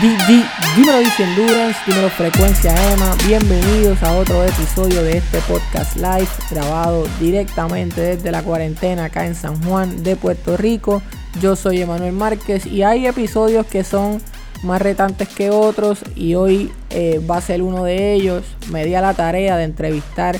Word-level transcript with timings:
dímelo 0.00 0.98
dice 1.00 1.24
Endurance, 1.24 1.78
dímelo 1.86 2.08
Frecuencia 2.10 2.72
Emma, 2.92 3.16
bienvenidos 3.26 4.00
a 4.04 4.16
otro 4.16 4.44
episodio 4.44 5.02
de 5.02 5.16
este 5.16 5.38
podcast 5.40 5.96
live 5.96 6.28
grabado 6.50 7.04
directamente 7.18 8.00
desde 8.00 8.30
la 8.30 8.42
cuarentena 8.42 9.06
acá 9.06 9.26
en 9.26 9.34
San 9.34 9.60
Juan 9.64 10.04
de 10.04 10.14
Puerto 10.14 10.56
Rico. 10.56 11.02
Yo 11.40 11.56
soy 11.56 11.80
Emanuel 11.80 12.12
Márquez 12.12 12.64
y 12.66 12.84
hay 12.84 13.06
episodios 13.06 13.66
que 13.66 13.82
son 13.82 14.22
más 14.62 14.80
retantes 14.80 15.28
que 15.28 15.50
otros 15.50 15.98
y 16.14 16.34
hoy 16.36 16.70
eh, 16.90 17.20
va 17.28 17.38
a 17.38 17.40
ser 17.40 17.62
uno 17.62 17.82
de 17.82 18.12
ellos. 18.12 18.44
Me 18.70 18.84
di 18.84 18.94
a 18.94 19.00
la 19.00 19.14
tarea 19.14 19.56
de 19.56 19.64
entrevistar 19.64 20.38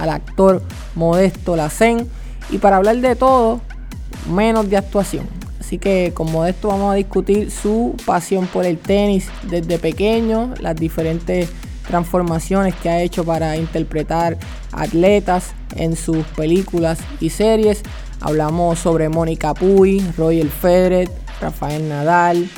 al 0.00 0.10
actor 0.10 0.62
Modesto 0.96 1.54
Lacen 1.54 2.08
y 2.50 2.58
para 2.58 2.76
hablar 2.76 2.96
de 2.96 3.14
todo, 3.14 3.60
menos 4.28 4.68
de 4.68 4.78
actuación. 4.78 5.45
Así 5.66 5.78
que 5.78 6.12
con 6.14 6.30
Modesto 6.30 6.68
vamos 6.68 6.92
a 6.92 6.94
discutir 6.94 7.50
su 7.50 7.96
pasión 8.06 8.46
por 8.46 8.64
el 8.64 8.78
tenis 8.78 9.26
desde 9.50 9.80
pequeño, 9.80 10.54
las 10.60 10.76
diferentes 10.76 11.48
transformaciones 11.88 12.72
que 12.76 12.88
ha 12.88 13.02
hecho 13.02 13.24
para 13.24 13.56
interpretar 13.56 14.38
atletas 14.70 15.54
en 15.74 15.96
sus 15.96 16.24
películas 16.36 17.00
y 17.18 17.30
series. 17.30 17.82
Hablamos 18.20 18.78
sobre 18.78 19.08
Mónica 19.08 19.54
Puy, 19.54 20.00
Roger 20.16 20.46
Federer, 20.50 21.10
Rafael 21.40 21.88
Nadal, 21.88 22.48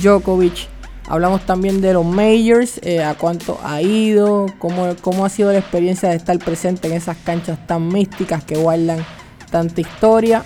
Djokovic. 0.00 0.68
Hablamos 1.08 1.44
también 1.44 1.80
de 1.80 1.92
los 1.92 2.04
majors, 2.04 2.78
eh, 2.84 3.02
a 3.02 3.14
cuánto 3.14 3.58
ha 3.64 3.82
ido, 3.82 4.46
cómo, 4.60 4.94
cómo 5.00 5.24
ha 5.24 5.28
sido 5.28 5.50
la 5.50 5.58
experiencia 5.58 6.10
de 6.10 6.14
estar 6.14 6.38
presente 6.38 6.86
en 6.86 6.94
esas 6.94 7.16
canchas 7.16 7.58
tan 7.66 7.88
místicas 7.88 8.44
que 8.44 8.54
guardan 8.54 9.04
tanta 9.50 9.80
historia. 9.80 10.44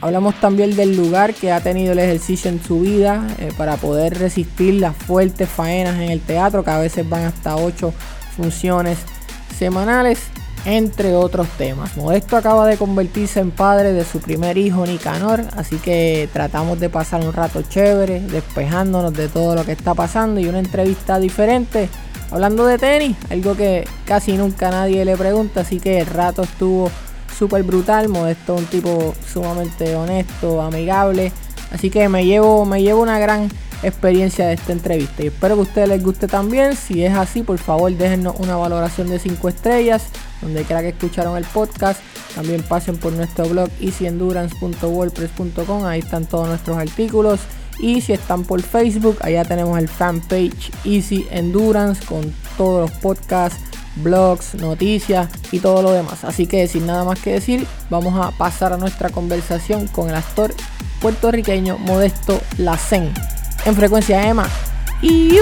Hablamos 0.00 0.38
también 0.40 0.76
del 0.76 0.96
lugar 0.96 1.32
que 1.32 1.52
ha 1.52 1.60
tenido 1.60 1.92
el 1.92 1.98
ejercicio 1.98 2.50
en 2.50 2.62
su 2.62 2.80
vida 2.80 3.26
eh, 3.38 3.50
para 3.56 3.76
poder 3.76 4.18
resistir 4.18 4.74
las 4.74 4.94
fuertes 4.94 5.48
faenas 5.48 5.96
en 5.96 6.10
el 6.10 6.20
teatro, 6.20 6.62
que 6.62 6.70
a 6.70 6.78
veces 6.78 7.08
van 7.08 7.24
hasta 7.24 7.56
8 7.56 7.92
funciones 8.36 8.98
semanales, 9.58 10.18
entre 10.66 11.14
otros 11.14 11.48
temas. 11.56 11.96
Modesto 11.96 12.36
acaba 12.36 12.66
de 12.66 12.76
convertirse 12.76 13.40
en 13.40 13.50
padre 13.50 13.92
de 13.92 14.04
su 14.04 14.20
primer 14.20 14.58
hijo, 14.58 14.84
Nicanor, 14.84 15.44
así 15.56 15.76
que 15.76 16.28
tratamos 16.32 16.78
de 16.78 16.90
pasar 16.90 17.24
un 17.24 17.32
rato 17.32 17.62
chévere, 17.62 18.20
despejándonos 18.20 19.14
de 19.14 19.28
todo 19.28 19.54
lo 19.54 19.64
que 19.64 19.72
está 19.72 19.94
pasando 19.94 20.40
y 20.40 20.46
una 20.46 20.58
entrevista 20.58 21.18
diferente. 21.18 21.88
Hablando 22.30 22.66
de 22.66 22.76
tenis, 22.76 23.16
algo 23.30 23.56
que 23.56 23.88
casi 24.04 24.36
nunca 24.36 24.70
nadie 24.70 25.04
le 25.04 25.16
pregunta, 25.16 25.60
así 25.60 25.78
que 25.78 26.00
el 26.00 26.06
rato 26.06 26.42
estuvo 26.42 26.90
súper 27.38 27.62
brutal. 27.62 28.08
Modesto 28.08 28.54
un 28.54 28.64
tipo 28.66 29.14
sumamente 29.32 29.94
honesto, 29.94 30.62
amigable. 30.62 31.32
Así 31.70 31.90
que 31.90 32.08
me 32.08 32.24
llevo, 32.24 32.64
me 32.64 32.82
llevo 32.82 33.02
una 33.02 33.18
gran 33.18 33.50
experiencia 33.82 34.46
de 34.46 34.54
esta 34.54 34.72
entrevista. 34.72 35.22
Y 35.22 35.26
espero 35.26 35.56
que 35.56 35.60
a 35.60 35.64
ustedes 35.64 35.88
les 35.88 36.02
guste 36.02 36.28
también. 36.28 36.74
Si 36.76 37.04
es 37.04 37.14
así, 37.14 37.42
por 37.42 37.58
favor 37.58 37.92
déjennos 37.92 38.36
una 38.38 38.56
valoración 38.56 39.08
de 39.08 39.18
5 39.18 39.48
estrellas. 39.48 40.04
Donde 40.40 40.62
quiera 40.64 40.80
que 40.82 40.90
escucharon 40.90 41.36
el 41.36 41.44
podcast. 41.44 42.00
También 42.34 42.62
pasen 42.62 42.96
por 42.98 43.12
nuestro 43.12 43.48
blog 43.48 43.68
easyendurance.wordpress.com. 43.80 45.84
Ahí 45.84 45.98
están 46.00 46.26
todos 46.26 46.48
nuestros 46.48 46.76
artículos. 46.76 47.40
Y 47.78 48.00
si 48.00 48.14
están 48.14 48.44
por 48.44 48.62
Facebook, 48.62 49.18
allá 49.20 49.44
tenemos 49.44 49.78
el 49.78 49.88
fanpage 49.88 50.70
Easy 50.84 51.26
Endurance 51.30 52.02
con 52.06 52.32
todos 52.56 52.88
los 52.88 52.98
podcasts 53.00 53.60
blogs, 53.96 54.54
noticias 54.54 55.28
y 55.52 55.60
todo 55.60 55.82
lo 55.82 55.92
demás. 55.92 56.24
Así 56.24 56.46
que 56.46 56.66
sin 56.68 56.86
nada 56.86 57.04
más 57.04 57.18
que 57.18 57.32
decir, 57.32 57.66
vamos 57.90 58.14
a 58.18 58.30
pasar 58.32 58.72
a 58.72 58.76
nuestra 58.76 59.10
conversación 59.10 59.86
con 59.88 60.08
el 60.08 60.14
actor 60.14 60.54
puertorriqueño 61.00 61.78
Modesto 61.78 62.40
Lacen 62.58 63.12
en 63.64 63.74
frecuencia 63.74 64.28
EMA. 64.28 64.48
Y 65.02 65.38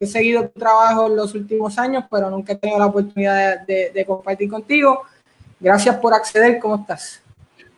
he 0.00 0.06
seguido 0.06 0.48
tu 0.48 0.58
trabajo 0.58 1.08
en 1.08 1.16
los 1.16 1.34
últimos 1.34 1.78
años, 1.78 2.04
pero 2.10 2.30
nunca 2.30 2.54
he 2.54 2.56
tenido 2.56 2.78
la 2.78 2.86
oportunidad 2.86 3.66
de, 3.66 4.04
compartir 4.06 4.48
contigo. 4.48 5.02
Gracias 5.60 5.94
por 5.96 6.14
acceder, 6.14 6.58
¿cómo 6.58 6.76
estás? 6.76 7.22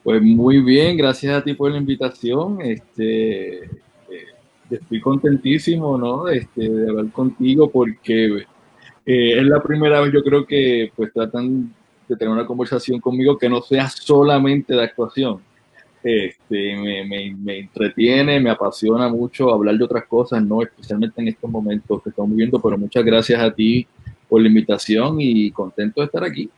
Pues 0.04 0.22
muy 0.22 0.60
bien, 0.62 0.96
gracias 0.96 1.34
a 1.34 1.42
ti 1.42 1.54
por 1.54 1.72
la 1.72 1.78
invitación. 1.78 2.60
Este, 2.62 3.64
eh, 3.64 3.70
estoy 4.70 5.00
contentísimo 5.00 5.98
¿no? 5.98 6.28
este, 6.28 6.68
de 6.68 6.90
hablar 6.90 7.10
contigo 7.10 7.68
porque 7.68 8.46
eh, 9.04 9.38
es 9.38 9.44
la 9.44 9.60
primera 9.60 10.00
vez 10.00 10.12
yo 10.12 10.22
creo 10.22 10.46
que 10.46 10.92
pues 10.94 11.12
tratan 11.12 11.74
de 12.08 12.16
tener 12.16 12.32
una 12.32 12.46
conversación 12.46 13.00
conmigo 13.00 13.36
que 13.36 13.48
no 13.48 13.62
sea 13.62 13.88
solamente 13.88 14.74
de 14.74 14.84
actuación 14.84 15.40
este, 16.04 16.76
me, 17.04 17.58
entretiene, 17.58 18.40
me 18.40 18.50
apasiona 18.50 19.08
mucho 19.08 19.52
hablar 19.52 19.76
de 19.76 19.84
otras 19.84 20.04
cosas, 20.04 20.42
no 20.42 20.62
especialmente 20.62 21.20
en 21.20 21.28
estos 21.28 21.50
momentos 21.50 22.02
que 22.02 22.10
estamos 22.10 22.30
viviendo, 22.30 22.60
pero 22.60 22.76
muchas 22.78 23.04
gracias 23.04 23.40
a 23.40 23.52
ti 23.52 23.86
por 24.28 24.40
la 24.40 24.48
invitación 24.48 25.16
y 25.18 25.50
contento 25.50 26.00
de 26.00 26.06
estar 26.06 26.24
aquí. 26.24 26.48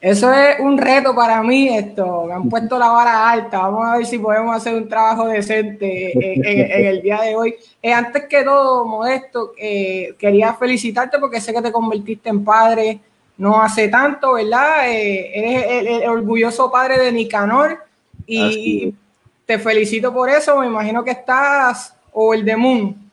Eso 0.00 0.32
es 0.32 0.60
un 0.60 0.76
reto 0.76 1.14
para 1.14 1.42
mí, 1.42 1.68
esto, 1.68 2.24
me 2.26 2.34
han 2.34 2.48
puesto 2.48 2.78
la 2.78 2.88
vara 2.88 3.30
alta, 3.30 3.58
vamos 3.60 3.86
a 3.86 3.96
ver 3.96 4.06
si 4.06 4.18
podemos 4.18 4.54
hacer 4.54 4.74
un 4.74 4.88
trabajo 4.88 5.26
decente 5.26 6.12
en, 6.12 6.86
el 6.86 7.02
día 7.02 7.20
de 7.22 7.34
hoy. 7.34 7.54
Eh, 7.82 7.92
antes 7.92 8.24
que 8.28 8.44
todo, 8.44 8.84
Modesto, 8.84 9.52
eh, 9.58 10.14
quería 10.18 10.52
felicitarte 10.54 11.18
porque 11.18 11.40
sé 11.40 11.52
que 11.52 11.62
te 11.62 11.72
convertiste 11.72 12.28
en 12.28 12.44
padre 12.44 13.00
no 13.38 13.60
hace 13.60 13.88
tanto, 13.88 14.34
¿verdad? 14.34 14.90
Eh, 14.90 15.30
eres 15.34 16.02
el, 16.02 16.08
orgulloso 16.08 16.70
padre 16.70 16.98
de 16.98 17.12
Nicanor, 17.12 17.78
y 18.26 18.94
te 19.44 19.58
felicito 19.58 20.12
por 20.12 20.28
eso, 20.28 20.58
me 20.58 20.66
imagino 20.66 21.04
que 21.04 21.12
estás 21.12 21.96
o 22.12 22.34
el 22.34 22.44
de 22.44 22.56
Moon. 22.56 23.06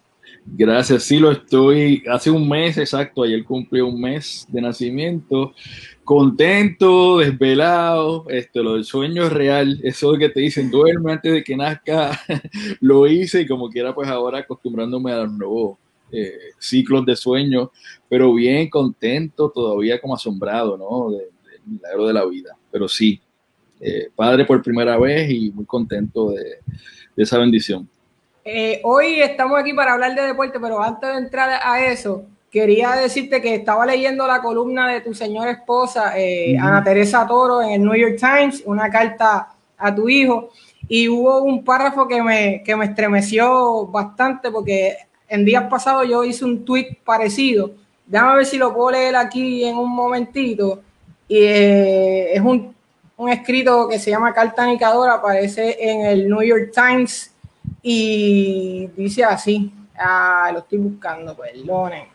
Gracias, 0.45 1.03
sí 1.03 1.19
lo 1.19 1.31
estoy. 1.31 2.03
Hace 2.09 2.29
un 2.29 2.47
mes 2.49 2.77
exacto, 2.77 3.23
ayer 3.23 3.43
cumplí 3.43 3.81
un 3.81 3.99
mes 3.99 4.45
de 4.49 4.61
nacimiento. 4.61 5.53
Contento, 6.03 7.19
desvelado, 7.19 8.25
este, 8.29 8.61
lo 8.61 8.73
del 8.73 8.83
sueño 8.83 9.23
es 9.23 9.31
real, 9.31 9.79
eso 9.83 10.17
que 10.17 10.29
te 10.29 10.41
dicen, 10.41 10.69
duerme 10.69 11.13
antes 11.13 11.31
de 11.31 11.43
que 11.43 11.55
nazca, 11.55 12.19
lo 12.81 13.07
hice 13.07 13.41
y 13.41 13.47
como 13.47 13.69
quiera, 13.69 13.95
pues 13.95 14.09
ahora 14.09 14.39
acostumbrándome 14.39 15.13
a 15.13 15.23
los 15.23 15.31
nuevos 15.31 15.77
eh, 16.11 16.37
ciclos 16.59 17.05
de 17.05 17.15
sueño, 17.15 17.71
pero 18.09 18.33
bien 18.33 18.69
contento, 18.69 19.49
todavía 19.49 20.01
como 20.01 20.15
asombrado, 20.15 20.77
¿no? 20.77 21.11
Del 21.11 21.29
milagro 21.65 22.07
de 22.07 22.13
la 22.13 22.25
vida. 22.25 22.57
Pero 22.69 22.89
sí, 22.89 23.21
eh, 23.79 24.09
padre 24.15 24.45
por 24.45 24.61
primera 24.61 24.97
vez 24.97 25.29
y 25.29 25.51
muy 25.51 25.65
contento 25.65 26.31
de, 26.31 26.59
esa 27.15 27.37
bendición. 27.37 27.87
Eh, 28.45 28.81
hoy 28.83 29.21
estamos 29.21 29.59
aquí 29.59 29.73
para 29.73 29.93
hablar 29.93 30.15
de 30.15 30.23
deporte, 30.23 30.59
pero 30.59 30.81
antes 30.81 31.09
de 31.09 31.17
entrar 31.17 31.59
a 31.63 31.85
eso, 31.85 32.23
quería 32.49 32.91
decirte 32.91 33.41
que 33.41 33.55
estaba 33.55 33.85
leyendo 33.85 34.25
la 34.27 34.41
columna 34.41 34.87
de 34.87 35.01
tu 35.01 35.13
señora 35.13 35.51
esposa, 35.51 36.17
eh, 36.17 36.57
Ana 36.57 36.83
Teresa 36.83 37.27
Toro, 37.27 37.61
en 37.61 37.71
el 37.71 37.83
New 37.83 37.95
York 37.95 38.17
Times, 38.19 38.63
una 38.65 38.89
carta 38.89 39.49
a 39.77 39.95
tu 39.95 40.09
hijo, 40.09 40.49
y 40.87 41.07
hubo 41.07 41.43
un 41.43 41.63
párrafo 41.63 42.07
que 42.07 42.21
me, 42.21 42.63
que 42.63 42.75
me 42.75 42.85
estremeció 42.85 43.87
bastante 43.87 44.51
porque 44.51 44.95
en 45.27 45.45
días 45.45 45.63
pasados 45.69 46.07
yo 46.07 46.23
hice 46.23 46.45
un 46.45 46.63
tweet 46.63 46.97
parecido. 47.03 47.71
Déjame 48.05 48.37
ver 48.37 48.45
si 48.45 48.57
lo 48.57 48.73
puedo 48.73 48.91
leer 48.91 49.15
aquí 49.15 49.63
en 49.63 49.77
un 49.77 49.89
momentito. 49.89 50.81
Y 51.27 51.43
es 51.45 52.41
un 52.41 52.75
un 53.23 53.29
escrito 53.29 53.87
que 53.87 53.99
se 53.99 54.11
llama 54.11 54.33
Carta 54.33 54.65
Nicadora, 54.65 55.13
aparece 55.13 55.77
en 55.79 56.05
el 56.05 56.27
New 56.27 56.41
York 56.41 56.71
Times 56.73 57.33
y 57.81 58.87
dice 58.97 59.23
así. 59.23 59.73
Ah, 59.95 60.49
lo 60.51 60.59
estoy 60.59 60.79
buscando, 60.79 61.35
perdone. 61.35 62.09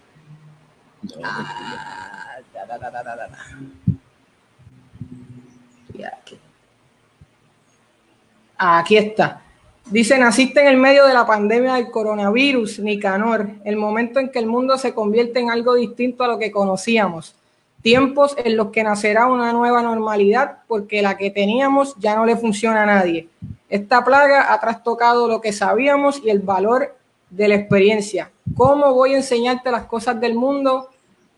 Ah, 8.58 8.78
aquí 8.78 8.96
está. 8.96 9.42
Dice, 9.86 10.18
naciste 10.18 10.60
en 10.60 10.66
el 10.66 10.76
medio 10.76 11.06
de 11.06 11.14
la 11.14 11.26
pandemia 11.26 11.74
del 11.74 11.90
coronavirus, 11.90 12.80
Nicanor, 12.80 13.48
el 13.64 13.76
momento 13.76 14.20
en 14.20 14.30
que 14.30 14.38
el 14.38 14.46
mundo 14.46 14.76
se 14.76 14.92
convierte 14.92 15.40
en 15.40 15.50
algo 15.50 15.74
distinto 15.74 16.24
a 16.24 16.28
lo 16.28 16.38
que 16.38 16.50
conocíamos 16.50 17.34
tiempos 17.82 18.34
en 18.42 18.56
los 18.56 18.68
que 18.68 18.82
nacerá 18.82 19.26
una 19.26 19.52
nueva 19.52 19.82
normalidad 19.82 20.58
porque 20.66 21.02
la 21.02 21.16
que 21.16 21.30
teníamos 21.30 21.94
ya 21.98 22.16
no 22.16 22.26
le 22.26 22.36
funciona 22.36 22.82
a 22.82 22.86
nadie. 22.86 23.28
Esta 23.68 24.04
plaga 24.04 24.52
ha 24.52 24.60
trastocado 24.60 25.28
lo 25.28 25.40
que 25.40 25.52
sabíamos 25.52 26.20
y 26.24 26.30
el 26.30 26.40
valor 26.40 26.96
de 27.30 27.48
la 27.48 27.54
experiencia. 27.54 28.30
¿Cómo 28.56 28.94
voy 28.94 29.14
a 29.14 29.18
enseñarte 29.18 29.70
las 29.70 29.84
cosas 29.84 30.20
del 30.20 30.34
mundo 30.34 30.88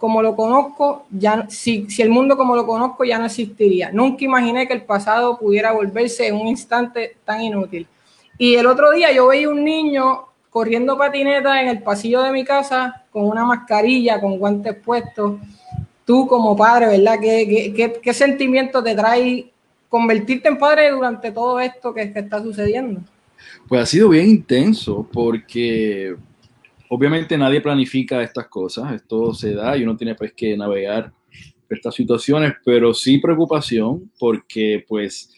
como 0.00 0.22
lo 0.22 0.34
conozco, 0.34 1.04
ya 1.10 1.44
si, 1.50 1.88
si 1.90 2.00
el 2.00 2.08
mundo 2.08 2.34
como 2.34 2.56
lo 2.56 2.66
conozco 2.66 3.04
ya 3.04 3.18
no 3.18 3.26
existiría. 3.26 3.92
Nunca 3.92 4.24
imaginé 4.24 4.66
que 4.66 4.72
el 4.72 4.82
pasado 4.82 5.38
pudiera 5.38 5.72
volverse 5.72 6.26
en 6.26 6.36
un 6.36 6.46
instante 6.46 7.18
tan 7.26 7.42
inútil. 7.42 7.86
Y 8.38 8.54
el 8.54 8.64
otro 8.64 8.92
día 8.92 9.12
yo 9.12 9.26
veía 9.26 9.50
un 9.50 9.62
niño 9.62 10.24
corriendo 10.48 10.96
patineta 10.96 11.60
en 11.60 11.68
el 11.68 11.82
pasillo 11.82 12.22
de 12.22 12.32
mi 12.32 12.44
casa 12.44 13.04
con 13.12 13.26
una 13.26 13.44
mascarilla, 13.44 14.18
con 14.18 14.38
guantes 14.38 14.74
puestos. 14.74 15.34
Tú 16.10 16.26
como 16.26 16.56
padre, 16.56 16.88
¿verdad? 16.88 17.20
¿Qué, 17.20 17.72
qué, 17.72 18.00
qué, 18.02 18.12
sentimiento 18.12 18.82
te 18.82 18.96
trae 18.96 19.48
convertirte 19.88 20.48
en 20.48 20.58
padre 20.58 20.90
durante 20.90 21.30
todo 21.30 21.60
esto 21.60 21.94
que, 21.94 22.12
que 22.12 22.18
está 22.18 22.42
sucediendo? 22.42 23.00
Pues 23.68 23.80
ha 23.80 23.86
sido 23.86 24.08
bien 24.08 24.28
intenso 24.28 25.08
porque 25.12 26.16
obviamente 26.88 27.38
nadie 27.38 27.60
planifica 27.60 28.20
estas 28.24 28.48
cosas, 28.48 28.92
esto 28.92 29.32
se 29.32 29.54
da 29.54 29.76
y 29.76 29.84
uno 29.84 29.96
tiene 29.96 30.16
pues 30.16 30.32
que 30.32 30.56
navegar 30.56 31.12
estas 31.68 31.94
situaciones, 31.94 32.54
pero 32.64 32.92
sí 32.92 33.18
preocupación 33.18 34.10
porque 34.18 34.84
pues 34.88 35.32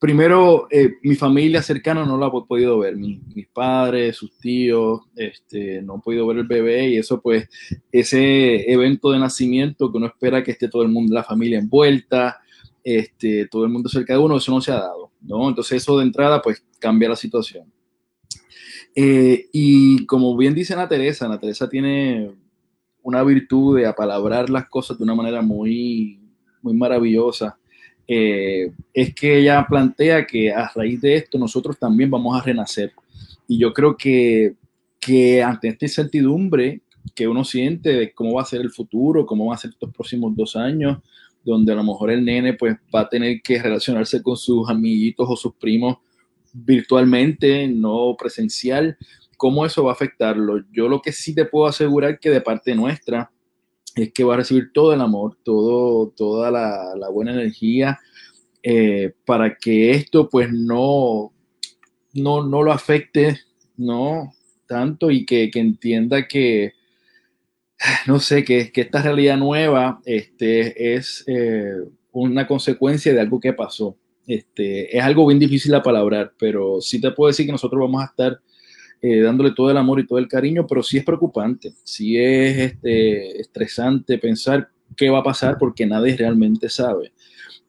primero 0.00 0.66
eh, 0.70 0.94
mi 1.02 1.14
familia 1.14 1.62
cercana 1.62 2.06
no 2.06 2.16
la 2.16 2.26
ha 2.26 2.30
podido 2.30 2.78
ver, 2.78 2.96
mis, 2.96 3.46
padres, 3.52 4.16
sus 4.16 4.36
tíos, 4.38 5.02
este, 5.14 5.82
no 5.82 5.94
han 5.94 6.00
podido 6.00 6.26
ver 6.26 6.38
el 6.38 6.46
bebé 6.46 6.88
y 6.88 6.96
eso 6.96 7.20
pues 7.20 7.48
ese 7.92 8.72
evento 8.72 9.12
de 9.12 9.18
nacimiento 9.18 9.92
que 9.92 9.98
uno 9.98 10.06
espera 10.06 10.42
que 10.42 10.52
esté 10.52 10.68
todo 10.68 10.82
el 10.82 10.88
mundo, 10.88 11.14
la 11.14 11.22
familia 11.22 11.58
envuelta, 11.58 12.38
este, 12.82 13.46
todo 13.46 13.64
el 13.64 13.70
mundo 13.70 13.90
cerca 13.90 14.14
de 14.14 14.18
uno, 14.18 14.38
eso 14.38 14.50
no 14.50 14.62
se 14.62 14.72
ha 14.72 14.76
dado, 14.76 15.12
¿no? 15.20 15.46
Entonces 15.50 15.82
eso 15.82 15.98
de 15.98 16.04
entrada 16.06 16.40
pues 16.40 16.64
cambia 16.78 17.10
la 17.10 17.16
situación. 17.16 17.70
Eh, 18.94 19.48
y 19.52 20.06
como 20.06 20.34
bien 20.34 20.54
dice 20.54 20.72
Ana 20.72 20.88
Teresa, 20.88 21.26
Ana 21.26 21.38
Teresa 21.38 21.68
tiene 21.68 22.34
una 23.02 23.22
virtud 23.22 23.76
de 23.76 23.86
apalabrar 23.86 24.48
las 24.48 24.66
cosas 24.68 24.96
de 24.96 25.04
una 25.04 25.14
manera 25.14 25.42
muy, 25.42 26.20
muy 26.62 26.72
maravillosa. 26.72 27.59
Eh, 28.12 28.72
es 28.92 29.14
que 29.14 29.38
ella 29.38 29.64
plantea 29.68 30.26
que 30.26 30.50
a 30.50 30.68
raíz 30.74 31.00
de 31.00 31.14
esto 31.14 31.38
nosotros 31.38 31.78
también 31.78 32.10
vamos 32.10 32.36
a 32.36 32.42
renacer. 32.42 32.92
Y 33.46 33.56
yo 33.56 33.72
creo 33.72 33.96
que, 33.96 34.54
que 34.98 35.40
ante 35.40 35.68
esta 35.68 35.84
incertidumbre 35.84 36.80
que 37.14 37.28
uno 37.28 37.44
siente 37.44 37.90
de 37.90 38.12
cómo 38.12 38.34
va 38.34 38.42
a 38.42 38.46
ser 38.46 38.62
el 38.62 38.70
futuro, 38.70 39.24
cómo 39.24 39.46
van 39.46 39.54
a 39.54 39.58
ser 39.58 39.70
estos 39.70 39.94
próximos 39.94 40.34
dos 40.34 40.56
años, 40.56 40.98
donde 41.44 41.72
a 41.72 41.76
lo 41.76 41.84
mejor 41.84 42.10
el 42.10 42.24
nene 42.24 42.54
pues 42.54 42.76
va 42.92 43.02
a 43.02 43.08
tener 43.08 43.40
que 43.42 43.62
relacionarse 43.62 44.20
con 44.20 44.36
sus 44.36 44.68
amiguitos 44.68 45.28
o 45.30 45.36
sus 45.36 45.54
primos 45.54 45.98
virtualmente, 46.52 47.68
no 47.68 48.16
presencial, 48.18 48.98
¿cómo 49.36 49.64
eso 49.64 49.84
va 49.84 49.92
a 49.92 49.94
afectarlo? 49.94 50.64
Yo 50.72 50.88
lo 50.88 51.00
que 51.00 51.12
sí 51.12 51.32
te 51.32 51.44
puedo 51.44 51.68
asegurar 51.68 52.18
que 52.18 52.30
de 52.30 52.40
parte 52.40 52.74
nuestra 52.74 53.30
es 53.96 54.12
que 54.12 54.24
va 54.24 54.34
a 54.34 54.38
recibir 54.38 54.72
todo 54.72 54.92
el 54.92 55.00
amor, 55.00 55.36
todo, 55.42 56.10
toda 56.10 56.50
la, 56.50 57.08
buena 57.10 57.32
energía 57.32 57.98
eh, 58.62 59.12
para 59.24 59.56
que 59.56 59.90
esto 59.92 60.28
pues 60.28 60.52
no, 60.52 61.32
no, 62.14 62.46
no 62.46 62.62
lo 62.62 62.72
afecte, 62.72 63.40
no 63.76 64.32
tanto 64.70 65.10
y 65.10 65.26
que, 65.26 65.50
entienda 65.54 66.28
que, 66.28 66.74
no 68.06 68.20
sé, 68.20 68.44
que, 68.44 68.70
que, 68.70 68.82
esta 68.82 69.02
realidad 69.02 69.36
nueva 69.36 70.00
este, 70.04 70.94
es 70.94 71.24
eh, 71.26 71.74
una 72.12 72.46
consecuencia 72.46 73.12
de 73.12 73.20
algo 73.20 73.40
que 73.40 73.52
pasó. 73.52 73.96
Este, 74.28 74.96
es 74.96 75.02
algo 75.02 75.26
bien 75.26 75.40
difícil 75.40 75.72
de 75.72 75.80
palabrar, 75.80 76.32
pero 76.38 76.80
sí 76.80 77.00
te 77.00 77.10
puedo 77.10 77.28
decir 77.28 77.46
que 77.46 77.52
nosotros 77.52 77.80
vamos 77.80 78.00
a 78.00 78.06
estar 78.06 78.40
eh, 79.02 79.20
dándole 79.20 79.52
todo 79.52 79.70
el 79.70 79.76
amor 79.76 80.00
y 80.00 80.06
todo 80.06 80.18
el 80.18 80.28
cariño, 80.28 80.66
pero 80.66 80.82
sí 80.82 80.98
es 80.98 81.04
preocupante, 81.04 81.72
sí 81.84 82.18
es 82.18 82.58
este, 82.58 83.40
estresante 83.40 84.18
pensar 84.18 84.68
qué 84.96 85.08
va 85.08 85.20
a 85.20 85.24
pasar 85.24 85.56
porque 85.58 85.86
nadie 85.86 86.16
realmente 86.16 86.68
sabe. 86.68 87.12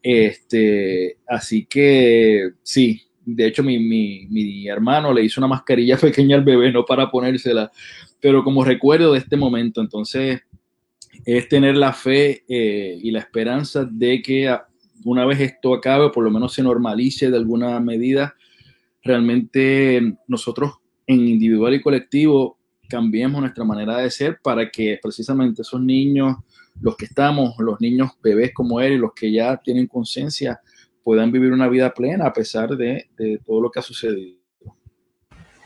Este, 0.04 1.20
así 1.28 1.66
que 1.66 2.52
sí, 2.64 3.02
de 3.24 3.48
hecho 3.48 3.64
mi, 3.64 3.80
mi, 3.80 4.28
mi, 4.28 4.68
hermano 4.68 5.14
le 5.14 5.24
hizo 5.24 5.40
una 5.40 5.48
mascarilla 5.48 5.98
pequeña 6.02 6.36
al 6.36 6.44
bebé, 6.44 6.72
no 6.72 6.84
para 6.84 7.10
ponérsela, 7.10 7.72
pero 8.20 8.44
como 8.44 8.64
recuerdo 8.64 9.14
de 9.14 9.20
este 9.20 9.38
momento, 9.38 9.80
entonces 9.80 10.42
es 11.26 11.48
tener 11.48 11.78
la 11.78 11.94
fe 11.94 12.44
eh, 12.48 13.00
y 13.02 13.12
la 13.12 13.20
esperanza 13.20 13.86
de 13.86 14.22
que 14.22 14.54
una 15.06 15.26
vez 15.26 15.40
esto 15.40 15.74
acabe, 15.74 16.10
por 16.10 16.24
lo 16.24 16.32
menos 16.32 16.54
se 16.54 16.64
normalice 16.64 17.30
de 17.30 17.38
alguna 17.38 17.80
medida, 17.80 18.36
realmente 19.04 20.18
nosotros 20.28 20.81
en 21.14 21.28
individual 21.28 21.74
y 21.74 21.82
colectivo 21.82 22.58
cambiemos 22.90 23.40
nuestra 23.40 23.64
manera 23.64 23.98
de 23.98 24.12
ser 24.12 24.40
para 24.42 24.70
que 24.70 25.00
precisamente 25.02 25.62
esos 25.62 25.82
niños, 25.82 26.38
los 26.82 26.98
que 26.98 27.06
estamos, 27.06 27.56
los 27.60 27.80
niños 27.80 28.12
bebés 28.22 28.54
como 28.54 28.82
él 28.82 28.94
y 28.94 28.98
los 28.98 29.14
que 29.14 29.32
ya 29.32 29.58
tienen 29.58 29.88
conciencia, 29.88 30.60
puedan 31.04 31.32
vivir 31.32 31.54
una 31.54 31.70
vida 31.70 31.94
plena 31.94 32.28
a 32.28 32.34
pesar 32.34 32.70
de, 32.76 33.08
todo 33.46 33.62
lo 33.62 33.72
que 33.72 33.80
ha 33.80 33.84
sucedido. 33.84 34.38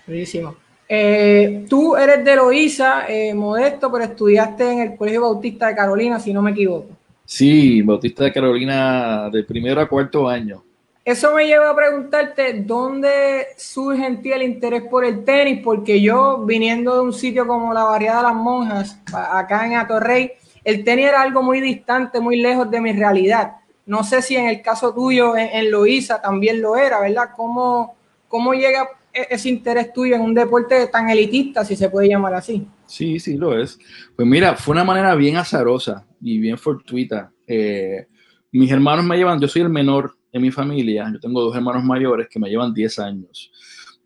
Buenísimo. 0.06 0.56
Eh, 0.88 1.65
tú 1.68 1.95
eres 1.95 2.24
de 2.24 2.36
Loíza, 2.36 3.07
eh, 3.07 3.33
modesto, 3.33 3.91
pero 3.91 4.03
estudiaste 4.03 4.71
en 4.71 4.80
el 4.81 4.95
Colegio 4.95 5.21
Bautista 5.21 5.68
de 5.68 5.75
Carolina, 5.75 6.19
si 6.19 6.31
no 6.31 6.44
me 6.44 6.51
equivoco. 6.51 6.89
Sí, 7.25 7.81
Bautista 7.81 8.25
de 8.25 8.33
Carolina 8.33 9.31
de 9.31 9.44
primero 9.44 9.81
a 9.81 9.89
cuarto 9.89 10.27
año. 10.30 10.64
Eso 11.05 11.35
me 11.35 11.45
lleva 11.45 11.69
a 11.69 11.75
preguntarte 11.75 12.63
dónde 12.63 13.49
surge 13.57 14.07
en 14.07 14.23
ti 14.23 14.31
el 14.31 14.41
interés 14.41 14.81
por 14.89 15.05
el 15.05 15.23
tenis, 15.23 15.61
porque 15.63 16.01
yo 16.01 16.43
viniendo 16.43 16.95
de 16.95 17.01
un 17.01 17.13
sitio 17.13 17.45
como 17.45 17.71
la 17.75 17.83
Barriada 17.83 18.17
de 18.17 18.23
las 18.23 18.33
Monjas, 18.33 18.99
acá 19.13 19.67
en 19.67 19.75
Atorrey, 19.75 20.31
el 20.63 20.83
tenis 20.83 21.05
era 21.05 21.21
algo 21.21 21.43
muy 21.43 21.61
distante, 21.61 22.19
muy 22.19 22.37
lejos 22.37 22.71
de 22.71 22.81
mi 22.81 22.91
realidad. 22.91 23.57
No 23.85 24.03
sé 24.03 24.23
si 24.23 24.35
en 24.35 24.47
el 24.47 24.63
caso 24.63 24.95
tuyo 24.95 25.37
en, 25.37 25.49
en 25.53 26.07
también 26.23 26.59
lo 26.59 26.75
era, 26.75 26.99
¿verdad? 26.99 27.29
¿Cómo, 27.35 27.95
¿Cómo 28.27 28.55
llega 28.55 28.89
e-, 29.13 29.27
ese 29.29 29.49
interés 29.49 29.93
tuyo 29.93 30.15
en 30.15 30.21
un 30.21 30.33
deporte 30.33 30.87
tan 30.87 31.07
elitista, 31.11 31.63
si 31.63 31.75
se 31.75 31.87
puede 31.87 32.09
llamar 32.09 32.33
así? 32.33 32.67
Sí, 32.87 33.19
sí, 33.19 33.37
lo 33.37 33.55
es. 33.55 33.77
Pues 34.15 34.27
mira, 34.27 34.55
fue 34.55 34.71
una 34.71 34.83
manera 34.83 35.13
bien 35.13 35.37
azarosa 35.37 36.03
y 36.19 36.39
bien 36.39 36.57
fortuita. 36.57 37.31
Eh, 37.45 38.07
mis 38.53 38.71
hermanos 38.71 39.05
me 39.05 39.17
llevan, 39.17 39.39
yo 39.39 39.47
soy 39.47 39.61
el 39.61 39.69
menor 39.69 40.17
en 40.35 40.41
mi 40.41 40.51
familia, 40.51 41.09
yo 41.13 41.17
tengo 41.17 41.41
dos 41.41 41.55
hermanos 41.55 41.81
mayores 41.85 42.27
que 42.29 42.39
me 42.39 42.49
llevan 42.49 42.73
10 42.73 42.99
años. 42.99 43.49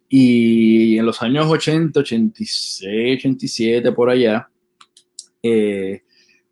Y 0.07 0.95
en 0.95 1.03
los 1.03 1.19
años 1.23 1.47
80, 1.47 1.99
86, 1.99 3.17
87, 3.17 3.91
por 3.91 4.11
allá, 4.11 4.47
eh, 5.41 6.03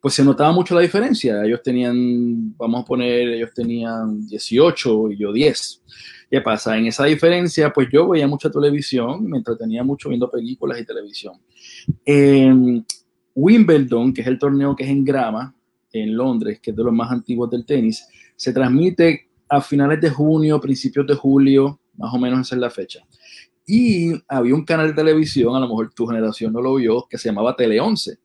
pues 0.01 0.15
se 0.15 0.25
notaba 0.25 0.51
mucho 0.51 0.73
la 0.73 0.81
diferencia. 0.81 1.43
Ellos 1.43 1.61
tenían, 1.61 2.57
vamos 2.57 2.81
a 2.81 2.85
poner, 2.85 3.27
ellos 3.29 3.51
tenían 3.53 4.25
18 4.25 5.11
y 5.11 5.17
yo 5.19 5.31
10. 5.31 5.83
¿Qué 6.31 6.41
pasa? 6.41 6.75
En 6.75 6.87
esa 6.87 7.05
diferencia, 7.05 7.71
pues 7.71 7.87
yo 7.93 8.09
veía 8.09 8.27
mucha 8.27 8.49
televisión, 8.49 9.29
me 9.29 9.37
entretenía 9.37 9.83
mucho 9.83 10.09
viendo 10.09 10.29
películas 10.31 10.81
y 10.81 10.85
televisión. 10.85 11.35
En 12.03 12.83
Wimbledon, 13.35 14.11
que 14.11 14.21
es 14.21 14.27
el 14.27 14.39
torneo 14.39 14.75
que 14.75 14.85
es 14.85 14.89
en 14.89 15.05
grama, 15.05 15.55
en 15.93 16.17
Londres, 16.17 16.59
que 16.59 16.71
es 16.71 16.77
de 16.77 16.83
los 16.83 16.93
más 16.93 17.11
antiguos 17.11 17.51
del 17.51 17.63
tenis, 17.63 18.07
se 18.35 18.51
transmite 18.51 19.26
a 19.49 19.61
finales 19.61 20.01
de 20.01 20.09
junio, 20.09 20.59
principios 20.59 21.07
de 21.07 21.15
julio, 21.15 21.79
más 21.95 22.13
o 22.13 22.17
menos 22.17 22.41
esa 22.41 22.55
es 22.55 22.61
la 22.61 22.69
fecha. 22.69 22.99
Y 23.65 24.13
había 24.27 24.55
un 24.55 24.63
canal 24.63 24.87
de 24.87 24.93
televisión, 24.93 25.55
a 25.55 25.59
lo 25.59 25.67
mejor 25.67 25.93
tu 25.93 26.07
generación 26.07 26.53
no 26.53 26.61
lo 26.61 26.75
vio, 26.75 27.05
que 27.09 27.17
se 27.17 27.29
llamaba 27.29 27.55
Tele 27.55 27.79
11 27.79 28.17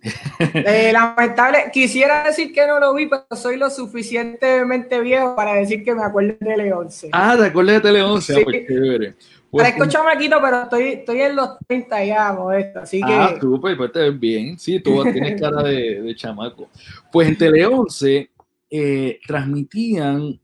eh, 0.54 0.92
lamentable, 0.92 1.70
quisiera 1.72 2.22
decir 2.24 2.52
que 2.52 2.66
no 2.66 2.78
lo 2.78 2.94
vi, 2.94 3.06
pero 3.06 3.24
soy 3.34 3.56
lo 3.56 3.68
suficientemente 3.68 5.00
viejo 5.00 5.34
para 5.34 5.54
decir 5.54 5.82
que 5.82 5.94
me 5.94 6.04
acuerdo 6.04 6.36
de 6.38 6.46
Tele 6.46 6.72
11. 6.72 7.10
Ah, 7.12 7.36
¿te 7.36 7.46
acuerdas 7.46 7.76
de 7.76 7.80
Tele 7.80 8.02
11? 8.02 8.34
Sí. 8.34 8.40
Ah, 8.40 8.44
pues 8.44 8.66
chévere. 8.66 9.14
Pues, 9.50 9.88
chamaquito, 9.88 10.36
pero 10.42 10.62
estoy, 10.62 10.82
estoy 10.88 11.22
en 11.22 11.34
los 11.34 11.58
30 11.66 12.04
ya, 12.04 12.32
modesto, 12.32 12.80
así 12.80 13.00
que... 13.00 13.12
Ah, 13.12 13.34
tú, 13.40 13.60
pues, 13.60 13.76
pues 13.76 13.90
te 13.92 14.00
ves 14.00 14.20
bien, 14.20 14.58
sí, 14.58 14.78
tú 14.78 15.02
tienes 15.02 15.40
cara 15.40 15.62
de, 15.62 16.02
de 16.02 16.14
chamaco. 16.14 16.68
Pues 17.10 17.28
en 17.28 17.38
Tele 17.38 17.66
11 17.66 18.30
eh, 18.70 19.18
transmitían 19.26 20.40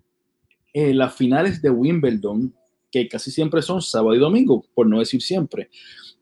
eh, 0.73 0.95
las 0.95 1.15
finales 1.15 1.63
de 1.63 1.71
Wimbledon, 1.71 2.55
que 2.91 3.09
casi 3.09 3.31
siempre 3.31 3.63
son 3.63 3.83
sábado 3.83 4.15
y 4.15 4.19
domingo, 4.19 4.65
por 4.75 4.87
no 4.87 4.99
decir 4.99 5.23
siempre. 5.23 5.71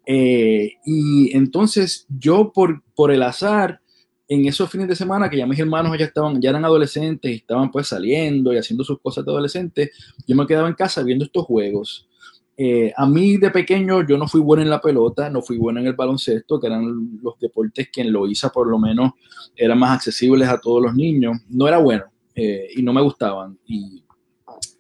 Eh, 0.07 0.73
y 0.85 1.37
entonces 1.37 2.07
yo 2.09 2.53
por, 2.53 2.83
por 2.95 3.13
el 3.13 3.23
azar, 3.23 3.81
en 4.29 4.47
esos 4.47 4.71
fines 4.71 4.89
de 4.89 4.97
semana 4.97 5.29
que 5.29 5.37
ya 5.37 5.47
mis 5.47 5.59
hermanos 5.59 5.97
ya 5.99 6.07
estaban, 6.07 6.41
ya 6.41 6.51
eran 6.51 6.65
adolescentes 6.65 7.31
estaban 7.31 7.71
pues 7.71 7.89
saliendo 7.89 8.53
y 8.53 8.57
haciendo 8.57 8.83
sus 8.83 8.99
cosas 9.01 9.25
de 9.25 9.31
adolescentes, 9.31 9.91
yo 10.27 10.35
me 10.35 10.47
quedaba 10.47 10.69
en 10.69 10.75
casa 10.75 11.03
viendo 11.03 11.25
estos 11.25 11.45
juegos. 11.45 12.09
Eh, 12.57 12.93
a 12.95 13.07
mí 13.07 13.39
de 13.39 13.51
pequeño 13.51 14.07
yo 14.07 14.19
no 14.19 14.29
fui 14.29 14.41
bueno 14.41 14.63
en 14.63 14.71
la 14.71 14.81
pelota, 14.81 15.31
no 15.31 15.41
fui 15.43 15.57
bueno 15.57 15.81
en 15.81 15.87
el 15.87 15.95
baloncesto, 15.95 16.61
que 16.61 16.67
eran 16.67 17.19
los 17.23 17.39
deportes 17.41 17.89
que 17.91 18.03
en 18.03 18.13
Loiza 18.13 18.51
por 18.51 18.69
lo 18.69 18.79
menos 18.79 19.13
eran 19.57 19.79
más 19.79 19.97
accesibles 19.97 20.49
a 20.49 20.59
todos 20.61 20.83
los 20.83 20.95
niños. 20.95 21.39
No 21.49 21.67
era 21.67 21.79
bueno 21.79 22.05
eh, 22.35 22.69
y 22.77 22.83
no 22.83 22.93
me 22.93 23.01
gustaban. 23.01 23.59
Y 23.67 24.05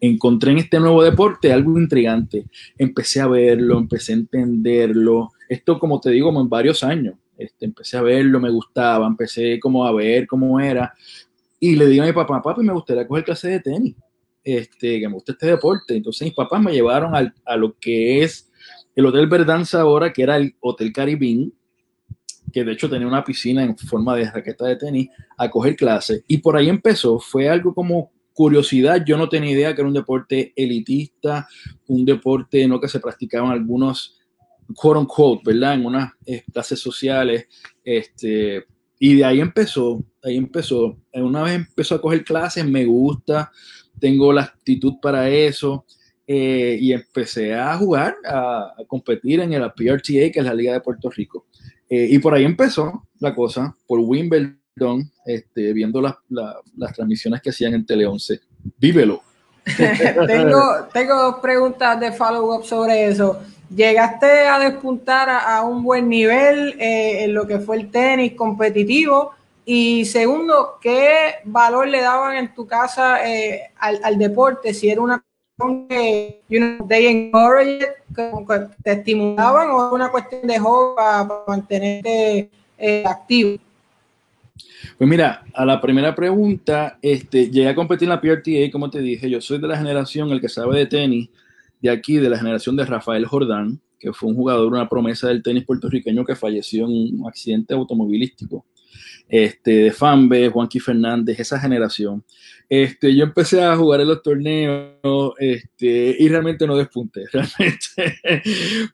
encontré 0.01 0.53
en 0.53 0.59
este 0.59 0.81
nuevo 0.81 1.03
deporte 1.03 1.53
algo 1.53 1.79
intrigante. 1.79 2.47
Empecé 2.77 3.21
a 3.21 3.27
verlo, 3.27 3.79
empecé 3.79 4.13
a 4.13 4.17
entenderlo. 4.17 5.31
Esto, 5.49 5.79
como 5.79 6.01
te 6.01 6.11
digo, 6.11 6.29
en 6.41 6.49
varios 6.49 6.83
años. 6.85 7.15
Este, 7.37 7.65
empecé 7.65 7.97
a 7.97 8.03
verlo, 8.03 8.39
me 8.39 8.51
gustaba, 8.51 9.07
empecé 9.07 9.59
como 9.59 9.87
a 9.87 9.93
ver 9.93 10.27
cómo 10.27 10.61
era. 10.61 10.93
Y 11.59 11.77
le 11.77 11.87
digo 11.87 12.03
a 12.03 12.07
mi 12.07 12.13
papá, 12.13 12.43
papi, 12.43 12.63
me 12.63 12.73
gustaría 12.73 13.07
coger 13.07 13.25
clase 13.25 13.49
de 13.49 13.61
tenis, 13.61 13.95
este, 14.45 15.01
que 15.01 15.09
me 15.09 15.15
gusta 15.15 15.33
este 15.33 15.47
deporte. 15.47 15.97
Entonces 15.97 16.27
mis 16.27 16.35
papás 16.35 16.61
me 16.61 16.73
llevaron 16.73 17.15
al, 17.15 17.35
a 17.45 17.57
lo 17.57 17.77
que 17.79 18.23
es 18.23 18.51
el 18.95 19.07
Hotel 19.07 19.27
Verdanza 19.27 19.81
ahora, 19.81 20.13
que 20.13 20.23
era 20.23 20.37
el 20.37 20.55
Hotel 20.61 20.93
Caribbean, 20.93 21.53
que 22.53 22.65
de 22.65 22.73
hecho 22.73 22.91
tenía 22.91 23.07
una 23.07 23.25
piscina 23.25 23.63
en 23.63 23.77
forma 23.77 24.17
de 24.17 24.31
raqueta 24.31 24.67
de 24.67 24.77
tenis, 24.77 25.09
a 25.39 25.51
coger 25.51 25.77
clases. 25.77 26.23
Y 26.29 26.39
por 26.39 26.57
ahí 26.57 26.69
empezó, 26.69 27.19
fue 27.19 27.49
algo 27.49 27.75
como 27.75 28.13
curiosidad, 28.35 29.05
yo 29.05 29.17
no 29.17 29.29
tenía 29.29 29.51
idea 29.51 29.75
que 29.75 29.81
era 29.81 29.89
un 29.89 29.95
deporte 29.95 30.53
elitista, 30.57 31.47
un 31.87 32.05
deporte 32.05 32.67
no 32.67 32.81
que 32.81 32.89
se 32.89 33.01
practicaban 33.01 33.51
algunos 33.51 34.19
quote 34.75 35.01
unquote, 35.01 35.43
¿verdad? 35.45 35.75
En 35.75 35.87
unas 35.87 36.13
eh, 36.27 36.43
clases 36.53 36.81
sociales, 36.81 37.47
este, 37.85 38.65
y 38.99 39.17
de 39.17 39.25
ahí 39.25 39.41
empezó, 39.41 40.05
ahí 40.23 40.37
empezó. 40.37 40.97
Una 41.13 41.43
vez 41.43 41.55
empezó 41.55 41.97
a 41.97 42.01
coger 42.01 42.25
clases, 42.25 42.65
me 42.65 42.85
gusta, 42.85 43.51
tengo 44.03 44.33
la 44.33 44.43
actitud 44.43 44.95
para 45.01 45.29
eso, 45.29 45.85
eh, 46.27 46.77
y 46.81 46.93
empecé 46.93 47.55
a 47.55 47.77
jugar, 47.77 48.17
a, 48.27 48.75
competir 48.89 49.39
en 49.39 49.53
el 49.53 49.63
PRTA, 49.63 50.33
que 50.33 50.41
es 50.41 50.45
la 50.45 50.55
Liga 50.55 50.73
de 50.73 50.81
Puerto 50.81 51.09
Rico. 51.09 51.47
Eh, 51.89 52.09
y 52.11 52.19
por 52.19 52.35
ahí 52.35 52.45
empezó 52.45 53.07
la 53.21 53.33
cosa, 53.33 53.77
por 53.87 54.01
Wimbledon, 54.01 55.09
este, 55.25 55.73
viendo 55.73 56.03
las 56.03 56.93
transmisiones 56.97 57.41
que 57.41 57.51
hacían 57.51 57.75
en 57.75 57.87
Tele 57.87 58.05
11. 58.05 58.41
Vívelo. 58.77 59.23
tengo, 60.27 60.89
tengo 60.93 61.15
dos 61.15 61.37
preguntas 61.37 62.01
de 62.01 62.11
follow-up 62.11 62.65
sobre 62.65 63.07
eso. 63.07 63.41
¿Llegaste 63.73 64.49
a 64.49 64.59
despuntar 64.59 65.31
a, 65.31 65.63
un 65.63 65.85
buen 65.85 66.09
nivel 66.09 66.75
eh, 66.81 67.23
en 67.23 67.35
lo 67.35 67.47
que 67.47 67.61
fue 67.61 67.77
el 67.77 67.89
tenis 67.93 68.33
competitivo? 68.33 69.31
Y 69.65 70.05
segundo, 70.05 70.79
¿qué 70.81 71.37
valor 71.45 71.89
le 71.89 72.01
daban 72.01 72.37
en 72.37 72.55
tu 72.55 72.67
casa 72.67 73.19
al, 73.79 74.19
deporte? 74.19 74.75
Si 74.75 74.91
era 74.91 75.01
una 75.01 75.25
que 75.89 76.43
you 76.49 76.59
know, 76.59 76.87
they 76.89 77.07
encourage 77.07 77.87
que 78.15 78.31
te 78.83 78.93
estimulaban 78.93 79.71
o 79.71 79.95
una 79.95 80.11
cuestión 80.11 80.47
de 80.47 80.59
juego 80.59 80.97
para, 80.97 81.29
mantenerte 81.47 82.51
eh, 82.79 83.05
activo? 83.07 83.59
Pues 84.99 85.09
mira, 85.09 85.45
a 85.55 85.65
la 85.65 85.81
primera 85.81 86.15
pregunta, 86.15 86.99
este, 87.01 87.51
llegué 87.51 87.69
a 87.69 87.75
competir 87.75 88.07
en 88.07 88.11
la 88.11 88.21
PRTA, 88.21 88.71
como 88.71 88.91
te 88.91 89.01
dije, 89.01 89.31
yo 89.31 89.41
soy 89.41 89.59
de 89.59 89.69
la 89.69 89.77
generación, 89.77 90.31
el 90.31 90.41
que 90.41 90.49
sabe 90.49 90.79
de 90.79 90.87
tenis, 90.87 91.31
de 91.81 91.91
aquí, 91.91 92.17
de 92.17 92.29
la 92.29 92.39
generación 92.39 92.77
de 92.77 92.85
Rafael 92.85 93.25
Jordán, 93.25 93.81
que 93.99 94.13
fue 94.13 94.31
un 94.31 94.37
jugador, 94.37 94.73
una 94.73 94.89
promesa 94.89 95.29
del 95.29 95.43
tenis 95.43 95.65
puertorriqueño 95.65 96.25
que 96.25 96.37
falleció 96.37 96.85
en 96.85 97.21
un 97.21 97.29
accidente 97.29 97.75
automovilístico. 97.75 98.65
Este, 99.33 99.71
de 99.71 99.93
Fanbe, 99.93 100.51
Juanqui 100.51 100.79
Fernández, 100.79 101.41
esa 101.41 101.59
generación. 101.59 102.23
Este, 102.69 103.17
yo 103.17 103.25
empecé 103.25 103.63
a 103.63 103.75
jugar 103.75 104.03
en 104.03 104.09
los 104.09 104.23
torneos 104.23 105.33
este, 105.39 106.17
y 106.19 106.29
realmente 106.29 106.67
no 106.67 106.77
despunté. 106.77 107.25
Realmente 107.33 108.43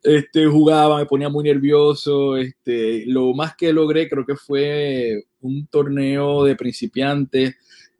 este, 0.05 0.47
jugaba, 0.47 0.99
me 0.99 1.07
ponía 1.07 1.29
muy 1.29 1.43
nervioso. 1.43 2.37
Este, 2.37 3.03
lo 3.07 3.35
más 3.35 3.57
que 3.57 3.73
logré 3.73 4.09
creo 4.09 4.25
que 4.25 4.37
fue 4.37 5.25
un 5.41 5.67
torneo 5.67 6.45
de 6.45 6.55
principiantes. 6.55 7.57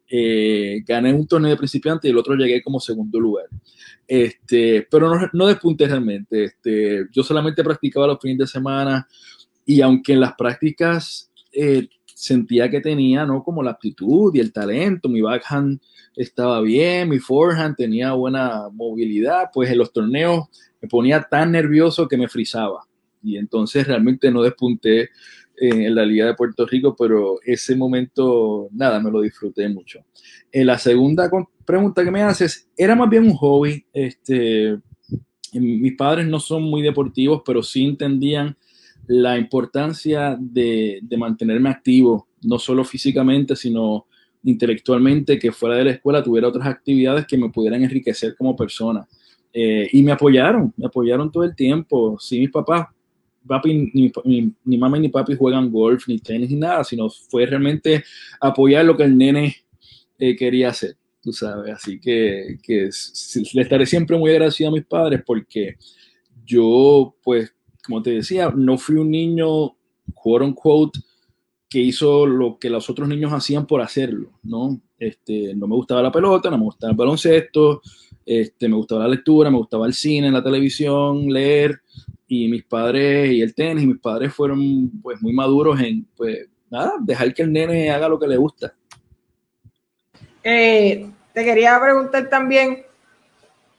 Eh, 0.09 0.81
gané 0.87 1.13
un 1.13 1.27
torneo 1.27 1.49
de 1.49 1.57
principiantes 1.57 2.07
y 2.07 2.11
el 2.11 2.19
otro 2.19 2.35
llegué 2.35 2.61
como 2.61 2.79
segundo 2.79 3.19
lugar. 3.19 3.47
Este, 4.07 4.87
pero 4.89 5.13
no, 5.13 5.29
no 5.33 5.47
despunté 5.47 5.87
realmente. 5.87 6.45
Este, 6.45 7.05
yo 7.11 7.21
solamente 7.21 7.65
practicaba 7.65 8.07
los 8.07 8.19
fines 8.21 8.37
de 8.37 8.47
semana 8.47 9.05
y 9.65 9.81
aunque 9.81 10.13
en 10.13 10.21
las 10.21 10.35
prácticas 10.35 11.29
eh, 11.51 11.89
sentía 12.19 12.69
que 12.69 12.81
tenía, 12.81 13.25
¿no? 13.25 13.41
Como 13.43 13.63
la 13.63 13.71
aptitud 13.71 14.35
y 14.35 14.41
el 14.41 14.51
talento, 14.51 15.07
mi 15.07 15.21
backhand 15.21 15.79
estaba 16.17 16.59
bien, 16.59 17.07
mi 17.07 17.17
forehand 17.17 17.77
tenía 17.77 18.11
buena 18.11 18.67
movilidad, 18.73 19.49
pues 19.53 19.71
en 19.71 19.77
los 19.77 19.93
torneos 19.93 20.49
me 20.81 20.89
ponía 20.89 21.21
tan 21.21 21.53
nervioso 21.53 22.09
que 22.09 22.17
me 22.17 22.27
frizaba. 22.27 22.85
Y 23.23 23.37
entonces 23.37 23.87
realmente 23.87 24.29
no 24.31 24.41
despunté 24.41 25.03
eh, 25.03 25.09
en 25.55 25.95
la 25.95 26.05
Liga 26.05 26.25
de 26.25 26.33
Puerto 26.33 26.65
Rico, 26.65 26.93
pero 26.93 27.39
ese 27.41 27.73
momento, 27.77 28.67
nada, 28.73 28.99
me 28.99 29.11
lo 29.11 29.21
disfruté 29.21 29.69
mucho. 29.69 29.99
En 30.51 30.67
la 30.67 30.77
segunda 30.77 31.31
pregunta 31.63 32.03
que 32.03 32.11
me 32.11 32.23
haces, 32.23 32.69
era 32.75 32.95
más 32.95 33.09
bien 33.09 33.23
un 33.23 33.35
hobby. 33.35 33.85
Este, 33.93 34.77
mis 35.53 35.95
padres 35.95 36.27
no 36.27 36.41
son 36.41 36.63
muy 36.63 36.81
deportivos, 36.81 37.43
pero 37.45 37.63
sí 37.63 37.85
entendían 37.85 38.57
la 39.09 39.39
importancia 39.39 40.37
de, 40.39 41.01
mantenerme 41.17 41.69
activo, 41.69 42.27
no 42.43 42.59
solo 42.59 42.83
físicamente, 42.83 43.55
sino 43.55 44.05
intelectualmente, 44.43 45.39
que 45.39 45.51
fuera 45.51 45.77
de 45.77 45.85
la 45.85 45.91
escuela 45.91 46.23
tuviera 46.23 46.47
otras 46.47 46.67
actividades 46.67 47.25
que 47.25 47.35
me 47.35 47.49
pudieran 47.49 47.83
enriquecer 47.83 48.35
como 48.37 48.55
persona. 48.55 49.07
Eh, 49.51 49.89
y 49.93 50.03
me 50.03 50.11
apoyaron, 50.11 50.71
me 50.77 50.85
apoyaron 50.85 51.31
todo 51.31 51.43
el 51.43 51.55
tiempo. 51.55 52.19
Sí, 52.19 52.39
mis 52.39 52.51
papás, 52.51 52.85
papi, 53.47 53.91
ni, 54.23 54.77
mamá 54.77 54.99
ni 54.99 55.09
papi 55.09 55.35
juegan 55.35 55.71
golf, 55.71 56.07
ni 56.07 56.19
tenis, 56.19 56.51
ni 56.51 56.57
nada, 56.57 56.83
sino 56.83 57.09
fue 57.09 57.47
realmente 57.47 58.03
apoyar 58.39 58.85
lo 58.85 58.95
que 58.95 59.05
el 59.05 59.17
nene 59.17 59.55
eh, 60.19 60.35
quería 60.35 60.69
hacer, 60.69 60.97
tú 61.19 61.33
sabes. 61.33 61.73
Así 61.73 61.99
que, 61.99 62.59
que 62.61 62.91
le 63.53 63.61
estaré 63.63 63.87
siempre 63.87 64.15
muy 64.19 64.29
agradecido 64.29 64.69
a 64.69 64.73
mis 64.73 64.85
padres 64.85 65.23
porque 65.25 65.77
yo, 66.45 67.15
pues, 67.23 67.51
como 67.85 68.01
te 68.01 68.11
decía, 68.11 68.51
no 68.55 68.77
fui 68.77 68.95
un 68.95 69.11
niño, 69.11 69.75
quote 70.13 70.45
unquote, 70.45 70.99
que 71.69 71.79
hizo 71.79 72.25
lo 72.25 72.57
que 72.57 72.69
los 72.69 72.89
otros 72.89 73.07
niños 73.07 73.31
hacían 73.31 73.67
por 73.67 73.81
hacerlo, 73.81 74.31
¿no? 74.43 74.81
Este, 74.97 75.53
no 75.55 75.67
me 75.67 75.75
gustaba 75.75 76.01
la 76.01 76.11
pelota, 76.11 76.49
no 76.49 76.57
me 76.57 76.63
gustaba 76.63 76.91
el 76.91 76.97
baloncesto, 76.97 77.81
este, 78.25 78.67
me 78.67 78.75
gustaba 78.75 79.03
la 79.03 79.09
lectura, 79.09 79.51
me 79.51 79.57
gustaba 79.57 79.85
el 79.85 79.93
cine, 79.93 80.31
la 80.31 80.43
televisión, 80.43 81.27
leer, 81.31 81.81
y 82.27 82.47
mis 82.47 82.63
padres, 82.63 83.31
y 83.31 83.41
el 83.41 83.55
tenis, 83.55 83.85
mis 83.85 83.99
padres 83.99 84.33
fueron 84.33 84.91
pues 85.01 85.21
muy 85.21 85.33
maduros 85.33 85.79
en, 85.79 86.05
pues, 86.15 86.47
nada, 86.69 86.93
dejar 87.01 87.33
que 87.33 87.41
el 87.41 87.51
nene 87.51 87.89
haga 87.89 88.07
lo 88.07 88.19
que 88.19 88.27
le 88.27 88.37
gusta. 88.37 88.73
Eh, 90.43 91.09
te 91.33 91.43
quería 91.43 91.79
preguntar 91.81 92.29
también, 92.29 92.83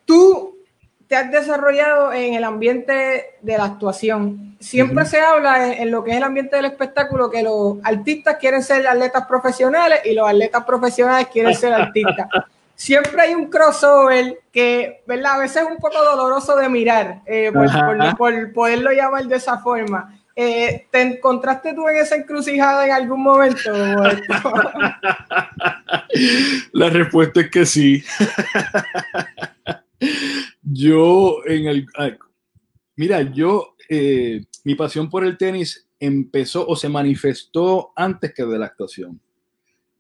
tú 0.05 0.50
te 1.11 1.17
has 1.17 1.31
desarrollado 1.33 2.13
en 2.13 2.35
el 2.35 2.45
ambiente 2.45 3.35
de 3.43 3.59
la 3.59 3.65
actuación. 3.65 4.55
Siempre 4.61 5.05
se 5.07 5.21
habla 5.21 5.75
en, 5.75 5.91
lo 5.91 6.05
que 6.05 6.13
es 6.13 6.19
el 6.19 6.23
ambiente 6.23 6.55
del 6.55 6.67
espectáculo 6.67 7.29
que 7.29 7.43
los 7.43 7.79
artistas 7.83 8.37
quieren 8.37 8.63
ser 8.63 8.87
atletas 8.87 9.27
profesionales 9.27 10.03
y 10.05 10.15
los 10.15 10.29
atletas 10.29 10.63
profesionales 10.63 11.27
quieren 11.33 11.53
ser 11.57 11.73
artistas. 11.73 12.29
Siempre 12.77 13.23
hay 13.23 13.35
un 13.35 13.51
crossover 13.51 14.39
que, 14.53 15.03
¿verdad? 15.05 15.33
A 15.33 15.39
veces 15.39 15.63
es 15.63 15.69
un 15.69 15.79
poco 15.79 16.01
doloroso 16.01 16.55
de 16.55 16.69
mirar, 16.69 17.23
eh, 17.27 17.51
por, 18.17 18.53
poderlo 18.53 18.93
llamar 18.93 19.25
de 19.25 19.35
esa 19.35 19.59
forma. 19.59 20.17
Eh, 20.37 20.87
¿Te 20.93 21.03
encontraste 21.03 21.75
tú 21.75 21.89
en 21.89 21.97
esa 21.97 22.15
encrucijada 22.15 22.87
en 22.87 22.93
algún 22.93 23.25
momento? 23.25 23.73
La 26.73 26.89
respuesta 26.89 27.41
es 27.41 27.51
que 27.51 27.67
sí. 27.67 28.05
Yo 30.73 31.39
en 31.47 31.67
el... 31.67 31.87
Mira, 32.97 33.23
yo, 33.23 33.77
eh, 33.89 34.45
mi 34.65 34.75
pasión 34.75 35.09
por 35.09 35.25
el 35.25 35.37
tenis 35.37 35.89
empezó 35.99 36.67
o 36.67 36.77
se 36.77 36.89
manifestó 36.89 37.93
antes 37.97 38.33
que 38.35 38.45
de 38.45 38.59
la 38.59 38.67
actuación. 38.67 39.21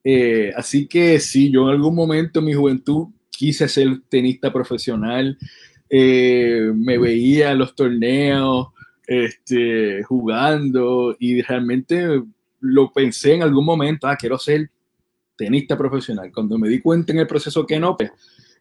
Eh, 0.04 0.52
así 0.56 0.86
que 0.86 1.18
sí, 1.18 1.50
yo 1.50 1.64
en 1.64 1.74
algún 1.74 1.94
momento 1.94 2.38
en 2.38 2.46
mi 2.46 2.54
juventud 2.54 3.08
quise 3.30 3.68
ser 3.68 4.02
tenista 4.08 4.52
profesional, 4.52 5.36
eh, 5.88 6.70
me 6.74 6.98
veía 6.98 7.52
en 7.52 7.58
los 7.58 7.74
torneos 7.74 8.68
este, 9.06 10.02
jugando 10.04 11.16
y 11.18 11.42
realmente 11.42 12.22
lo 12.60 12.92
pensé 12.92 13.34
en 13.34 13.42
algún 13.42 13.64
momento, 13.64 14.06
ah, 14.06 14.16
quiero 14.16 14.38
ser 14.38 14.70
tenista 15.36 15.76
profesional. 15.76 16.30
Cuando 16.32 16.58
me 16.58 16.68
di 16.68 16.80
cuenta 16.80 17.12
en 17.12 17.18
el 17.18 17.26
proceso 17.26 17.66
que 17.66 17.80
no, 17.80 17.96
pues 17.96 18.10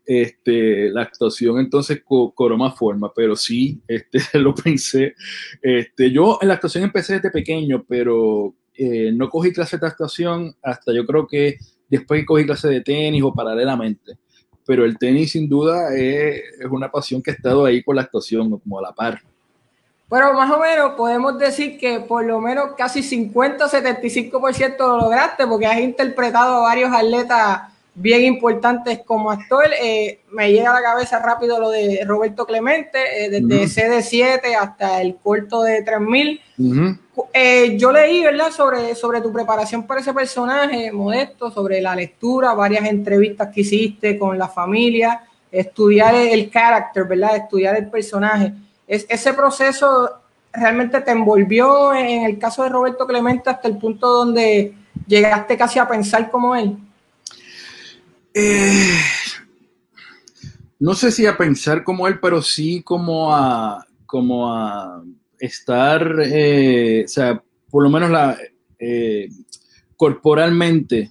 este, 0.05 0.89
la 0.89 1.03
actuación 1.03 1.59
entonces 1.59 2.01
cobró 2.03 2.57
más 2.57 2.75
forma, 2.75 3.11
pero 3.13 3.35
sí, 3.35 3.81
este, 3.87 4.19
lo 4.39 4.55
pensé. 4.55 5.15
Este, 5.61 6.11
yo 6.11 6.39
en 6.41 6.47
la 6.47 6.55
actuación 6.55 6.83
empecé 6.83 7.15
desde 7.15 7.31
pequeño, 7.31 7.85
pero 7.87 8.55
eh, 8.73 9.11
no 9.13 9.29
cogí 9.29 9.51
clase 9.51 9.77
de 9.77 9.87
actuación 9.87 10.55
hasta 10.63 10.93
yo 10.93 11.05
creo 11.05 11.27
que 11.27 11.57
después 11.89 12.25
cogí 12.25 12.45
clase 12.45 12.69
de 12.69 12.81
tenis 12.81 13.23
o 13.23 13.33
paralelamente. 13.33 14.17
Pero 14.65 14.85
el 14.85 14.97
tenis 14.97 15.31
sin 15.31 15.49
duda 15.49 15.95
es, 15.95 16.41
es 16.59 16.67
una 16.69 16.91
pasión 16.91 17.21
que 17.21 17.31
ha 17.31 17.33
estado 17.33 17.65
ahí 17.65 17.83
con 17.83 17.95
la 17.95 18.03
actuación, 18.03 18.59
como 18.59 18.79
a 18.79 18.83
la 18.83 18.93
par. 18.93 19.21
Pero 20.09 20.33
más 20.33 20.49
o 20.49 20.59
menos 20.59 20.93
podemos 20.93 21.37
decir 21.37 21.77
que 21.77 21.99
por 21.99 22.25
lo 22.25 22.41
menos 22.41 22.71
casi 22.75 23.01
50-75% 23.01 24.77
lo 24.79 24.97
lograste 24.97 25.45
porque 25.45 25.67
has 25.67 25.79
interpretado 25.79 26.57
a 26.57 26.61
varios 26.61 26.91
atletas 26.91 27.68
bien 27.95 28.23
importantes 28.23 29.01
como 29.05 29.31
actor. 29.31 29.65
Eh, 29.81 30.21
me 30.31 30.51
llega 30.51 30.71
a 30.71 30.75
la 30.75 30.81
cabeza 30.81 31.19
rápido 31.19 31.59
lo 31.59 31.69
de 31.69 32.03
Roberto 32.05 32.45
Clemente, 32.45 33.25
eh, 33.25 33.29
desde 33.29 33.67
CD7 33.67 34.55
hasta 34.55 35.01
el 35.01 35.17
corto 35.17 35.63
de 35.63 35.81
3000. 35.83 36.41
Eh, 37.33 37.77
yo 37.77 37.91
leí, 37.91 38.23
¿verdad?, 38.23 38.51
sobre, 38.51 38.95
sobre 38.95 39.21
tu 39.21 39.31
preparación 39.31 39.85
para 39.85 40.01
ese 40.01 40.13
personaje 40.13 40.91
modesto, 40.91 41.51
sobre 41.51 41.81
la 41.81 41.95
lectura, 41.95 42.53
varias 42.53 42.85
entrevistas 42.85 43.49
que 43.53 43.61
hiciste 43.61 44.17
con 44.17 44.37
la 44.37 44.47
familia, 44.47 45.23
estudiar 45.51 46.15
el 46.15 46.49
carácter, 46.49 47.05
¿verdad?, 47.05 47.35
estudiar 47.35 47.75
el 47.75 47.89
personaje. 47.89 48.53
Es, 48.87 49.05
ese 49.09 49.33
proceso 49.33 50.09
realmente 50.51 51.01
te 51.01 51.11
envolvió 51.11 51.93
en 51.93 52.23
el 52.23 52.39
caso 52.39 52.63
de 52.63 52.69
Roberto 52.69 53.05
Clemente 53.05 53.49
hasta 53.49 53.67
el 53.67 53.77
punto 53.77 54.07
donde 54.07 54.73
llegaste 55.07 55.57
casi 55.57 55.79
a 55.79 55.87
pensar 55.87 56.31
como 56.31 56.55
él. 56.55 56.77
Eh, 58.33 58.99
no 60.79 60.93
sé 60.93 61.11
si 61.11 61.25
a 61.25 61.37
pensar 61.37 61.83
como 61.83 62.07
él, 62.07 62.19
pero 62.21 62.41
sí 62.41 62.81
como 62.83 63.33
a, 63.33 63.85
como 64.05 64.53
a 64.53 65.03
estar, 65.39 66.19
eh, 66.25 67.03
o 67.05 67.07
sea, 67.07 67.43
por 67.69 67.83
lo 67.83 67.89
menos 67.89 68.09
la, 68.11 68.37
eh, 68.77 69.29
corporalmente, 69.97 71.09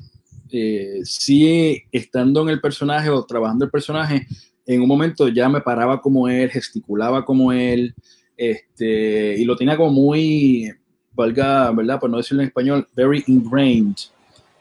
sí 1.05 1.83
estando 1.93 2.43
en 2.43 2.49
el 2.49 2.61
personaje 2.61 3.11
o 3.11 3.25
trabajando 3.27 3.67
el 3.67 3.71
personaje, 3.71 4.27
en 4.65 4.81
un 4.81 4.89
momento 4.89 5.29
ya 5.29 5.49
me 5.49 5.61
paraba 5.61 6.01
como 6.01 6.29
él, 6.29 6.51
gesticulaba 6.51 7.25
como 7.25 7.53
él, 7.53 7.95
este, 8.37 9.37
y 9.37 9.45
lo 9.45 9.57
tenía 9.57 9.77
como 9.77 9.91
muy, 9.91 10.73
valga, 11.13 11.71
¿verdad? 11.73 12.01
Por 12.01 12.09
no 12.09 12.17
decirlo 12.17 12.43
en 12.43 12.49
español, 12.49 12.89
very 12.95 13.25
ingrained 13.27 13.97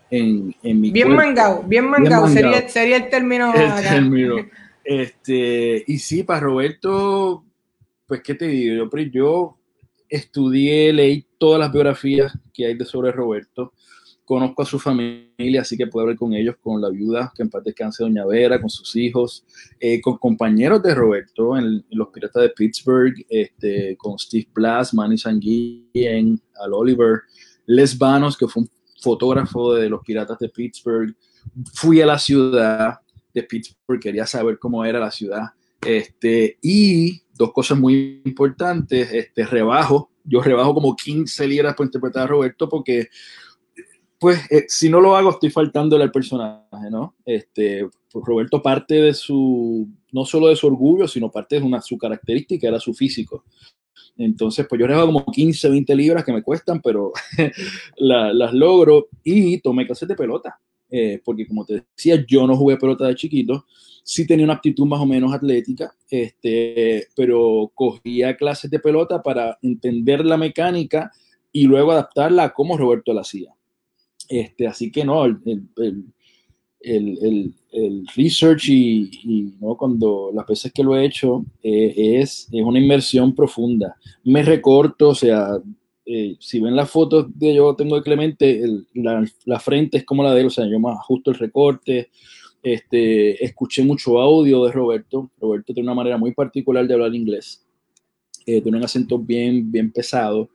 en, 0.09 0.55
mi 0.63 0.91
bien 0.91 1.15
mangado, 1.15 1.63
bien 1.63 1.89
mangado, 1.89 2.27
sería, 2.27 2.67
sería, 2.69 2.97
el 2.97 3.09
término. 3.09 3.53
Este, 4.89 5.83
y 5.85 5.99
sí, 5.99 6.23
para 6.23 6.39
Roberto, 6.39 7.43
pues, 8.05 8.21
¿qué 8.21 8.35
te 8.35 8.47
digo? 8.47 8.89
Yo, 8.89 8.99
yo 9.11 9.57
estudié, 10.07 10.93
leí 10.93 11.25
todas 11.37 11.59
las 11.59 11.73
biografías 11.73 12.31
que 12.53 12.67
hay 12.67 12.75
de 12.75 12.85
sobre 12.85 13.11
Roberto. 13.11 13.73
Conozco 14.23 14.61
a 14.61 14.65
su 14.65 14.79
familia, 14.79 15.61
así 15.61 15.75
que 15.75 15.87
puedo 15.87 16.03
hablar 16.03 16.17
con 16.17 16.33
ellos, 16.33 16.55
con 16.61 16.81
la 16.81 16.89
viuda, 16.89 17.33
que 17.35 17.43
en 17.43 17.49
parte 17.49 17.71
descanse 17.71 18.03
Doña 18.03 18.25
Vera, 18.25 18.61
con 18.61 18.69
sus 18.69 18.95
hijos, 18.95 19.45
eh, 19.79 19.99
con 19.99 20.17
compañeros 20.17 20.81
de 20.83 20.95
Roberto 20.95 21.57
en, 21.57 21.85
Los 21.91 22.07
Piratas 22.09 22.43
de 22.43 22.49
Pittsburgh, 22.49 23.13
este, 23.29 23.97
con 23.97 24.17
Steve 24.17 24.47
Blas, 24.53 24.93
Manny 24.93 25.17
Sanguien, 25.17 26.41
Al 26.61 26.73
Oliver, 26.73 27.21
Les 27.65 27.97
Vanos, 27.97 28.37
que 28.37 28.47
fue 28.47 28.63
un 28.63 28.69
fotógrafo 28.99 29.73
de 29.73 29.89
los 29.89 30.01
Piratas 30.01 30.39
de 30.39 30.49
Pittsburgh. 30.49 31.15
Fui 31.73 32.01
a 32.01 32.05
la 32.05 32.19
ciudad 32.19 32.99
de 33.33 33.43
Pittsburgh, 33.43 33.99
quería 33.99 34.25
saber 34.25 34.59
cómo 34.59 34.83
era 34.83 34.99
la 34.99 35.11
ciudad. 35.11 35.43
Este, 35.81 36.57
y 36.61 37.21
dos 37.35 37.53
cosas 37.53 37.77
muy 37.77 38.21
importantes, 38.25 39.11
este, 39.13 39.45
rebajo, 39.45 40.09
yo 40.23 40.41
rebajo 40.41 40.73
como 40.73 40.95
15 40.95 41.47
libras 41.47 41.75
por 41.75 41.85
interpretar 41.85 42.23
a 42.23 42.27
Roberto 42.27 42.67
porque, 42.67 43.07
pues, 44.19 44.51
eh, 44.51 44.65
si 44.67 44.89
no 44.89 44.99
lo 44.99 45.15
hago, 45.15 45.29
estoy 45.29 45.49
faltándole 45.49 46.03
al 46.03 46.11
personaje, 46.11 46.89
¿no? 46.91 47.15
Este, 47.25 47.87
pues, 48.11 48.25
Roberto 48.25 48.61
parte 48.61 48.95
de 48.95 49.13
su, 49.13 49.87
no 50.11 50.25
solo 50.25 50.47
de 50.47 50.55
su 50.55 50.67
orgullo, 50.67 51.07
sino 51.07 51.31
parte 51.31 51.59
de 51.59 51.65
una, 51.65 51.81
su 51.81 51.97
característica, 51.97 52.67
era 52.67 52.79
su 52.79 52.93
físico. 52.93 53.45
Entonces, 54.17 54.65
pues 54.67 54.79
yo 54.79 54.87
rebajo 54.87 55.07
como 55.07 55.25
15, 55.25 55.69
20 55.69 55.95
libras 55.95 56.23
que 56.23 56.33
me 56.33 56.43
cuestan, 56.43 56.81
pero 56.81 57.11
las 57.97 58.53
logro 58.53 59.07
y 59.23 59.59
tomé 59.59 59.85
clases 59.85 60.07
de 60.07 60.15
pelota. 60.15 60.59
Eh, 60.89 61.21
porque 61.23 61.45
como 61.45 61.65
te 61.65 61.83
decía, 61.95 62.23
yo 62.27 62.47
no 62.47 62.55
jugué 62.55 62.77
pelota 62.77 63.05
de 63.07 63.15
chiquito, 63.15 63.65
sí 64.03 64.25
tenía 64.25 64.45
una 64.45 64.53
aptitud 64.53 64.85
más 64.85 65.01
o 65.01 65.05
menos 65.05 65.33
atlética, 65.33 65.93
este, 66.09 67.07
pero 67.13 67.69
cogía 67.75 68.37
clases 68.37 68.71
de 68.71 68.79
pelota 68.79 69.21
para 69.21 69.57
entender 69.61 70.25
la 70.25 70.37
mecánica 70.37 71.11
y 71.51 71.63
luego 71.63 71.91
adaptarla 71.91 72.43
a 72.43 72.53
cómo 72.53 72.77
Roberto 72.77 73.13
la 73.13 73.21
hacía. 73.21 73.53
Este, 74.29 74.65
así 74.65 74.91
que 74.91 75.03
no, 75.03 75.25
el, 75.25 75.41
research 78.15 78.69
y, 78.69 79.53
¿no? 79.59 79.75
cuando 79.75 80.31
las 80.33 80.45
veces 80.45 80.71
que 80.71 80.83
lo 80.83 80.95
he 80.95 81.05
hecho 81.05 81.45
eh, 81.63 82.19
es, 82.21 82.47
es, 82.51 82.61
una 82.61 82.79
inmersión 82.79 83.33
profunda. 83.35 83.95
Me 84.23 84.43
recorto, 84.43 85.09
o 85.09 85.15
sea, 85.15 85.49
eh, 86.05 86.37
si 86.39 86.59
ven 86.59 86.75
las 86.75 86.89
fotos 86.89 87.27
de 87.37 87.55
yo 87.55 87.75
tengo 87.75 87.95
de 87.95 88.03
Clemente, 88.03 88.61
la, 88.93 89.25
la, 89.45 89.59
frente 89.59 89.97
es 89.97 90.05
como 90.05 90.23
la 90.23 90.33
de 90.33 90.41
él, 90.41 90.47
o 90.47 90.49
sea, 90.49 90.65
yo 90.65 90.79
más 90.79 90.97
ajusto 90.97 91.31
el 91.31 91.37
recorte. 91.37 92.09
Este, 92.63 93.43
escuché 93.43 93.83
mucho 93.83 94.19
audio 94.19 94.65
de 94.65 94.71
Roberto. 94.71 95.31
Roberto 95.39 95.73
tiene 95.73 95.87
una 95.87 95.95
manera 95.95 96.17
muy 96.17 96.33
particular 96.33 96.87
de 96.87 96.93
hablar 96.93 97.13
inglés. 97.13 97.65
Eh, 98.45 98.61
tiene 98.61 98.77
un 98.77 98.83
acento 98.83 99.19
bien, 99.19 99.71
bien 99.71 99.91
pesado. 99.91 100.49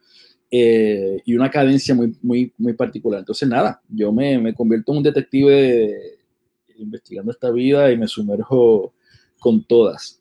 Y 0.54 1.34
una 1.34 1.50
cadencia 1.50 1.94
muy, 1.94 2.14
muy, 2.20 2.52
muy 2.58 2.74
particular. 2.74 3.20
Entonces, 3.20 3.48
nada, 3.48 3.80
yo 3.88 4.12
me, 4.12 4.38
me 4.38 4.54
convierto 4.54 4.92
en 4.92 4.98
un 4.98 5.04
detective 5.04 6.18
investigando 6.76 7.32
esta 7.32 7.50
vida 7.50 7.90
y 7.90 7.96
me 7.96 8.06
sumerjo 8.06 8.92
con 9.40 9.64
todas. 9.64 10.20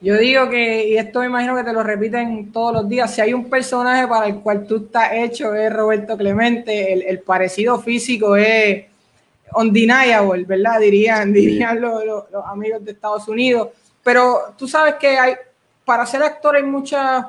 Yo 0.00 0.16
digo 0.16 0.48
que, 0.48 0.88
y 0.88 0.96
esto 0.96 1.20
me 1.20 1.26
imagino 1.26 1.54
que 1.54 1.62
te 1.62 1.72
lo 1.72 1.82
repiten 1.82 2.50
todos 2.50 2.72
los 2.72 2.88
días, 2.88 3.14
si 3.14 3.20
hay 3.20 3.32
un 3.32 3.48
personaje 3.48 4.08
para 4.08 4.26
el 4.26 4.40
cual 4.40 4.66
tú 4.66 4.78
estás 4.78 5.12
hecho 5.12 5.54
es 5.54 5.72
Roberto 5.72 6.16
Clemente, 6.16 7.08
el, 7.08 7.20
parecido 7.20 7.78
físico 7.78 8.34
es 8.34 8.86
undeniable, 9.54 10.44
¿verdad? 10.44 10.80
Dirían, 10.80 11.32
dirían 11.32 11.80
los, 11.80 12.24
amigos 12.46 12.84
de 12.84 12.90
Estados 12.90 13.28
Unidos. 13.28 13.68
Pero 14.02 14.54
tú 14.58 14.66
sabes 14.66 14.96
que 14.96 15.16
hay, 15.16 15.34
para 15.84 16.04
ser 16.04 16.24
actor 16.24 16.56
hay 16.56 16.64
muchas, 16.64 17.24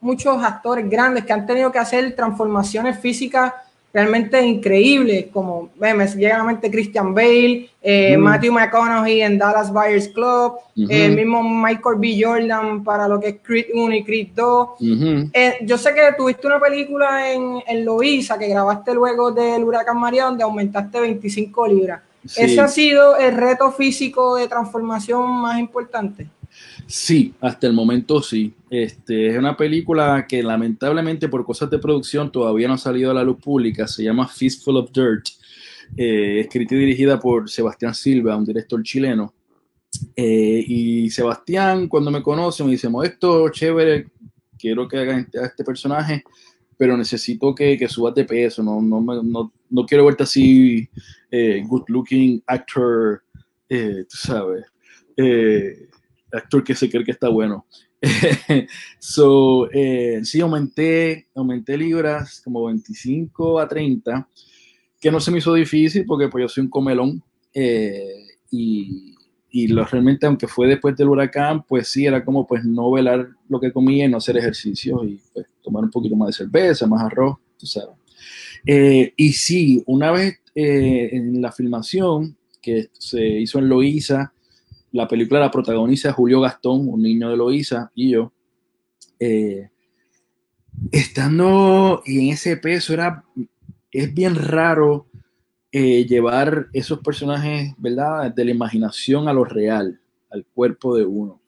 muchos 0.00 0.42
actores 0.42 0.88
grandes 0.88 1.24
que 1.24 1.32
han 1.32 1.46
tenido 1.46 1.70
que 1.70 1.78
hacer 1.78 2.14
transformaciones 2.14 2.98
físicas 2.98 3.52
realmente 3.92 4.40
increíbles, 4.40 5.26
como 5.32 5.70
me 5.78 6.06
llega 6.06 6.36
a 6.36 6.38
la 6.38 6.44
mente 6.44 6.70
Christian 6.70 7.12
Bale, 7.12 7.68
eh, 7.82 8.16
Matthew 8.16 8.52
McConaughey 8.52 9.22
en 9.22 9.36
Dallas 9.36 9.72
Buyers 9.72 10.08
Club, 10.08 10.54
el 10.76 11.16
mismo 11.16 11.42
Michael 11.42 11.96
B. 11.98 12.20
Jordan 12.22 12.84
para 12.84 13.08
lo 13.08 13.18
que 13.18 13.28
es 13.28 13.36
Creed 13.42 13.66
1 13.74 13.94
y 13.96 14.04
Creed 14.04 14.28
2. 14.34 14.68
Eh, 15.32 15.58
yo 15.62 15.76
sé 15.76 15.92
que 15.92 16.02
tuviste 16.16 16.46
una 16.46 16.60
película 16.60 17.32
en, 17.32 17.62
en 17.66 17.84
Loiza 17.84 18.38
que 18.38 18.48
grabaste 18.48 18.94
luego 18.94 19.32
del 19.32 19.64
huracán 19.64 19.98
María 19.98 20.26
donde 20.26 20.44
aumentaste 20.44 21.00
25 21.00 21.66
libras. 21.66 22.00
¿Ese 22.36 22.60
ha 22.60 22.68
sido 22.68 23.16
el 23.16 23.34
reto 23.34 23.72
físico 23.72 24.36
de 24.36 24.46
transformación 24.46 25.28
más 25.40 25.58
importante? 25.58 26.28
Sí, 26.90 27.34
hasta 27.40 27.68
el 27.68 27.72
momento 27.72 28.20
sí. 28.20 28.52
Este, 28.68 29.28
es 29.28 29.38
una 29.38 29.56
película 29.56 30.26
que 30.28 30.42
lamentablemente 30.42 31.28
por 31.28 31.44
cosas 31.44 31.70
de 31.70 31.78
producción 31.78 32.32
todavía 32.32 32.66
no 32.66 32.74
ha 32.74 32.78
salido 32.78 33.12
a 33.12 33.14
la 33.14 33.22
luz 33.22 33.36
pública. 33.36 33.86
Se 33.86 34.02
llama 34.02 34.26
Fistful 34.26 34.76
of 34.76 34.90
Dirt, 34.90 35.26
eh, 35.96 36.40
escrita 36.40 36.74
y 36.74 36.78
dirigida 36.78 37.20
por 37.20 37.48
Sebastián 37.48 37.94
Silva, 37.94 38.36
un 38.36 38.44
director 38.44 38.82
chileno. 38.82 39.32
Eh, 40.16 40.64
y 40.66 41.10
Sebastián, 41.10 41.86
cuando 41.86 42.10
me 42.10 42.24
conoce, 42.24 42.64
me 42.64 42.72
dice, 42.72 42.88
esto 43.04 43.48
chévere, 43.50 44.08
quiero 44.58 44.88
que 44.88 44.98
hagas 44.98 45.20
este, 45.20 45.44
este 45.44 45.62
personaje, 45.62 46.24
pero 46.76 46.96
necesito 46.96 47.54
que, 47.54 47.78
que 47.78 47.86
subas 47.86 48.16
de 48.16 48.24
peso, 48.24 48.64
no, 48.64 48.82
no, 48.82 49.00
no, 49.22 49.52
no 49.70 49.86
quiero 49.86 50.06
verte 50.06 50.24
así, 50.24 50.88
eh, 51.30 51.62
good 51.64 51.84
looking 51.86 52.42
actor, 52.48 53.22
tú 53.68 54.16
sabes 54.16 54.64
actor 56.32 56.64
que 56.64 56.74
se 56.74 56.88
cree 56.88 57.04
que 57.04 57.12
está 57.12 57.28
bueno. 57.28 57.66
so, 58.98 59.70
eh, 59.72 60.20
sí, 60.24 60.40
aumenté, 60.40 61.28
aumenté 61.34 61.76
libras 61.76 62.40
como 62.42 62.64
25 62.66 63.60
a 63.60 63.68
30, 63.68 64.28
que 65.00 65.10
no 65.10 65.20
se 65.20 65.30
me 65.30 65.38
hizo 65.38 65.54
difícil 65.54 66.04
porque 66.06 66.28
pues 66.28 66.42
yo 66.42 66.48
soy 66.48 66.64
un 66.64 66.70
comelón 66.70 67.22
eh, 67.52 68.26
y, 68.50 69.14
y 69.50 69.68
lo, 69.68 69.84
realmente 69.84 70.26
aunque 70.26 70.46
fue 70.48 70.66
después 70.66 70.96
del 70.96 71.08
huracán, 71.08 71.62
pues 71.64 71.88
sí, 71.88 72.06
era 72.06 72.24
como 72.24 72.46
pues 72.46 72.64
no 72.64 72.90
velar 72.90 73.28
lo 73.48 73.60
que 73.60 73.72
comía 73.72 74.06
y 74.06 74.08
no 74.08 74.18
hacer 74.18 74.36
ejercicio 74.36 75.04
y 75.04 75.20
pues 75.32 75.46
tomar 75.62 75.84
un 75.84 75.90
poquito 75.90 76.16
más 76.16 76.28
de 76.28 76.44
cerveza, 76.44 76.86
más 76.86 77.02
arroz, 77.02 77.36
tú 77.58 77.66
sabes. 77.66 77.96
Eh, 78.66 79.12
y 79.16 79.32
sí, 79.32 79.82
una 79.86 80.10
vez 80.10 80.38
en 80.54 81.40
la 81.40 81.52
filmación 81.52 82.36
que 82.60 82.90
se 82.92 83.24
hizo 83.24 83.58
en 83.58 83.68
Loíza, 83.68 84.32
la 84.92 85.06
película 85.08 85.40
la 85.40 85.50
protagoniza 85.50 86.12
Julio 86.12 86.40
Gastón, 86.40 86.88
un 86.88 87.02
niño 87.02 87.30
de 87.30 87.36
Loíza, 87.36 87.90
y 87.94 88.10
yo. 88.10 88.32
Eh, 89.18 89.70
estando 90.90 92.02
en 92.06 92.28
ese 92.28 92.56
peso, 92.56 92.92
era, 92.92 93.24
es 93.90 94.12
bien 94.14 94.34
raro 94.34 95.06
eh, 95.72 96.06
llevar 96.06 96.68
esos 96.72 97.00
personajes, 97.00 97.74
¿verdad? 97.78 98.34
De 98.34 98.44
la 98.44 98.50
imaginación 98.50 99.28
a 99.28 99.32
lo 99.32 99.44
real, 99.44 100.00
al 100.30 100.44
cuerpo 100.46 100.96
de 100.96 101.04
uno. 101.04 101.40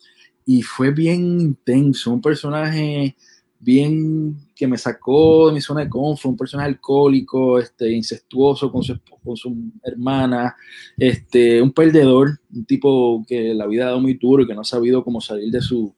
Y 0.45 0.63
fue 0.63 0.91
bien 0.91 1.41
intenso, 1.41 2.13
un 2.13 2.21
personaje 2.21 3.17
bien 3.62 4.37
que 4.57 4.66
me 4.66 4.77
sacó 4.77 5.46
de 5.46 5.55
mi 5.55 5.61
zona 5.61 5.83
de 5.83 5.88
confort, 5.88 6.33
un 6.33 6.37
personaje 6.37 6.68
alcohólico, 6.70 7.61
este, 7.61 7.92
incestuoso 7.92 8.72
con 8.72 8.83
su, 8.83 8.98
con 9.22 9.37
su 9.37 9.57
hermana, 9.85 10.57
este, 10.96 11.62
un 11.62 11.70
perdedor, 11.72 12.40
un 12.53 12.64
tipo 12.64 13.25
que 13.27 13.55
la 13.55 13.66
vida 13.66 13.85
ha 13.85 13.87
dado 13.87 14.01
muy 14.01 14.14
duro 14.14 14.42
y 14.42 14.48
que 14.48 14.55
no 14.55 14.62
ha 14.62 14.64
sabido 14.64 15.05
cómo 15.05 15.20
salir 15.20 15.53
de, 15.53 15.61
su, 15.61 15.94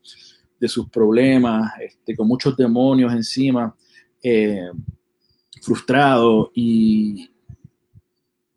de 0.61 0.69
sus 0.69 0.91
problemas, 0.91 1.73
este, 1.81 2.15
con 2.15 2.29
muchos 2.29 2.55
demonios 2.55 3.15
encima, 3.15 3.75
eh, 4.23 4.69
frustrado 5.63 6.53
y, 6.55 7.31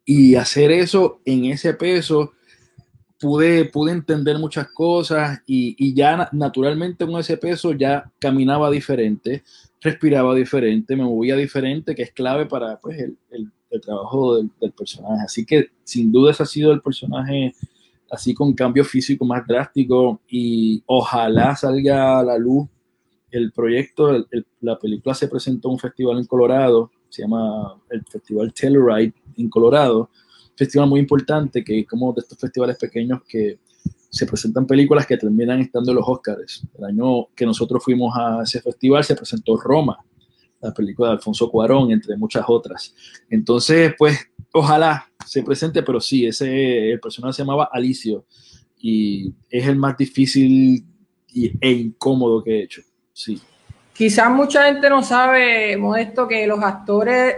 y 0.03 0.35
hacer 0.35 0.69
eso 0.71 1.21
en 1.23 1.45
ese 1.45 1.73
peso 1.73 2.33
pude, 3.19 3.65
pude 3.65 3.91
entender 3.91 4.37
muchas 4.39 4.67
cosas 4.71 5.41
y, 5.45 5.93
ya 5.93 6.29
naturalmente 6.31 7.05
con 7.05 7.19
ese 7.19 7.37
peso 7.37 7.73
ya 7.73 8.11
caminaba 8.19 8.69
diferente, 8.69 9.43
respiraba 9.81 10.35
diferente, 10.35 10.95
me 10.95 11.03
movía 11.03 11.35
diferente, 11.35 11.95
que 11.95 12.03
es 12.03 12.11
clave 12.11 12.45
para 12.45 12.79
pues, 12.79 12.99
el, 12.99 13.17
trabajo 13.81 14.37
del, 14.37 14.49
personaje. 14.71 15.23
Así 15.23 15.45
que 15.45 15.69
sin 15.83 16.11
duda 16.11 16.31
ese 16.31 16.43
ha 16.43 16.45
sido 16.45 16.71
el 16.71 16.81
personaje 16.81 17.53
así 18.09 18.33
con 18.33 18.53
cambio 18.53 18.85
físico 18.85 19.25
más 19.25 19.45
drástico 19.45 20.21
y 20.29 20.81
ojalá 20.85 21.55
salga 21.55 22.19
a 22.19 22.23
la 22.23 22.37
luz 22.37 22.67
el 23.29 23.51
proyecto, 23.51 24.25
la 24.61 24.79
película 24.79 25.13
se 25.13 25.27
presentó 25.27 25.67
en 25.67 25.73
un 25.73 25.79
festival 25.79 26.17
en 26.17 26.25
Colorado, 26.25 26.91
se 27.09 27.23
llama 27.23 27.75
el 27.89 28.03
Festival 28.05 28.53
Telluride 28.53 29.13
en 29.35 29.49
Colorado, 29.49 30.09
festival 30.57 30.89
muy 30.89 30.99
importante, 30.99 31.63
que 31.63 31.79
es 31.79 31.87
como 31.87 32.11
de 32.13 32.21
estos 32.21 32.37
festivales 32.37 32.77
pequeños 32.77 33.21
que 33.27 33.59
se 34.09 34.25
presentan 34.25 34.65
películas 34.65 35.05
que 35.05 35.17
terminan 35.17 35.61
estando 35.61 35.91
en 35.91 35.97
los 35.97 36.05
Oscars. 36.07 36.63
El 36.77 36.85
año 36.85 37.27
que 37.35 37.45
nosotros 37.45 37.83
fuimos 37.83 38.13
a 38.17 38.41
ese 38.43 38.61
festival 38.61 39.03
se 39.03 39.15
presentó 39.15 39.57
Roma, 39.57 39.97
la 40.61 40.73
película 40.73 41.09
de 41.09 41.15
Alfonso 41.15 41.49
Cuarón, 41.49 41.91
entre 41.91 42.17
muchas 42.17 42.45
otras. 42.47 42.95
Entonces, 43.29 43.93
pues, 43.97 44.17
ojalá 44.51 45.05
se 45.25 45.43
presente, 45.43 45.83
pero 45.83 45.99
sí, 45.99 46.25
ese 46.25 46.91
el 46.91 46.99
personaje 46.99 47.33
se 47.33 47.41
llamaba 47.43 47.69
Alicio 47.71 48.25
y 48.79 49.33
es 49.49 49.67
el 49.67 49.75
más 49.75 49.97
difícil 49.97 50.85
e 51.33 51.71
incómodo 51.71 52.43
que 52.43 52.59
he 52.59 52.63
hecho. 52.63 52.81
Sí. 53.13 53.39
Quizás 53.93 54.31
mucha 54.31 54.65
gente 54.65 54.89
no 54.89 55.03
sabe, 55.03 55.75
Modesto, 55.77 56.27
que 56.27 56.45
los 56.47 56.59
actores 56.63 57.35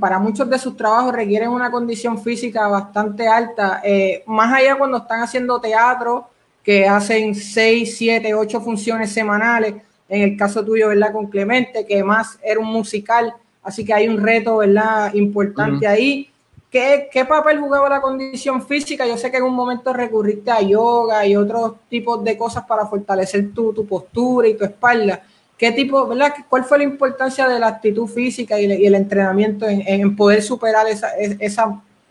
para 0.00 0.18
muchos 0.18 0.48
de 0.50 0.58
sus 0.58 0.76
trabajos 0.76 1.14
requieren 1.14 1.48
una 1.48 1.70
condición 1.70 2.20
física 2.22 2.66
bastante 2.68 3.26
alta, 3.28 3.80
eh, 3.84 4.22
más 4.26 4.52
allá 4.52 4.76
cuando 4.76 4.98
están 4.98 5.22
haciendo 5.22 5.60
teatro, 5.60 6.28
que 6.62 6.88
hacen 6.88 7.34
seis, 7.34 7.96
siete, 7.96 8.34
ocho 8.34 8.60
funciones 8.60 9.12
semanales, 9.12 9.74
en 10.08 10.22
el 10.22 10.36
caso 10.36 10.64
tuyo, 10.64 10.88
¿verdad? 10.88 11.12
Con 11.12 11.26
Clemente, 11.26 11.86
que 11.86 12.02
más 12.02 12.38
era 12.42 12.58
un 12.58 12.66
musical, 12.66 13.34
así 13.62 13.84
que 13.84 13.94
hay 13.94 14.08
un 14.08 14.22
reto, 14.22 14.58
¿verdad? 14.58 15.12
Importante 15.14 15.86
ahí. 15.86 16.30
¿Qué, 16.70 17.08
¿Qué, 17.12 17.24
papel 17.24 17.60
jugaba 17.60 17.88
la 17.88 18.00
condición 18.00 18.66
física? 18.66 19.06
Yo 19.06 19.16
sé 19.16 19.30
que 19.30 19.36
en 19.36 19.44
un 19.44 19.54
momento 19.54 19.92
recurriste 19.92 20.50
a 20.50 20.60
yoga 20.60 21.24
y 21.24 21.36
otros 21.36 21.74
tipos 21.88 22.24
de 22.24 22.36
cosas 22.36 22.64
para 22.64 22.86
fortalecer 22.86 23.52
tu, 23.54 23.72
tu 23.72 23.86
postura 23.86 24.48
y 24.48 24.54
tu 24.54 24.64
espalda. 24.64 25.22
¿Qué 25.56 25.70
tipo, 25.72 26.06
verdad? 26.08 26.32
¿Cuál 26.48 26.64
fue 26.64 26.78
la 26.78 26.84
importancia 26.84 27.48
de 27.48 27.60
la 27.60 27.68
actitud 27.68 28.06
física 28.06 28.60
y, 28.60 28.64
el 28.64 28.94
entrenamiento 28.94 29.66
en, 29.68 30.16
poder 30.16 30.42
superar 30.42 30.86
esas 30.88 31.68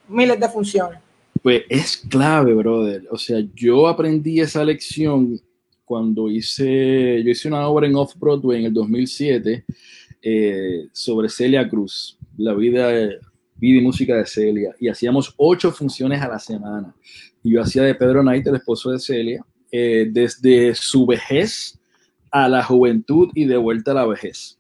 miles 0.08 0.40
de 0.40 0.50
funciones? 0.50 1.00
Pues 1.42 1.64
es 1.68 1.98
clave, 1.98 2.54
brother. 2.54 3.04
O 3.12 3.18
sea, 3.18 3.44
yo 3.54 3.88
aprendí 3.88 4.40
esa 4.40 4.64
lección 4.64 5.40
cuando 5.84 6.30
hice, 6.30 7.22
yo 7.22 7.30
hice 7.30 7.50
una 7.50 7.68
obra 7.68 7.86
en 7.86 7.96
Off-Broadway 7.96 8.62
en 8.62 8.66
el 8.68 8.74
2007 8.74 9.66
eh, 10.22 10.88
sobre 10.94 11.28
Celia 11.28 11.68
Cruz, 11.68 12.18
la 12.38 12.54
vida, 12.54 12.90
vida 13.56 13.80
y 13.80 13.82
música 13.82 14.16
de 14.16 14.26
Celia, 14.26 14.74
y 14.80 14.88
hacíamos 14.88 15.34
ocho 15.36 15.72
funciones 15.74 16.22
a 16.22 16.30
la 16.30 16.40
semana. 16.40 16.96
Y 17.44 17.52
yo 17.52 17.62
hacía 17.62 17.84
de 17.84 17.94
Pedro 17.94 18.22
Knight, 18.22 18.48
el 18.48 18.56
esposo 18.56 18.92
de 18.92 19.00
Celia, 19.00 19.46
eh, 19.70 20.08
desde 20.10 20.74
su 20.76 21.06
vejez 21.06 21.78
a 22.34 22.50
la 22.50 22.64
juventud 22.64 23.30
y 23.36 23.46
de 23.46 23.58
vuelta 23.58 23.92
a 23.92 23.94
la 23.94 24.08
vejez. 24.08 24.58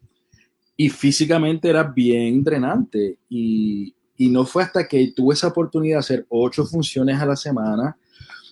Y 0.77 0.89
físicamente 0.89 1.69
era 1.69 1.83
bien 1.83 2.43
drenante 2.43 3.17
y, 3.27 3.95
no 4.19 4.45
fue 4.45 4.63
hasta 4.63 4.87
que 4.87 5.11
tuve 5.13 5.33
esa 5.33 5.49
oportunidad 5.49 5.95
de 5.95 5.99
hacer 5.99 6.25
ocho 6.29 6.65
funciones 6.65 7.19
a 7.19 7.25
la 7.25 7.35
semana 7.35 7.97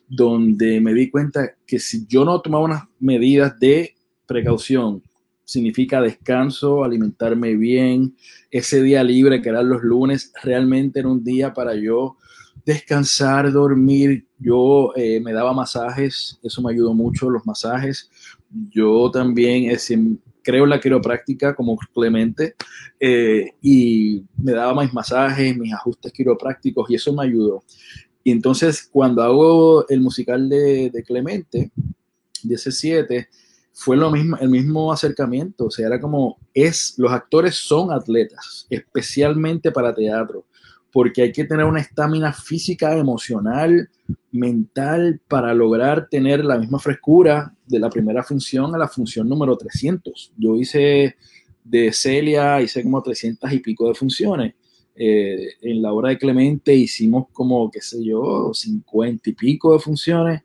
donde 0.10 0.82
me 0.82 0.94
di 0.94 1.10
cuenta 1.10 1.56
que 1.66 1.80
si 1.80 2.06
yo 2.08 2.26
no 2.26 2.42
tomaba 2.42 2.66
unas 2.66 2.84
medidas 3.00 3.58
de 3.58 3.96
precaución, 4.26 5.02
significa 5.46 6.02
descanso, 6.02 6.84
alimentarme 6.84 7.56
bien, 7.56 8.18
ese 8.50 8.82
día 8.82 9.02
libre 9.02 9.42
que 9.42 9.48
eran 9.48 9.70
los 9.70 9.82
lunes, 9.82 10.34
realmente 10.44 11.00
era 11.00 11.08
un 11.08 11.24
día 11.24 11.54
para 11.54 11.74
yo 11.74 12.18
descansar, 12.66 13.50
dormir. 13.54 14.26
Yo 14.40 14.92
eh, 14.98 15.22
me 15.22 15.32
daba 15.32 15.54
masajes, 15.54 16.38
eso 16.44 16.62
me 16.62 16.74
ayudó 16.74 16.94
mucho, 16.94 17.30
los 17.30 17.46
masajes 17.46 18.10
yo 18.70 19.10
también 19.12 19.72
creo 20.44 20.64
en 20.64 20.70
la 20.70 20.80
quiropráctica 20.80 21.56
como 21.56 21.78
Clemente 21.94 22.56
eh, 23.00 23.54
y 23.62 24.24
me 24.38 24.54
daba 24.54 24.82
mis 24.82 24.94
masajes, 24.94 25.58
mis 25.58 25.74
ajustes 25.74 26.12
quiroprácticos 26.12 26.90
y 26.90 26.96
eso 26.96 27.14
me 27.14 27.24
ayudó. 27.24 27.64
Y 28.24 28.32
entonces 28.32 28.88
cuando 28.92 29.24
hago 29.24 29.88
el 29.90 30.02
musical 30.02 30.50
de, 30.50 31.04
Clemente, 31.06 31.72
de 32.44 32.56
ese 32.56 32.72
7, 32.72 33.28
fue 33.74 33.98
lo 33.98 34.12
mismo, 34.12 34.38
el 34.38 34.50
mismo 34.50 34.92
acercamiento, 34.92 35.66
o 35.66 35.72
sea, 35.72 35.88
era 35.88 36.00
como, 36.00 36.38
es, 36.54 36.94
los 36.98 37.12
actores 37.12 37.56
son 37.56 37.92
atletas, 37.92 38.68
especialmente 38.70 39.72
para 39.72 39.96
teatro 39.96 40.46
porque 40.92 41.24
hay 41.24 41.32
que 41.32 41.46
tener 41.46 41.66
una 41.66 41.80
estamina 41.80 42.34
física, 42.34 42.98
emocional, 42.98 43.90
mental 44.32 45.22
para 45.28 45.54
lograr 45.54 46.08
tener 46.10 46.44
la 46.44 46.58
misma 46.58 46.80
frescura 46.80 47.54
de 47.66 47.80
la 47.80 47.90
primera 47.90 48.24
función 48.24 48.74
a 48.76 48.78
la 48.78 48.88
función 48.88 49.28
número 49.28 49.58
300. 49.58 50.34
Yo 50.38 50.56
hice 50.56 51.16
de 51.64 51.94
Celia, 51.94 52.62
hice 52.62 52.84
como 52.84 53.02
300 53.02 53.52
y 53.54 53.60
pico 53.60 53.88
de 53.88 53.96
funciones. 53.96 54.56
Eh, 54.96 55.54
en 55.62 55.82
la 55.82 55.94
obra 55.94 56.10
de 56.10 56.18
Clemente 56.18 56.76
hicimos 56.76 57.28
como, 57.32 57.72
qué 57.72 57.82
sé 57.82 58.04
yo, 58.04 58.52
50 58.54 59.30
y 59.30 59.34
pico 59.34 59.74
de 59.74 59.80
funciones. 59.80 60.42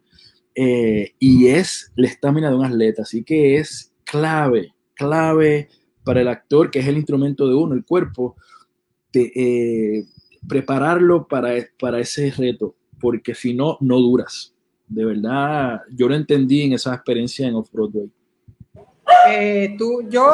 Eh, 0.55 1.13
y 1.19 1.49
es 1.49 1.93
la 1.97 2.09
estamina 2.09 2.49
de 2.49 2.57
un 2.57 2.65
atleta, 2.65 3.03
así 3.03 3.23
que 3.23 3.57
es 3.57 3.93
clave, 4.05 4.73
clave 4.95 5.69
para 6.03 6.23
el 6.23 6.29
actor, 6.29 6.71
que 6.71 6.79
es 6.79 6.87
el 6.87 6.97
instrumento 6.97 7.47
de 7.47 7.55
uno, 7.55 7.75
el 7.75 7.85
cuerpo, 7.85 8.37
de, 9.13 9.33
eh, 9.35 10.07
prepararlo 10.49 11.27
para, 11.27 11.51
para 11.79 12.01
ese 12.01 12.33
reto, 12.37 12.75
porque 13.01 13.35
si 13.35 13.55
no, 13.55 13.77
no 13.81 13.99
duras. 13.99 14.53
De 14.89 15.05
verdad, 15.05 15.83
yo 15.91 16.09
lo 16.09 16.15
entendí 16.15 16.63
en 16.63 16.75
esa 16.75 16.95
experiencia 16.95 17.47
en 17.47 17.57
Off-Broadway. 17.57 18.11
Eh, 19.29 19.75
tú, 19.77 20.03
yo 20.09 20.29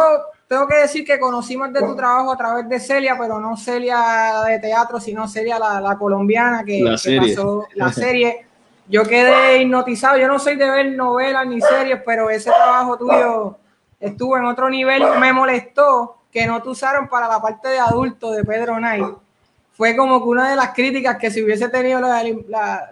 tengo 0.47 0.67
que 0.67 0.77
decir 0.77 1.05
que 1.05 1.19
conocimos 1.19 1.73
de 1.73 1.81
tu 1.81 1.97
trabajo 1.97 2.33
a 2.33 2.37
través 2.37 2.69
de 2.69 2.79
Celia, 2.79 3.17
pero 3.19 3.41
no 3.41 3.57
Celia 3.57 4.43
de 4.47 4.59
teatro, 4.59 5.01
sino 5.01 5.27
Celia 5.27 5.59
la, 5.59 5.97
colombiana 5.99 6.63
que, 6.65 6.83
la 6.83 6.99
pasó 7.21 7.67
la 7.75 7.93
serie. 7.93 8.47
Yo 8.89 9.05
quedé 9.05 9.63
hipnotizado, 9.63 10.19
yo 10.19 10.29
no 10.29 10.39
soy 10.39 10.57
de 10.57 10.71
ver 10.71 10.93
novelas 10.93 11.47
ni 11.47 11.61
series, 11.61 12.01
pero 12.05 12.29
ese 12.29 12.51
trabajo 12.51 12.99
tuyo 12.99 13.57
estuvo 13.99 14.37
en 14.37 14.45
otro 14.45 14.69
nivel. 14.69 15.03
Me 15.19 15.33
molestó 15.33 16.19
que 16.31 16.47
no 16.47 16.63
te 16.63 16.69
usaron 16.69 17.09
para 17.09 17.29
la 17.29 17.41
parte 17.41 17.69
de 17.69 17.79
adulto 17.79 18.33
de 18.33 18.45
Pedro 18.45 18.77
Knight 18.77 19.22
fue 19.83 19.97
como 19.97 20.23
que 20.23 20.29
una 20.29 20.49
de 20.49 20.55
las 20.55 20.69
críticas 20.69 21.19
que 21.19 21.29
si 21.29 21.43
hubiese 21.43 21.69
tenido 21.69 21.99
la, 21.99 22.23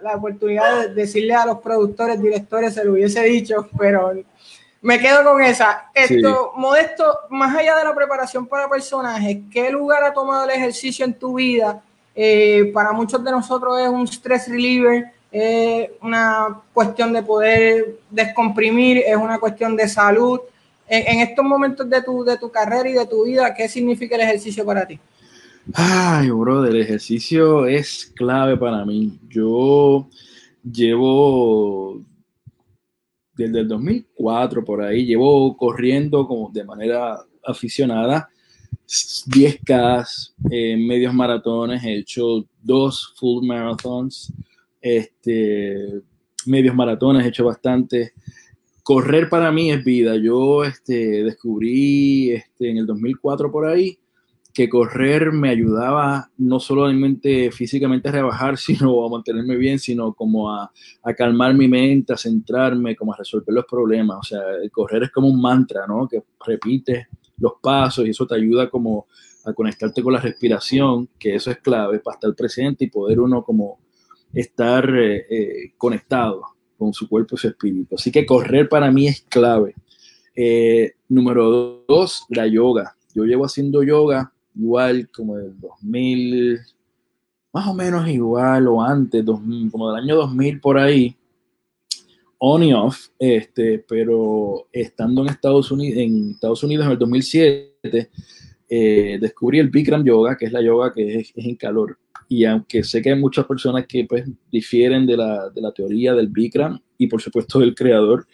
la, 0.01 0.13
oportunidad 0.13 0.89
de 0.89 0.93
decirle 0.93 1.33
a 1.33 1.45
los 1.45 1.59
productores, 1.59 2.21
directores, 2.21 2.73
se 2.73 2.83
lo 2.83 2.91
hubiese 2.91 3.23
dicho, 3.23 3.69
pero 3.79 4.11
me 4.81 4.99
quedo 4.99 5.23
con 5.23 5.41
esa. 5.41 5.85
Esto, 5.93 6.51
Modesto, 6.57 7.19
más 7.29 7.55
allá 7.55 7.77
de 7.77 7.85
la 7.85 7.95
preparación 7.95 8.45
para 8.45 8.67
personajes, 8.67 9.37
¿qué 9.49 9.71
lugar 9.71 10.03
ha 10.03 10.11
tomado 10.11 10.43
el 10.43 10.49
ejercicio 10.49 11.05
en 11.05 11.13
tu 11.13 11.35
vida? 11.35 11.81
Eh, 12.13 12.69
para 12.73 12.91
muchos 12.91 13.23
de 13.23 13.31
nosotros 13.31 13.79
es 13.79 13.87
un 13.87 14.05
stress 14.05 14.49
reliever, 14.49 15.13
es 15.31 15.91
una 16.01 16.59
cuestión 16.73 17.13
de 17.13 17.23
poder 17.23 17.99
descomprimir, 18.09 18.97
es 18.97 19.15
una 19.15 19.39
cuestión 19.39 19.77
de 19.77 19.87
salud. 19.87 20.41
En, 20.89 21.07
en 21.07 21.19
estos 21.21 21.45
momentos 21.45 21.89
de 21.89 22.01
tu, 22.01 22.25
de 22.25 22.37
tu 22.37 22.51
carrera 22.51 22.89
y 22.89 22.93
de 22.95 23.05
tu 23.05 23.23
vida, 23.23 23.53
¿qué 23.53 23.69
significa 23.69 24.15
el 24.15 24.23
ejercicio 24.23 24.65
para 24.65 24.85
ti? 24.85 24.99
Ay, 25.73 26.29
bro, 26.29 26.65
el 26.65 26.75
ejercicio 26.81 27.65
es 27.65 28.11
clave 28.15 28.57
para 28.57 28.85
mí. 28.85 29.19
Yo 29.29 30.09
llevo 30.63 32.03
desde 33.35 33.61
el 33.61 33.67
2004 33.67 34.65
por 34.65 34.81
ahí, 34.81 35.05
llevo 35.05 35.55
corriendo 35.55 36.27
como 36.27 36.49
de 36.51 36.63
manera 36.65 37.19
aficionada 37.43 38.29
10K, 38.87 40.05
eh, 40.51 40.75
medios 40.77 41.13
maratones, 41.13 41.83
he 41.83 41.95
hecho 41.95 42.45
dos 42.61 43.13
full 43.17 43.45
marathons, 43.45 44.33
este, 44.81 46.01
medios 46.45 46.75
maratones, 46.75 47.25
he 47.25 47.29
hecho 47.29 47.45
bastante. 47.45 48.13
correr 48.83 49.29
para 49.29 49.51
mí 49.51 49.71
es 49.71 49.83
vida. 49.83 50.15
Yo 50.17 50.65
este, 50.65 51.23
descubrí 51.23 52.31
este, 52.31 52.71
en 52.71 52.77
el 52.77 52.85
2004 52.85 53.51
por 53.51 53.67
ahí 53.67 54.00
que 54.53 54.69
correr 54.69 55.31
me 55.31 55.49
ayudaba 55.49 56.29
no 56.37 56.59
solamente 56.59 57.51
físicamente 57.51 58.09
a 58.09 58.11
rebajar, 58.11 58.57
sino 58.57 59.05
a 59.05 59.09
mantenerme 59.09 59.55
bien, 59.55 59.79
sino 59.79 60.13
como 60.13 60.51
a, 60.51 60.71
a, 61.03 61.13
calmar 61.13 61.53
mi 61.53 61.67
mente, 61.67 62.13
a 62.13 62.17
centrarme, 62.17 62.95
como 62.95 63.13
a 63.13 63.17
resolver 63.17 63.53
los 63.53 63.65
problemas. 63.65 64.17
O 64.19 64.23
sea, 64.23 64.41
correr 64.71 65.03
es 65.03 65.11
como 65.11 65.27
un 65.27 65.41
mantra, 65.41 65.85
¿no? 65.87 66.07
Que 66.07 66.23
repites 66.45 67.07
los 67.37 67.53
pasos 67.61 68.05
y 68.05 68.11
eso 68.11 68.27
te 68.27 68.35
ayuda 68.35 68.69
como 68.69 69.07
a 69.45 69.53
conectarte 69.53 70.03
con 70.03 70.13
la 70.13 70.19
respiración, 70.19 71.09
que 71.17 71.35
eso 71.35 71.51
es 71.51 71.57
clave 71.57 71.99
para 71.99 72.15
estar 72.15 72.35
presente 72.35 72.85
y 72.85 72.89
poder 72.89 73.19
uno 73.19 73.43
como 73.43 73.79
estar 74.33 74.87
eh, 74.95 75.25
eh, 75.29 75.73
conectado 75.77 76.43
con 76.77 76.93
su 76.93 77.07
cuerpo 77.07 77.35
y 77.35 77.39
su 77.39 77.47
espíritu. 77.47 77.95
Así 77.95 78.11
que 78.11 78.25
correr 78.25 78.69
para 78.69 78.91
mí 78.91 79.07
es 79.07 79.21
clave. 79.21 79.75
Eh, 80.35 80.93
número 81.09 81.83
dos, 81.87 82.25
la 82.29 82.47
yoga. 82.47 82.95
Yo 83.13 83.23
llevo 83.23 83.45
haciendo 83.45 83.83
yoga 83.83 84.33
igual 84.55 85.09
como 85.09 85.37
del 85.37 85.59
2000, 85.59 86.59
más 87.53 87.67
o 87.67 87.73
menos 87.73 88.07
igual 88.07 88.67
o 88.67 88.81
antes, 88.81 89.23
como 89.25 89.91
del 89.91 90.03
año 90.03 90.15
2000 90.15 90.59
por 90.59 90.77
ahí, 90.77 91.15
on 92.37 92.63
y 92.63 92.73
off, 92.73 93.09
este, 93.19 93.85
pero 93.87 94.67
estando 94.71 95.21
en 95.21 95.29
Estados 95.29 95.71
Unidos, 95.71 95.99
en 95.99 96.31
Estados 96.31 96.63
Unidos 96.63 96.85
en 96.85 96.91
el 96.93 96.97
2007, 96.97 98.09
eh, 98.67 99.17
descubrí 99.19 99.59
el 99.59 99.69
Bikram 99.69 100.03
Yoga, 100.03 100.37
que 100.37 100.45
es 100.45 100.51
la 100.51 100.61
yoga 100.61 100.93
que 100.93 101.19
es, 101.19 101.33
en 101.35 101.55
calor. 101.55 101.99
Y 102.29 102.45
aunque 102.45 102.83
sé 102.83 103.01
que 103.01 103.11
hay 103.11 103.19
muchas 103.19 103.45
personas 103.45 103.85
que 103.85 104.05
pues, 104.05 104.23
difieren 104.49 105.05
de 105.05 105.17
la, 105.17 105.49
de 105.49 105.61
la 105.61 105.73
teoría 105.73 106.13
del 106.13 106.29
Bikram 106.29 106.79
y 106.97 107.07
por 107.07 107.21
supuesto 107.21 107.59
del 107.59 107.75
creador, 107.75 108.25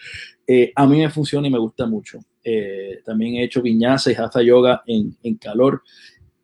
eh, 0.45 0.71
a 0.75 0.85
mí 0.85 0.99
me 0.99 1.09
funciona 1.09 1.47
y 1.47 1.51
me 1.51 1.57
gusta 1.57 1.85
mucho. 1.87 2.19
Eh, 2.49 3.01
también 3.03 3.35
he 3.35 3.43
hecho 3.43 3.61
viñasa 3.61 4.09
y 4.09 4.15
hatha 4.15 4.41
yoga 4.41 4.81
en, 4.87 5.17
en, 5.21 5.35
calor. 5.35 5.81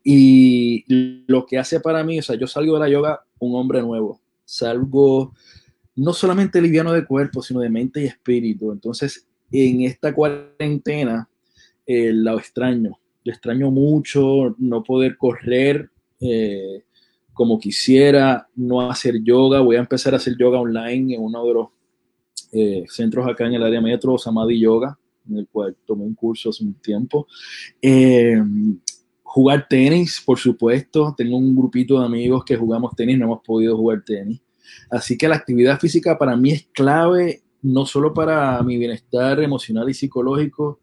Y 0.02 0.84
lo 1.26 1.46
que 1.46 1.56
hace 1.56 1.80
para 1.80 2.04
mí, 2.04 2.18
o 2.18 2.22
sea, 2.22 2.36
yo 2.36 2.46
salgo 2.46 2.74
de 2.74 2.80
la 2.80 2.90
yoga 2.90 3.24
un 3.38 3.54
hombre 3.58 3.80
nuevo. 3.80 4.20
Salgo 4.44 5.32
no 5.96 6.12
solamente 6.12 6.60
liviano 6.60 6.92
de 6.92 7.06
cuerpo, 7.06 7.40
sino 7.40 7.60
de 7.60 7.70
mente 7.70 8.02
y 8.02 8.06
espíritu. 8.06 8.70
Entonces, 8.70 9.26
en 9.50 9.80
esta 9.80 10.12
cuarentena, 10.14 11.26
eh, 11.86 12.12
la 12.12 12.34
extraño. 12.34 12.98
Le 13.22 13.32
extraño 13.32 13.70
mucho 13.70 14.54
no 14.58 14.82
poder 14.82 15.16
correr 15.16 15.88
eh, 16.20 16.82
como 17.32 17.58
quisiera, 17.58 18.46
no 18.56 18.90
hacer 18.90 19.22
yoga. 19.22 19.60
Voy 19.60 19.76
a 19.76 19.80
empezar 19.80 20.12
a 20.12 20.18
hacer 20.18 20.36
yoga 20.36 20.60
online 20.60 21.14
en 21.14 21.22
uno 21.22 21.46
de 21.46 21.54
los 21.54 21.68
eh, 22.52 22.84
centros 22.88 23.26
acá 23.26 23.46
en 23.46 23.54
el 23.54 23.62
área 23.62 23.80
metro, 23.80 24.18
Samadhi 24.18 24.60
Yoga, 24.60 24.98
en 25.28 25.38
el 25.38 25.48
cual 25.48 25.76
tomé 25.86 26.04
un 26.04 26.14
curso 26.14 26.50
hace 26.50 26.64
un 26.64 26.74
tiempo. 26.74 27.26
jugar 29.22 29.66
tenis, 29.68 30.22
por 30.24 30.38
supuesto. 30.38 31.14
Tengo 31.16 31.36
un 31.36 31.56
grupito 31.56 31.98
de 31.98 32.06
amigos 32.06 32.44
que 32.44 32.56
jugamos 32.56 32.94
tenis, 32.94 33.18
no 33.18 33.24
hemos 33.24 33.42
podido 33.42 33.76
jugar 33.76 34.02
tenis. 34.04 34.40
Así 34.90 35.18
que 35.18 35.28
la 35.28 35.36
actividad 35.36 35.78
física 35.80 36.16
para 36.18 36.36
mí 36.36 36.52
es 36.52 36.68
clave, 36.72 37.42
no 37.62 37.86
solo 37.86 38.12
para 38.12 38.62
mi 38.62 38.76
bienestar 38.76 39.40
emocional 39.40 39.88
y 39.88 39.94
psicológico, 39.94 40.80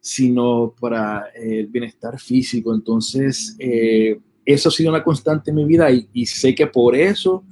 sino 0.00 0.74
para 0.78 1.28
el 1.34 1.66
bienestar 1.68 2.18
físico. 2.18 2.74
Entonces, 2.74 3.56
eh, 3.58 4.20
eso 4.44 4.68
ha 4.68 4.72
sido 4.72 4.90
una 4.90 5.02
constante 5.02 5.50
en 5.50 5.56
mi 5.56 5.64
vida 5.64 5.90
y, 5.90 6.26
sé 6.26 6.54
que 6.54 6.66
por 6.66 6.94
eso 6.94 7.44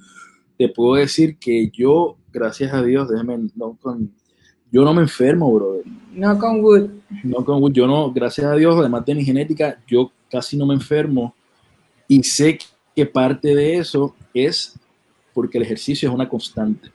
te 0.58 0.68
puedo 0.68 0.96
decir 0.96 1.38
que 1.38 1.70
yo, 1.72 2.18
gracias 2.30 2.74
a 2.74 2.82
Dios, 2.82 3.08
déjame, 3.08 3.48
no 3.54 3.78
con, 3.80 4.12
yo 4.72 4.84
no 4.84 4.94
me 4.94 5.02
enfermo, 5.02 5.52
brother. 5.52 5.84
No 6.14 6.38
con 6.38 6.64
Wood. 6.64 6.90
No 7.22 7.44
con 7.44 7.62
Wood. 7.62 7.72
Yo 7.72 7.86
no, 7.86 8.10
gracias 8.10 8.46
a 8.46 8.56
Dios, 8.56 8.74
además 8.76 9.04
de 9.04 9.14
mi 9.14 9.24
genética, 9.24 9.78
yo 9.86 10.10
casi 10.30 10.56
no 10.56 10.66
me 10.66 10.74
enfermo 10.74 11.34
y 12.08 12.22
sé 12.22 12.58
que 12.96 13.06
parte 13.06 13.54
de 13.54 13.76
eso 13.76 14.14
es 14.32 14.78
porque 15.34 15.58
el 15.58 15.64
ejercicio 15.64 16.08
es 16.08 16.14
una 16.14 16.28
constante. 16.28 16.90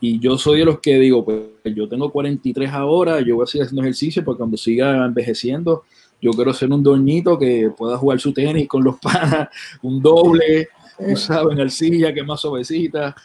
Y 0.00 0.18
yo 0.18 0.36
soy 0.36 0.58
de 0.58 0.64
los 0.66 0.80
que 0.80 0.98
digo, 0.98 1.24
pues 1.24 1.40
yo 1.74 1.88
tengo 1.88 2.10
43 2.10 2.70
ahora, 2.70 3.22
yo 3.22 3.36
voy 3.36 3.44
a 3.44 3.46
seguir 3.46 3.64
haciendo 3.64 3.82
ejercicio 3.82 4.22
porque 4.22 4.38
cuando 4.38 4.58
siga 4.58 5.04
envejeciendo, 5.06 5.84
yo 6.20 6.30
quiero 6.32 6.52
ser 6.52 6.70
un 6.70 6.82
doñito 6.82 7.38
que 7.38 7.70
pueda 7.76 7.96
jugar 7.96 8.20
su 8.20 8.32
tenis 8.32 8.68
con 8.68 8.84
los 8.84 8.98
panas, 9.00 9.48
un 9.80 10.02
doble, 10.02 10.68
tú 10.98 11.16
sabes, 11.16 11.54
en 11.54 11.60
arcilla, 11.60 12.12
que 12.12 12.20
es 12.20 12.26
más 12.26 12.40
suavecita, 12.40 13.16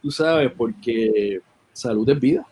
tú 0.00 0.12
sabes, 0.12 0.52
porque 0.56 1.40
salud 1.72 2.08
es 2.08 2.20
vida. 2.20 2.46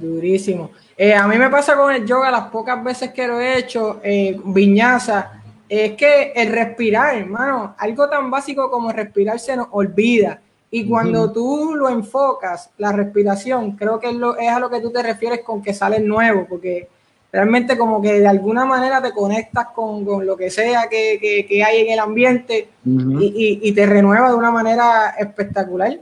Durísimo. 0.00 0.70
Eh, 0.96 1.14
a 1.14 1.26
mí 1.26 1.36
me 1.36 1.50
pasa 1.50 1.76
con 1.76 1.92
el 1.92 2.06
yoga 2.06 2.30
las 2.30 2.48
pocas 2.48 2.82
veces 2.82 3.12
que 3.12 3.26
lo 3.26 3.40
he 3.40 3.58
hecho, 3.58 4.00
eh, 4.02 4.38
viñaza, 4.44 5.32
es 5.68 5.92
que 5.92 6.32
el 6.34 6.50
respirar, 6.50 7.16
hermano, 7.16 7.74
algo 7.78 8.08
tan 8.08 8.30
básico 8.30 8.70
como 8.70 8.92
respirar 8.92 9.38
se 9.38 9.56
nos 9.56 9.68
olvida. 9.70 10.40
Y 10.70 10.88
cuando 10.88 11.30
tú 11.32 11.74
lo 11.74 11.88
enfocas, 11.90 12.70
la 12.78 12.92
respiración, 12.92 13.72
creo 13.72 14.00
que 14.00 14.08
es, 14.08 14.14
lo, 14.14 14.38
es, 14.38 14.48
a 14.48 14.58
lo 14.58 14.70
que 14.70 14.80
tú 14.80 14.90
te 14.90 15.02
refieres 15.02 15.40
con 15.40 15.62
que 15.62 15.74
sale 15.74 16.00
nuevo, 16.00 16.46
porque 16.48 16.88
realmente 17.30 17.76
como 17.76 18.00
que 18.00 18.20
de 18.20 18.26
alguna 18.26 18.64
manera 18.64 19.02
te 19.02 19.12
conectas 19.12 19.68
con, 19.74 20.04
con 20.04 20.24
lo 20.24 20.36
que 20.36 20.50
sea 20.50 20.88
que, 20.88 21.18
que, 21.20 21.46
que, 21.46 21.64
hay 21.64 21.80
en 21.80 21.92
el 21.92 21.98
ambiente 21.98 22.68
y, 22.84 23.60
y, 23.62 23.68
y, 23.68 23.72
te 23.72 23.84
renueva 23.86 24.30
de 24.30 24.36
una 24.36 24.50
manera 24.50 25.14
espectacular. 25.18 25.98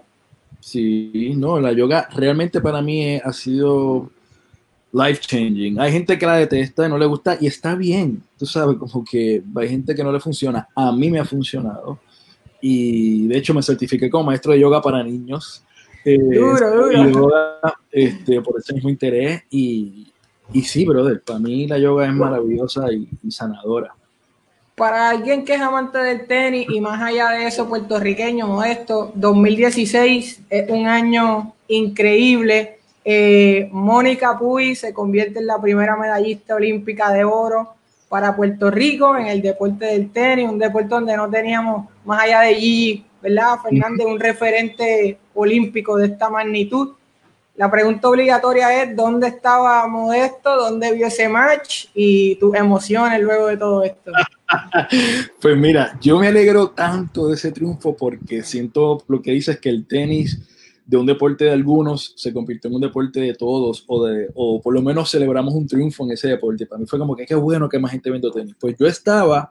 Sí, 0.61 1.33
no, 1.37 1.59
la 1.59 1.73
yoga 1.73 2.09
realmente 2.15 2.61
para 2.61 2.83
mí 2.83 3.17
ha 3.17 3.33
sido 3.33 4.11
life 4.93 5.21
changing. 5.21 5.81
Hay 5.81 5.93
gente 5.93 6.19
que 6.19 6.27
la 6.27 6.37
detesta 6.37 6.87
y 6.87 6.91
no 6.91 6.99
le 6.99 7.07
gusta 7.07 7.39
y 7.41 7.47
está 7.47 7.75
bien, 7.75 8.23
tú 8.39 8.47
sabes, 8.47 8.77
como 8.77 9.05
que 9.05 9.43
hay 9.57 9.69
gente 9.69 9.95
que 9.95 10.05
no 10.05 10.13
le 10.13 10.21
funciona. 10.21 10.69
A 10.75 10.93
mí 10.93 11.11
me 11.11 11.19
ha 11.19 11.25
funcionado 11.25 11.99
y 12.61 13.27
de 13.27 13.39
hecho 13.39 13.55
me 13.55 13.63
certifiqué 13.63 14.11
como 14.11 14.25
maestro 14.25 14.53
de 14.53 14.61
yoga 14.61 14.83
para 14.83 15.03
niños. 15.03 15.65
Eh, 16.05 16.19
duro, 16.19 16.91
Yoga, 16.91 17.75
este, 17.91 18.41
por 18.41 18.59
ese 18.59 18.73
mismo 18.73 18.89
interés 18.89 19.43
y, 19.51 20.11
y, 20.53 20.63
sí, 20.63 20.87
brother, 20.87 21.23
para 21.23 21.39
mí 21.39 21.67
la 21.67 21.79
yoga 21.79 22.07
es 22.07 22.15
maravillosa 22.15 22.91
y, 22.91 23.07
y 23.23 23.31
sanadora. 23.31 23.95
Para 24.81 25.11
alguien 25.11 25.45
que 25.45 25.57
es 25.57 25.61
amante 25.61 25.99
del 25.99 26.27
tenis 26.27 26.67
y 26.71 26.81
más 26.81 27.03
allá 27.03 27.29
de 27.33 27.47
eso, 27.47 27.69
puertorriqueño, 27.69 28.47
modesto, 28.47 29.13
2016 29.15 30.41
es 30.49 30.71
un 30.71 30.89
año 30.89 31.53
increíble 31.69 32.79
eh, 33.05 33.69
Mónica 33.73 34.39
Puy 34.39 34.75
se 34.75 34.95
convierte 34.95 35.41
en 35.41 35.49
la 35.49 35.61
primera 35.61 35.97
medallista 35.97 36.55
olímpica 36.55 37.13
de 37.13 37.25
oro 37.25 37.75
para 38.09 38.35
Puerto 38.35 38.71
Rico 38.71 39.15
en 39.19 39.27
el 39.27 39.43
deporte 39.43 39.85
del 39.85 40.11
tenis, 40.13 40.49
un 40.49 40.59
deporte 40.59 40.89
donde 40.89 41.15
no 41.15 41.29
teníamos, 41.29 41.87
más 42.07 42.23
allá 42.23 42.41
de 42.41 42.55
Gigi, 42.55 43.05
¿verdad? 43.21 43.59
Fernández, 43.63 44.07
un 44.07 44.19
referente 44.19 45.19
olímpico 45.35 45.99
de 45.99 46.07
esta 46.07 46.31
magnitud. 46.31 46.95
La 47.61 47.71
pregunta 47.71 48.09
obligatoria 48.09 48.83
es, 48.83 48.97
¿dónde 48.97 49.29
estaba 49.29 49.87
Modesto? 49.87 50.57
¿Dónde 50.57 50.95
vio 50.95 51.09
ese 51.09 51.29
match? 51.29 51.89
Y 51.93 52.37
tus 52.37 52.55
emociones 52.55 53.21
luego 53.21 53.49
de 53.49 53.59
todo 53.59 53.85
esto. 53.85 54.13
pues 55.43 55.59
mira, 55.59 55.99
yo 56.01 56.19
me 56.19 56.29
alegro 56.29 56.71
tanto 56.71 57.29
de 57.29 57.35
ese 57.35 57.53
triunfo 57.53 57.95
porque 57.95 58.43
siento 58.45 59.05
lo 59.09 59.21
que 59.21 59.33
dices 59.33 59.61
que 59.61 59.69
el 59.69 59.87
tenis 59.87 60.41
de 60.87 60.97
un 60.97 61.05
deporte 61.05 61.45
de 61.45 61.51
algunos 61.51 62.15
se 62.17 62.33
convirtió 62.33 62.69
en 62.69 62.77
un 62.77 62.81
deporte 62.81 63.21
de 63.21 63.35
todos 63.35 63.85
o, 63.89 64.07
de, 64.07 64.31
o 64.35 64.63
por 64.63 64.73
lo 64.73 64.81
menos 64.81 65.11
celebramos 65.11 65.53
un 65.53 65.69
triunfo 65.69 66.07
en 66.07 66.13
ese 66.13 66.29
deporte. 66.29 66.65
Para 66.65 66.81
mí 66.81 66.87
fue 66.87 66.99
como 66.99 67.15
que 67.15 67.27
qué 67.27 67.35
bueno 67.35 67.69
que 67.69 67.79
más 67.79 67.91
gente 67.91 68.09
viendo 68.09 68.31
tenis. 68.31 68.57
Pues 68.59 68.75
yo 68.79 68.87
estaba 68.87 69.51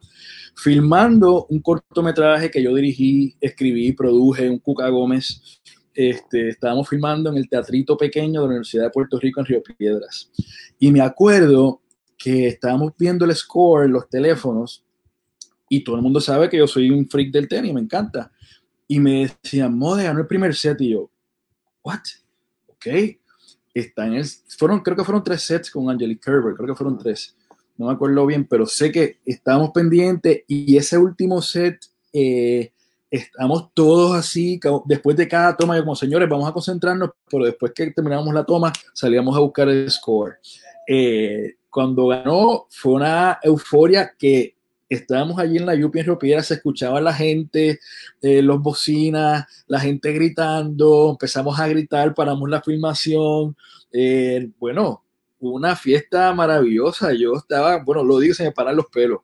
filmando 0.56 1.46
un 1.50 1.60
cortometraje 1.62 2.52
que 2.52 2.62
yo 2.62 2.74
dirigí, 2.74 3.36
escribí, 3.40 3.94
produje, 3.94 4.50
un 4.50 4.58
Cuca 4.60 4.90
Gómez. 4.90 5.59
Este, 6.02 6.48
estábamos 6.48 6.88
filmando 6.88 7.30
en 7.30 7.36
el 7.36 7.50
teatrito 7.50 7.98
pequeño 7.98 8.40
de 8.40 8.46
la 8.46 8.52
Universidad 8.52 8.84
de 8.84 8.90
Puerto 8.90 9.20
Rico 9.20 9.42
en 9.42 9.46
Río 9.46 9.62
Piedras. 9.62 10.32
Y 10.80 10.94
me 10.94 11.02
acuerdo 11.02 11.82
que 12.18 12.48
estábamos 12.48 12.94
viendo 12.98 13.26
el 13.26 13.36
score 13.36 13.90
los 13.90 14.08
teléfonos 14.08 14.86
y 15.68 15.84
todo 15.84 15.98
el 15.98 16.02
mundo 16.02 16.22
sabe 16.22 16.48
que 16.48 16.56
yo 16.56 16.68
soy 16.68 16.90
un 16.90 17.06
freak 17.10 17.34
del 17.34 17.50
tenis, 17.50 17.74
me 17.74 17.82
encanta. 17.82 18.32
Y 18.88 18.98
me 18.98 19.30
decían, 19.44 19.78
Mode, 19.78 20.06
ganó 20.06 20.22
el 20.22 20.28
primer 20.28 20.56
set. 20.56 20.80
Y 20.80 20.92
yo, 20.92 21.12
what? 21.84 22.00
Ok. 22.68 22.88
Está 23.74 24.08
en 24.08 24.14
el, 24.14 24.26
fueron, 24.58 24.80
creo 24.80 24.96
que 24.96 25.04
fueron 25.04 25.22
tres 25.22 25.42
sets 25.42 25.70
con 25.70 25.90
Angelique 25.90 26.22
Kerber, 26.22 26.54
creo 26.54 26.70
que 26.70 26.76
fueron 26.76 26.98
tres. 26.98 27.36
No 27.76 27.88
me 27.88 27.92
acuerdo 27.92 28.26
bien, 28.26 28.48
pero 28.50 28.66
sé 28.66 28.90
que 28.90 29.20
estábamos 29.26 29.72
pendientes 29.72 30.44
y 30.48 30.78
ese 30.78 30.98
último 30.98 31.42
set, 31.42 31.78
eh, 32.14 32.72
estamos 33.10 33.70
todos 33.74 34.16
así, 34.16 34.60
después 34.86 35.18
de 35.18 35.28
cada 35.28 35.56
toma, 35.58 35.76
yo 35.76 35.84
como 35.84 35.96
señores, 35.96 36.30
vamos 36.30 36.48
a 36.48 36.54
concentrarnos, 36.54 37.12
pero 37.30 37.46
después 37.46 37.72
que 37.74 37.92
terminamos 37.92 38.34
la 38.34 38.44
toma, 38.44 38.72
salíamos 38.94 39.36
a 39.36 39.40
buscar 39.40 39.68
el 39.70 39.90
score. 39.90 40.38
Eh, 40.88 41.56
cuando 41.70 42.08
ganó, 42.08 42.68
fue 42.70 42.94
una 42.94 43.40
euforia 43.44 44.14
que 44.18 44.56
estábamos 44.90 45.40
allí 45.40 45.58
en 45.58 45.68
la 45.68 45.76
Yupi 45.76 46.00
en 46.00 46.08
Ropiera, 46.08 46.42
se 46.42 46.56
escuchaba 46.56 47.00
la 47.00 47.14
gente, 47.14 47.80
eh, 48.22 48.42
los 48.42 48.60
bocinas, 48.62 49.46
la 49.68 49.80
gente 49.80 50.12
gritando, 50.12 51.12
empezamos 51.12 51.60
a 51.60 51.68
gritar, 51.68 52.14
paramos 52.16 52.50
la 52.50 52.62
filmación. 52.62 53.56
Eh, 53.92 54.50
bueno, 54.60 55.04
una 55.40 55.76
fiesta 55.76 56.34
maravillosa. 56.34 57.14
Yo 57.14 57.36
estaba, 57.36 57.84
bueno, 57.84 58.04
lo 58.04 58.20
digo, 58.20 58.34
se 58.34 58.44
me 58.44 58.52
paran 58.52 58.76
los 58.76 58.88
pelos. 58.88 59.20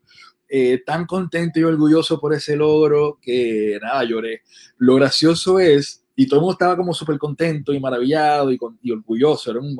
Eh, 0.57 0.83
tan 0.85 1.05
contento 1.05 1.59
y 1.59 1.63
orgulloso 1.63 2.17
por 2.17 2.33
ese 2.33 2.55
logro 2.55 3.19
que 3.21 3.77
nada, 3.81 4.05
lloré. 4.05 4.43
Lo 4.77 4.95
gracioso 4.95 5.59
es, 5.59 6.05
y 6.15 6.27
todo 6.27 6.39
el 6.39 6.41
mundo 6.43 6.53
estaba 6.53 6.77
como 6.77 6.93
súper 6.93 7.17
contento 7.17 7.73
y 7.73 7.79
maravillado 7.81 8.53
y, 8.53 8.89
orgulloso, 8.89 9.51
era 9.51 9.59
un, 9.59 9.77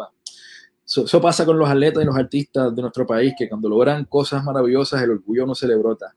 eso, 0.85 1.21
pasa 1.21 1.45
con 1.45 1.57
los 1.57 1.69
atletas 1.69 2.03
y 2.03 2.05
los 2.05 2.17
artistas 2.17 2.75
de 2.75 2.81
nuestro 2.81 3.07
país, 3.07 3.33
que 3.37 3.47
cuando 3.47 3.69
logran 3.69 4.03
cosas 4.03 4.43
maravillosas, 4.43 5.01
el 5.01 5.11
orgullo 5.11 5.45
no 5.45 5.55
se 5.55 5.65
le 5.65 5.77
brota. 5.77 6.13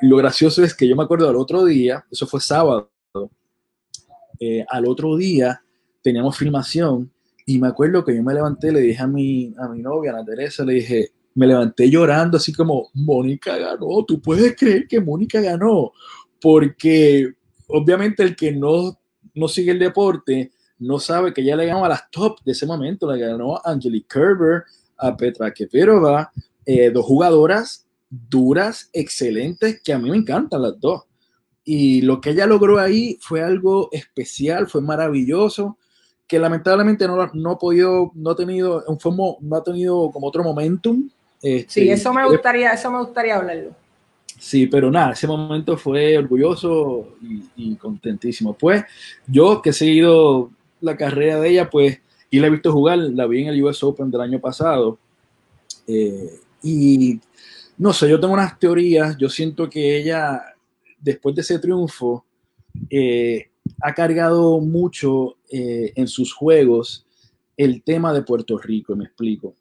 Lo 0.00 0.16
gracioso 0.16 0.64
es 0.64 0.74
que 0.74 0.88
yo 0.88 0.96
me 0.96 1.02
acuerdo 1.02 1.28
al 1.28 1.36
otro 1.36 1.62
día, 1.62 2.02
eso 2.10 2.26
fue 2.26 2.40
sábado, 2.40 2.90
eh, 4.40 4.64
al 4.70 4.86
otro 4.86 5.18
día 5.18 5.60
teníamos 6.02 6.34
filmación 6.38 7.12
y 7.44 7.58
me 7.58 7.68
acuerdo 7.68 8.02
que 8.06 8.16
yo 8.16 8.22
me 8.22 8.32
levanté, 8.32 8.72
le 8.72 8.80
dije 8.80 9.02
a 9.02 9.06
mi, 9.06 9.54
a 9.58 9.68
mi 9.68 9.82
novia, 9.82 10.12
Ana 10.12 10.24
Teresa, 10.24 10.64
le 10.64 10.72
dije, 10.72 11.10
me 11.36 11.46
levanté 11.46 11.88
llorando 11.88 12.38
así 12.38 12.52
como, 12.52 12.90
Mónica 12.94 13.56
ganó, 13.56 14.04
tú 14.04 14.20
puedes 14.20 14.56
creer 14.56 14.88
que 14.88 15.00
Mónica 15.00 15.40
ganó, 15.40 15.92
porque 16.40 17.32
obviamente 17.68 18.24
el 18.24 18.34
que 18.34 18.50
no, 18.50 18.98
no 19.34 19.46
sigue 19.46 19.70
el 19.70 19.78
deporte 19.78 20.50
no 20.78 20.98
sabe 20.98 21.32
que 21.32 21.44
ya 21.44 21.54
le 21.54 21.66
ganó 21.66 21.84
a 21.84 21.88
las 21.88 22.10
top 22.10 22.40
de 22.44 22.52
ese 22.52 22.66
momento, 22.66 23.10
le 23.10 23.20
ganó 23.20 23.56
a 23.56 23.62
Angelique 23.64 24.08
Kerber, 24.08 24.64
a 24.98 25.16
Petra 25.16 25.52
Keperova, 25.52 26.32
eh, 26.64 26.90
dos 26.90 27.04
jugadoras 27.06 27.86
duras, 28.08 28.90
excelentes, 28.92 29.80
que 29.82 29.92
a 29.92 29.98
mí 29.98 30.10
me 30.10 30.16
encantan 30.16 30.62
las 30.62 30.78
dos. 30.80 31.02
Y 31.64 32.02
lo 32.02 32.20
que 32.20 32.30
ella 32.30 32.46
logró 32.46 32.78
ahí 32.78 33.18
fue 33.20 33.42
algo 33.42 33.88
especial, 33.92 34.68
fue 34.68 34.80
maravilloso, 34.80 35.78
que 36.26 36.38
lamentablemente 36.38 37.06
no, 37.06 37.30
no 37.34 37.50
ha 37.52 37.58
podido, 37.58 38.12
no 38.14 38.30
ha 38.30 38.36
tenido, 38.36 38.84
no 39.40 39.56
ha 39.56 39.62
tenido 39.62 40.10
como 40.10 40.26
otro 40.28 40.42
momentum. 40.44 41.08
Este, 41.42 41.68
sí, 41.68 41.90
eso 41.90 42.12
me 42.12 42.24
gustaría, 42.26 42.72
eso 42.72 42.90
me 42.90 42.98
gustaría 42.98 43.36
hablarlo. 43.36 43.74
Sí, 44.38 44.66
pero 44.66 44.90
nada, 44.90 45.12
ese 45.12 45.26
momento 45.26 45.76
fue 45.76 46.18
orgulloso 46.18 47.16
y, 47.22 47.42
y, 47.56 47.76
contentísimo. 47.76 48.52
Pues 48.52 48.84
yo 49.26 49.62
que 49.62 49.70
he 49.70 49.72
seguido 49.72 50.50
la 50.80 50.96
carrera 50.96 51.40
de 51.40 51.50
ella, 51.50 51.70
pues, 51.70 52.00
y 52.30 52.38
la 52.38 52.48
he 52.48 52.50
visto 52.50 52.72
jugar, 52.72 52.98
la 52.98 53.26
vi 53.26 53.42
en 53.42 53.48
el 53.48 53.62
US 53.62 53.82
Open 53.82 54.10
del 54.10 54.20
año 54.20 54.40
pasado. 54.40 54.98
Eh, 55.86 56.40
y 56.62 57.20
no 57.78 57.92
sé, 57.92 58.08
yo 58.08 58.20
tengo 58.20 58.34
unas 58.34 58.58
teorías, 58.58 59.16
yo 59.16 59.28
siento 59.28 59.70
que 59.70 59.98
ella, 59.98 60.42
después 60.98 61.34
de 61.34 61.42
ese 61.42 61.58
triunfo, 61.58 62.24
eh, 62.90 63.48
ha 63.80 63.94
cargado 63.94 64.60
mucho 64.60 65.36
eh, 65.50 65.92
en 65.94 66.08
sus 66.08 66.32
juegos 66.32 67.06
el 67.56 67.82
tema 67.82 68.12
de 68.12 68.22
Puerto 68.22 68.58
Rico, 68.58 68.94
me 68.96 69.04
explico. 69.04 69.54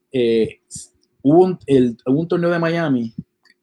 Hubo, 1.26 1.58
un, 2.06 2.28
torneo 2.28 2.52
de 2.52 2.60
Miami 2.60 3.14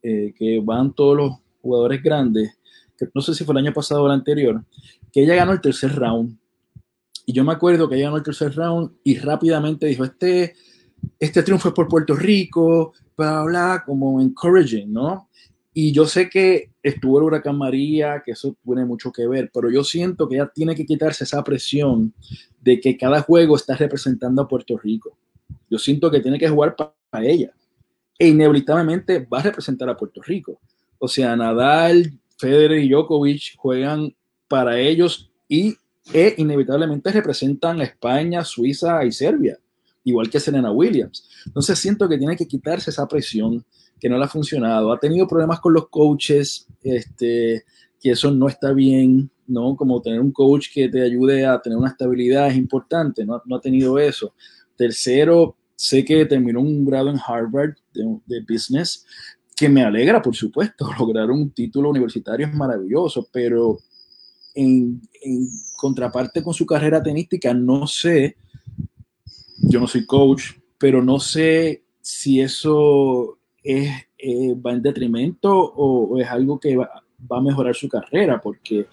que 0.02 0.60
van 0.64 0.92
todos 0.92 1.16
los 1.16 1.32
jugadores 1.60 2.02
grandes, 2.02 2.58
que 2.98 3.06
no 3.14 3.20
sé 3.20 3.34
si 3.34 3.44
fue 3.44 3.52
el 3.54 3.64
año 3.64 3.72
pasado 3.72 4.02
o 4.02 4.06
el 4.06 4.12
anterior, 4.12 4.64
que 5.12 5.22
ella 5.22 5.36
ganó 5.36 5.52
el 5.52 5.60
tercer 5.60 5.94
round 5.94 6.36
y 7.24 7.32
yo 7.32 7.44
me 7.44 7.52
acuerdo 7.52 7.88
que 7.88 8.00
ganó 8.00 8.16
el 8.16 8.22
tercer 8.22 8.54
round 8.54 8.90
y 9.04 9.16
rápidamente 9.18 9.86
dijo, 9.86 10.04
este, 10.04 10.54
este 11.18 11.42
triunfo 11.42 11.68
es 11.68 11.74
por 11.74 11.88
Puerto 11.88 12.16
Rico, 12.16 12.92
bla, 13.16 13.42
bla, 13.44 13.82
como 13.86 14.20
encouraging, 14.20 14.92
¿no? 14.92 15.28
Y 15.74 15.92
yo 15.92 16.04
sé 16.04 16.28
que 16.28 16.72
estuvo 16.82 17.18
el 17.18 17.24
huracán 17.24 17.56
María, 17.56 18.22
que 18.24 18.32
eso 18.32 18.56
tiene 18.62 18.84
mucho 18.84 19.10
que 19.10 19.26
ver, 19.26 19.50
pero 19.54 19.70
yo 19.70 19.84
siento 19.84 20.28
que 20.28 20.34
ella 20.34 20.50
tiene 20.52 20.74
que 20.74 20.84
quitarse 20.84 21.24
esa 21.24 21.42
presión 21.42 22.12
de 22.60 22.80
que 22.80 22.96
cada 22.96 23.22
juego 23.22 23.56
está 23.56 23.76
representando 23.76 24.42
a 24.42 24.48
Puerto 24.48 24.76
Rico. 24.76 25.16
Yo 25.72 25.78
siento 25.78 26.10
que 26.10 26.20
tiene 26.20 26.38
que 26.38 26.50
jugar 26.50 26.76
para 26.76 27.24
ella. 27.24 27.50
E 28.18 28.28
inevitablemente 28.28 29.20
va 29.20 29.38
a 29.38 29.44
representar 29.44 29.88
a 29.88 29.96
Puerto 29.96 30.20
Rico. 30.20 30.60
O 30.98 31.08
sea, 31.08 31.34
Nadal, 31.34 32.12
Federer 32.36 32.78
y 32.78 32.90
Djokovic 32.90 33.56
juegan 33.56 34.14
para 34.48 34.78
ellos 34.78 35.32
y 35.48 35.74
e 36.12 36.34
inevitablemente 36.36 37.10
representan 37.10 37.80
a 37.80 37.84
España, 37.84 38.44
Suiza 38.44 39.02
y 39.02 39.12
Serbia, 39.12 39.58
igual 40.04 40.28
que 40.28 40.40
Serena 40.40 40.70
Williams. 40.70 41.26
Entonces 41.46 41.78
siento 41.78 42.06
que 42.06 42.18
tiene 42.18 42.36
que 42.36 42.46
quitarse 42.46 42.90
esa 42.90 43.08
presión 43.08 43.64
que 43.98 44.10
no 44.10 44.18
le 44.18 44.24
ha 44.24 44.28
funcionado. 44.28 44.92
Ha 44.92 45.00
tenido 45.00 45.26
problemas 45.26 45.58
con 45.58 45.72
los 45.72 45.88
coaches, 45.88 46.66
este, 46.82 47.64
que 47.98 48.10
eso 48.10 48.30
no 48.30 48.46
está 48.46 48.74
bien, 48.74 49.30
¿no? 49.46 49.74
Como 49.74 50.02
tener 50.02 50.20
un 50.20 50.32
coach 50.32 50.66
que 50.70 50.90
te 50.90 51.00
ayude 51.00 51.46
a 51.46 51.62
tener 51.62 51.78
una 51.78 51.88
estabilidad 51.88 52.48
es 52.48 52.56
importante, 52.56 53.24
no, 53.24 53.40
no 53.46 53.56
ha 53.56 53.60
tenido 53.60 53.98
eso. 53.98 54.34
Tercero, 54.76 55.56
sé 55.82 56.04
que 56.04 56.24
terminó 56.26 56.60
un 56.60 56.84
grado 56.84 57.10
en 57.10 57.18
Harvard 57.18 57.74
de, 57.92 58.40
Business, 58.48 59.04
que 59.56 59.68
me 59.68 59.82
alegra, 59.82 60.22
por 60.22 60.36
supuesto, 60.36 60.88
lograr 60.98 61.28
un 61.28 61.50
título 61.50 61.90
universitario 61.90 62.46
es 62.46 62.54
maravilloso, 62.54 63.28
pero 63.32 63.80
en, 64.54 65.02
contraparte 65.76 66.40
con 66.40 66.54
su 66.54 66.64
carrera 66.66 67.02
tenística, 67.02 67.52
no 67.52 67.88
sé, 67.88 68.36
yo 69.58 69.80
no 69.80 69.88
soy 69.88 70.06
coach, 70.06 70.52
pero 70.78 71.02
no 71.02 71.18
sé 71.18 71.82
si 72.00 72.40
eso 72.40 73.38
es, 73.64 73.90
eh, 74.18 74.54
va 74.54 74.74
en 74.74 74.82
detrimento 74.82 75.52
o, 75.52 76.16
es 76.20 76.28
algo 76.28 76.60
que 76.60 76.76
va, 76.76 76.88
a 77.28 77.40
mejorar 77.40 77.74
su 77.74 77.88
carrera, 77.88 78.40
porque 78.40 78.86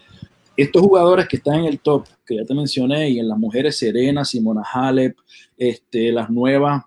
estos 0.62 0.82
jugadores 0.82 1.28
que 1.28 1.38
están 1.38 1.62
en 1.62 1.66
el 1.66 1.80
top, 1.80 2.06
que 2.26 2.38
ya 2.38 2.46
te 2.46 2.54
mencioné, 2.54 3.10
y 3.10 3.20
en 3.20 3.28
las 3.28 3.38
mujeres 3.38 3.78
Serena, 3.78 4.26
Simona 4.26 4.64
Halep, 4.64 5.18
este, 5.58 6.12
las 6.12 6.30
nuevas, 6.30 6.84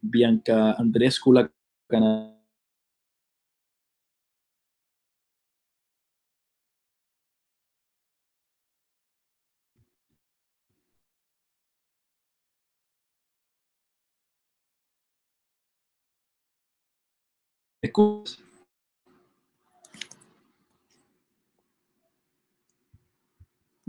Bianca 0.00 0.72
Andrescu, 0.72 1.32
la 1.32 1.50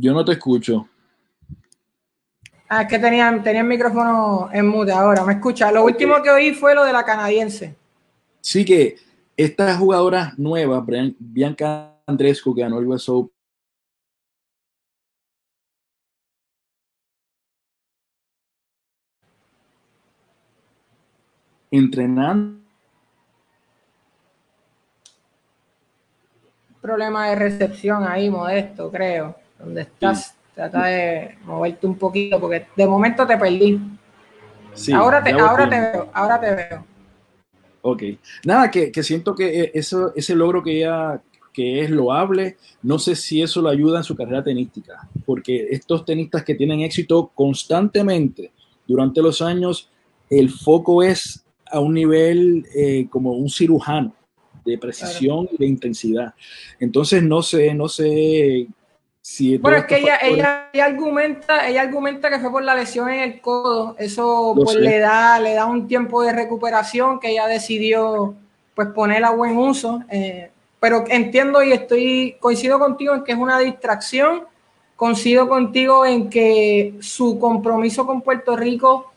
Yo 0.01 0.13
no 0.13 0.25
te 0.25 0.31
escucho. 0.31 0.87
Ah, 2.67 2.81
es 2.81 2.87
que 2.87 2.97
tenía, 2.97 3.39
tenía 3.43 3.61
el 3.61 3.67
micrófono 3.67 4.49
en 4.51 4.67
mute 4.67 4.91
ahora. 4.91 5.23
¿Me 5.23 5.33
escucha? 5.33 5.71
Lo 5.71 5.85
último 5.85 6.23
que 6.23 6.31
oí 6.31 6.55
fue 6.55 6.73
lo 6.73 6.83
de 6.83 6.91
la 6.91 7.05
canadiense. 7.05 7.75
Sí 8.39 8.65
que 8.65 8.95
esta 9.37 9.77
jugadora 9.77 10.33
nueva, 10.37 10.83
Bianca 11.19 11.97
Andrescu, 12.07 12.55
que 12.55 12.61
ganó 12.61 12.79
el 12.79 12.87
US 12.87 13.11
entrenando 21.69 22.59
problema 26.81 27.29
de 27.29 27.35
recepción 27.35 28.03
ahí, 28.03 28.31
modesto, 28.31 28.89
creo. 28.89 29.40
Donde 29.63 29.81
estás, 29.81 30.35
trata 30.53 30.85
de 30.85 31.37
moverte 31.45 31.87
un 31.87 31.97
poquito, 31.97 32.39
porque 32.39 32.67
de 32.75 32.87
momento 32.87 33.25
te 33.25 33.37
perdí. 33.37 33.79
Sí, 34.73 34.91
ahora, 34.93 35.23
te, 35.23 35.31
ahora 35.31 35.69
te 35.69 35.79
veo, 35.79 36.09
ahora 36.13 36.39
te 36.39 36.55
veo. 36.55 36.85
Ok. 37.81 38.03
Nada, 38.45 38.71
que, 38.71 38.91
que 38.91 39.03
siento 39.03 39.35
que 39.35 39.61
e, 39.61 39.71
eso, 39.73 40.13
ese 40.15 40.35
logro 40.35 40.63
que 40.63 40.77
ella 40.77 41.21
que 41.53 41.81
es 41.81 41.89
loable, 41.89 42.57
no 42.81 42.97
sé 42.97 43.15
si 43.15 43.41
eso 43.41 43.61
lo 43.61 43.69
ayuda 43.69 43.97
en 43.97 44.03
su 44.03 44.15
carrera 44.15 44.43
tenística, 44.43 45.09
porque 45.25 45.67
estos 45.71 46.05
tenistas 46.05 46.43
que 46.43 46.55
tienen 46.55 46.81
éxito 46.81 47.31
constantemente 47.35 48.51
durante 48.87 49.21
los 49.21 49.41
años, 49.41 49.89
el 50.29 50.49
foco 50.49 51.03
es 51.03 51.43
a 51.69 51.79
un 51.79 51.93
nivel 51.93 52.65
eh, 52.75 53.07
como 53.09 53.33
un 53.33 53.49
cirujano 53.49 54.13
de 54.65 54.77
precisión 54.77 55.49
y 55.51 55.57
de 55.57 55.65
intensidad. 55.65 56.33
Entonces, 56.79 57.23
no 57.23 57.41
sé, 57.41 57.73
no 57.73 57.87
sé 57.87 58.67
Bueno, 59.59 59.77
es 59.77 59.85
que 59.85 59.97
ella, 59.97 60.17
ella, 60.21 60.69
argumenta, 60.83 61.67
ella 61.67 61.81
argumenta 61.81 62.29
que 62.29 62.39
fue 62.39 62.51
por 62.51 62.63
la 62.63 62.73
lesión 62.73 63.07
en 63.09 63.19
el 63.19 63.39
codo, 63.39 63.95
eso 63.99 64.53
pues 64.55 64.75
le 64.75 64.97
da, 64.97 65.39
le 65.39 65.53
da 65.53 65.67
un 65.67 65.87
tiempo 65.87 66.23
de 66.23 66.33
recuperación 66.33 67.19
que 67.19 67.29
ella 67.29 67.45
decidió 67.45 68.33
pues 68.73 68.87
poner 68.89 69.23
a 69.23 69.29
buen 69.29 69.57
uso. 69.57 70.01
Eh, 70.09 70.49
pero 70.79 71.03
entiendo 71.07 71.61
y 71.61 71.71
estoy, 71.71 72.37
coincido 72.39 72.79
contigo 72.79 73.13
en 73.13 73.23
que 73.23 73.33
es 73.33 73.37
una 73.37 73.59
distracción, 73.59 74.45
coincido 74.95 75.47
contigo 75.47 76.03
en 76.03 76.27
que 76.27 76.95
su 76.99 77.37
compromiso 77.37 78.07
con 78.07 78.21
Puerto 78.21 78.55
Rico 78.55 79.11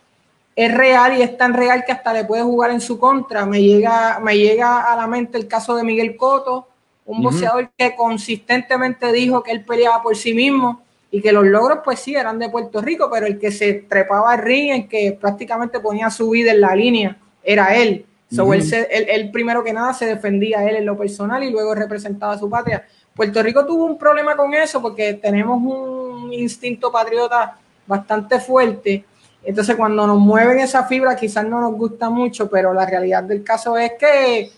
es 0.54 0.72
real 0.72 1.16
y 1.18 1.22
es 1.22 1.36
tan 1.38 1.54
real 1.54 1.84
que 1.86 1.92
hasta 1.92 2.12
le 2.12 2.24
puede 2.24 2.42
jugar 2.42 2.70
en 2.70 2.82
su 2.82 2.98
contra. 2.98 3.46
Me 3.46 3.62
llega, 3.62 4.20
me 4.20 4.36
llega 4.36 4.92
a 4.92 4.94
la 4.96 5.06
mente 5.06 5.38
el 5.38 5.48
caso 5.48 5.74
de 5.74 5.82
Miguel 5.82 6.16
Cotto, 6.18 6.68
un 7.06 7.22
boxeador 7.22 7.70
que 7.76 7.94
consistentemente 7.94 9.12
dijo 9.12 9.42
que 9.42 9.52
él 9.52 9.64
peleaba 9.64 10.02
por 10.02 10.16
sí 10.16 10.32
mismo 10.32 10.82
y 11.10 11.20
que 11.20 11.32
los 11.32 11.44
logros 11.44 11.78
pues 11.84 12.00
sí 12.00 12.14
eran 12.14 12.38
de 12.38 12.48
Puerto 12.48 12.80
Rico, 12.80 13.08
pero 13.12 13.26
el 13.26 13.38
que 13.38 13.52
se 13.52 13.74
trepaba 13.74 14.32
al 14.32 14.38
ring, 14.38 14.72
el 14.72 14.88
que 14.88 15.16
prácticamente 15.20 15.80
ponía 15.80 16.10
su 16.10 16.30
vida 16.30 16.50
en 16.50 16.60
la 16.60 16.74
línea, 16.74 17.16
era 17.42 17.76
él. 17.76 18.06
So, 18.30 18.52
él, 18.52 19.30
primero 19.30 19.62
que 19.62 19.72
nada 19.72 19.94
se 19.94 20.06
defendía 20.06 20.68
él 20.68 20.76
en 20.76 20.86
lo 20.86 20.98
personal 20.98 21.44
y 21.44 21.50
luego 21.50 21.74
representaba 21.74 22.32
a 22.32 22.38
su 22.38 22.50
patria. 22.50 22.84
Puerto 23.14 23.40
Rico 23.42 23.64
tuvo 23.64 23.84
un 23.84 23.96
problema 23.96 24.34
con 24.34 24.52
eso 24.54 24.82
porque 24.82 25.14
tenemos 25.14 25.62
un 25.62 26.32
instinto 26.32 26.90
patriota 26.90 27.58
bastante 27.86 28.40
fuerte. 28.40 29.04
Entonces 29.44 29.76
cuando 29.76 30.06
nos 30.06 30.18
mueven 30.18 30.58
esa 30.58 30.84
fibra 30.84 31.14
quizás 31.14 31.46
no 31.46 31.60
nos 31.60 31.74
gusta 31.74 32.10
mucho, 32.10 32.50
pero 32.50 32.74
la 32.74 32.86
realidad 32.86 33.22
del 33.22 33.44
caso 33.44 33.76
es 33.76 33.92
que 34.00 34.50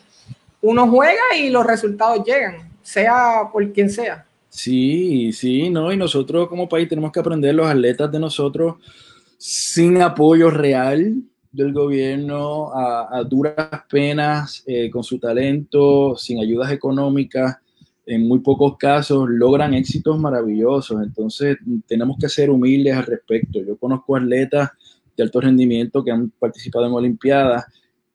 uno 0.67 0.89
juega 0.89 1.37
y 1.39 1.51
los 1.51 1.65
resultados 1.65 2.25
llegan, 2.27 2.71
sea 2.83 3.49
por 3.53 3.73
quien 3.73 3.89
sea. 3.89 4.27
Sí, 4.49 5.33
sí, 5.33 5.71
no, 5.71 5.93
y 5.93 5.97
nosotros 5.97 6.49
como 6.49 6.69
país 6.69 6.89
tenemos 6.89 7.13
que 7.13 7.21
aprender 7.21 7.55
los 7.55 7.67
atletas 7.67 8.11
de 8.11 8.19
nosotros 8.19 8.77
sin 9.39 10.01
apoyo 10.03 10.51
real 10.51 11.23
del 11.53 11.73
gobierno, 11.73 12.71
a, 12.75 13.23
duras 13.23 13.83
penas, 13.89 14.63
eh, 14.67 14.91
con 14.91 15.05
su 15.05 15.19
talento, 15.19 16.17
sin 16.17 16.41
ayudas 16.41 16.73
económicas, 16.73 17.57
en 18.05 18.27
muy 18.27 18.41
pocos 18.41 18.77
casos 18.77 19.29
logran 19.29 19.75
éxitos 19.75 20.19
maravillosos. 20.19 21.03
Entonces 21.03 21.57
tenemos 21.87 22.17
que 22.21 22.29
ser 22.29 22.51
humildes 22.51 22.97
al 22.97 23.07
respecto. 23.07 23.61
Yo 23.63 23.77
conozco 23.77 24.17
atletas 24.17 24.71
de 25.17 25.23
alto 25.23 25.41
rendimiento 25.41 26.05
que 26.05 26.11
han 26.11 26.31
participado 26.31 26.87
en 26.87 26.93
Olimpiadas 26.93 27.65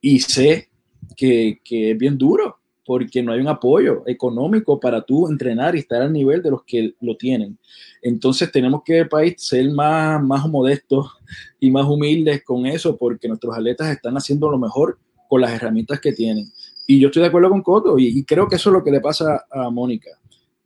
y 0.00 0.20
sé 0.20 0.71
que, 1.14 1.60
es 1.64 1.98
bien 1.98 2.18
duro 2.18 2.58
porque 2.84 3.22
no 3.22 3.32
hay 3.32 3.40
un 3.40 3.48
apoyo 3.48 4.02
económico 4.06 4.80
para 4.80 5.02
tú 5.02 5.28
entrenar 5.28 5.76
y 5.76 5.78
estar 5.78 6.02
al 6.02 6.12
nivel 6.12 6.42
de 6.42 6.50
los 6.50 6.64
que 6.64 6.94
lo 7.00 7.16
tienen. 7.16 7.56
Entonces 8.02 8.50
tenemos 8.50 8.82
que 8.84 8.98
el 8.98 9.08
país 9.08 9.34
ser 9.38 9.70
más, 9.70 10.22
más 10.22 10.48
modestos 10.48 11.12
y 11.60 11.70
más 11.70 11.86
humildes 11.86 12.42
con 12.42 12.66
eso, 12.66 12.96
porque 12.96 13.28
nuestros 13.28 13.56
atletas 13.56 13.88
están 13.88 14.16
haciendo 14.16 14.50
lo 14.50 14.58
mejor 14.58 14.98
con 15.28 15.40
las 15.40 15.52
herramientas 15.52 16.00
que 16.00 16.12
tienen. 16.12 16.52
Y 16.86 17.00
yo 17.00 17.08
estoy 17.08 17.22
de 17.22 17.28
acuerdo 17.28 17.50
con 17.50 17.62
Coto 17.62 17.98
y, 17.98 18.24
creo 18.24 18.48
que 18.48 18.56
eso 18.56 18.70
es 18.70 18.74
lo 18.74 18.84
que 18.84 18.90
le 18.90 19.00
pasa 19.00 19.46
a 19.50 19.70
Mónica. 19.70 20.10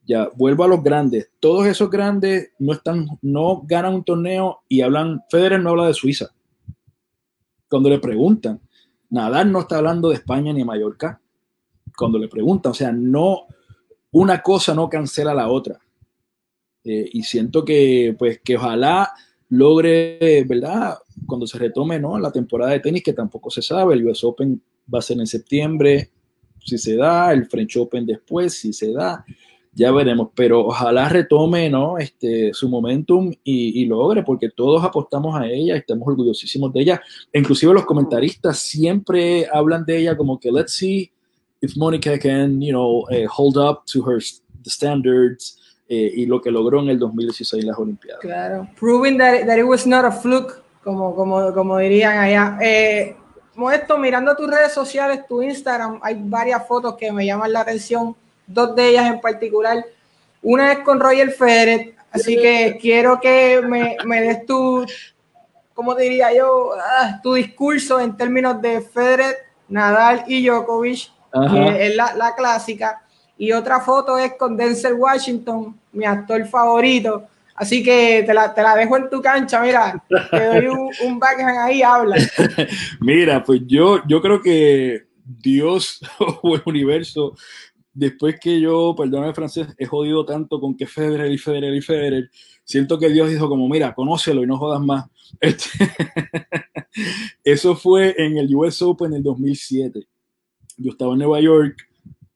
Ya, 0.06 0.28
vuelvo 0.34 0.64
a 0.64 0.68
los 0.68 0.82
grandes. 0.82 1.30
Todos 1.38 1.66
esos 1.66 1.90
grandes 1.90 2.50
no 2.58 2.72
están, 2.72 3.06
no 3.22 3.62
ganan 3.66 3.94
un 3.94 4.04
torneo 4.04 4.62
y 4.68 4.80
hablan, 4.80 5.22
Federer 5.30 5.60
no 5.60 5.70
habla 5.70 5.86
de 5.86 5.94
Suiza. 5.94 6.30
Cuando 7.68 7.90
le 7.90 7.98
preguntan, 7.98 8.60
Nadal 9.10 9.52
no 9.52 9.60
está 9.60 9.78
hablando 9.78 10.08
de 10.08 10.16
España 10.16 10.52
ni 10.52 10.60
de 10.60 10.64
Mallorca 10.64 11.20
cuando 11.96 12.18
le 12.18 12.28
preguntan, 12.28 12.72
o 12.72 12.74
sea, 12.74 12.92
no, 12.92 13.46
una 14.12 14.42
cosa 14.42 14.74
no 14.74 14.88
cancela 14.88 15.34
la 15.34 15.48
otra. 15.48 15.80
Eh, 16.84 17.08
y 17.12 17.22
siento 17.22 17.64
que, 17.64 18.14
pues, 18.18 18.40
que 18.44 18.56
ojalá 18.56 19.12
logre, 19.48 20.44
¿verdad? 20.44 20.98
Cuando 21.26 21.46
se 21.46 21.58
retome, 21.58 21.98
¿no? 21.98 22.18
La 22.18 22.30
temporada 22.30 22.72
de 22.72 22.80
tenis, 22.80 23.02
que 23.02 23.12
tampoco 23.12 23.50
se 23.50 23.62
sabe, 23.62 23.94
el 23.94 24.06
US 24.06 24.24
Open 24.24 24.60
va 24.92 24.98
a 24.98 25.02
ser 25.02 25.18
en 25.18 25.26
septiembre, 25.26 26.10
si 26.64 26.78
se 26.78 26.96
da, 26.96 27.32
el 27.32 27.46
French 27.46 27.76
Open 27.76 28.06
después, 28.06 28.54
si 28.54 28.72
se 28.72 28.92
da, 28.92 29.24
ya 29.76 29.92
veremos, 29.92 30.30
pero 30.34 30.68
ojalá 30.68 31.06
retome, 31.10 31.68
¿no? 31.68 31.98
Este, 31.98 32.54
su 32.54 32.66
momentum 32.66 33.30
y, 33.44 33.82
y 33.82 33.84
logre, 33.84 34.22
porque 34.22 34.48
todos 34.48 34.82
apostamos 34.82 35.38
a 35.38 35.46
ella, 35.46 35.76
estamos 35.76 36.08
orgullosísimos 36.08 36.72
de 36.72 36.80
ella, 36.80 37.02
inclusive 37.34 37.74
los 37.74 37.84
comentaristas 37.84 38.58
siempre 38.58 39.46
hablan 39.52 39.84
de 39.84 39.98
ella 39.98 40.16
como 40.16 40.40
que, 40.40 40.50
let's 40.50 40.72
see, 40.72 41.12
if 41.60 41.76
Monica 41.76 42.18
can, 42.18 42.58
you 42.62 42.72
know, 42.72 43.02
uh, 43.10 43.28
hold 43.28 43.58
up 43.58 43.84
to 43.84 44.02
her 44.02 44.18
the 44.64 44.70
standards 44.70 45.58
eh, 45.90 46.10
y 46.14 46.24
lo 46.24 46.40
que 46.40 46.50
logró 46.50 46.80
en 46.80 46.88
el 46.88 46.98
2016 46.98 47.62
en 47.62 47.68
las 47.68 47.78
Olimpiadas. 47.78 48.22
Claro, 48.22 48.66
proving 48.80 49.18
that, 49.18 49.44
that 49.46 49.58
it 49.58 49.64
was 49.64 49.86
not 49.86 50.06
a 50.06 50.10
fluke, 50.10 50.62
como, 50.82 51.14
como, 51.14 51.52
como 51.52 51.76
dirían 51.76 52.16
allá. 52.16 52.58
Eh, 52.62 53.14
Modesto, 53.54 53.98
mirando 53.98 54.34
tus 54.36 54.48
redes 54.48 54.72
sociales, 54.72 55.26
tu 55.28 55.42
Instagram, 55.42 56.00
hay 56.02 56.16
varias 56.18 56.66
fotos 56.66 56.96
que 56.96 57.12
me 57.12 57.26
llaman 57.26 57.52
la 57.52 57.60
atención, 57.60 58.16
dos 58.46 58.74
de 58.74 58.90
ellas 58.90 59.06
en 59.06 59.20
particular. 59.20 59.84
Una 60.42 60.72
es 60.72 60.78
con 60.80 61.00
Roger 61.00 61.30
Federer, 61.32 61.94
así 62.10 62.36
que 62.36 62.78
quiero 62.80 63.20
que 63.20 63.60
me, 63.62 63.96
me 64.04 64.20
des 64.20 64.46
tu, 64.46 64.86
¿cómo 65.74 65.94
diría 65.94 66.34
yo? 66.34 66.72
Ah, 66.78 67.20
tu 67.22 67.34
discurso 67.34 68.00
en 68.00 68.16
términos 68.16 68.60
de 68.62 68.80
Federer, 68.80 69.36
Nadal 69.68 70.24
y 70.26 70.46
Djokovic 70.46 71.10
es 71.78 71.96
la, 71.96 72.34
clásica. 72.36 73.02
Y 73.38 73.52
otra 73.52 73.80
foto 73.80 74.18
es 74.18 74.34
con 74.38 74.56
Denzel 74.56 74.94
Washington, 74.94 75.78
mi 75.92 76.04
actor 76.04 76.44
favorito. 76.46 77.26
Así 77.54 77.82
que 77.82 78.22
te 78.26 78.34
la, 78.34 78.76
dejo 78.76 78.96
en 78.96 79.10
tu 79.10 79.20
cancha, 79.20 79.60
mira, 79.60 80.02
te 80.30 80.44
doy 80.46 80.66
un, 80.66 80.90
un 81.04 81.18
backhand 81.18 81.58
ahí, 81.58 81.82
habla. 81.82 82.16
mira, 83.00 83.42
pues 83.42 83.62
yo, 83.66 84.02
yo 84.06 84.20
creo 84.20 84.42
que 84.42 85.06
Dios 85.24 86.00
o 86.42 86.54
el 86.56 86.62
universo, 86.66 87.34
después 87.96 88.36
que 88.40 88.60
yo, 88.60 88.94
perdóname 88.96 89.34
francés, 89.34 89.68
he 89.78 89.86
jodido 89.86 90.24
tanto 90.24 90.60
con 90.60 90.76
que 90.76 90.86
Federer 90.86 91.30
y 91.32 91.38
Federer 91.38 91.74
y 91.74 91.80
Federer, 91.80 92.30
siento 92.64 92.98
que 92.98 93.08
Dios 93.08 93.30
dijo 93.30 93.48
como, 93.48 93.68
mira, 93.68 93.94
conócelo 93.94 94.42
y 94.42 94.46
no 94.46 94.58
jodas 94.58 94.80
más. 94.80 95.06
Este, 95.40 95.68
eso 97.42 97.74
fue 97.74 98.14
en 98.16 98.38
el 98.38 98.54
US 98.54 98.80
Open 98.80 99.08
en 99.08 99.16
el 99.16 99.22
2007 99.24 100.06
yo 100.76 100.90
estaba 100.90 101.12
en 101.12 101.18
Nueva 101.18 101.40
York 101.40 101.76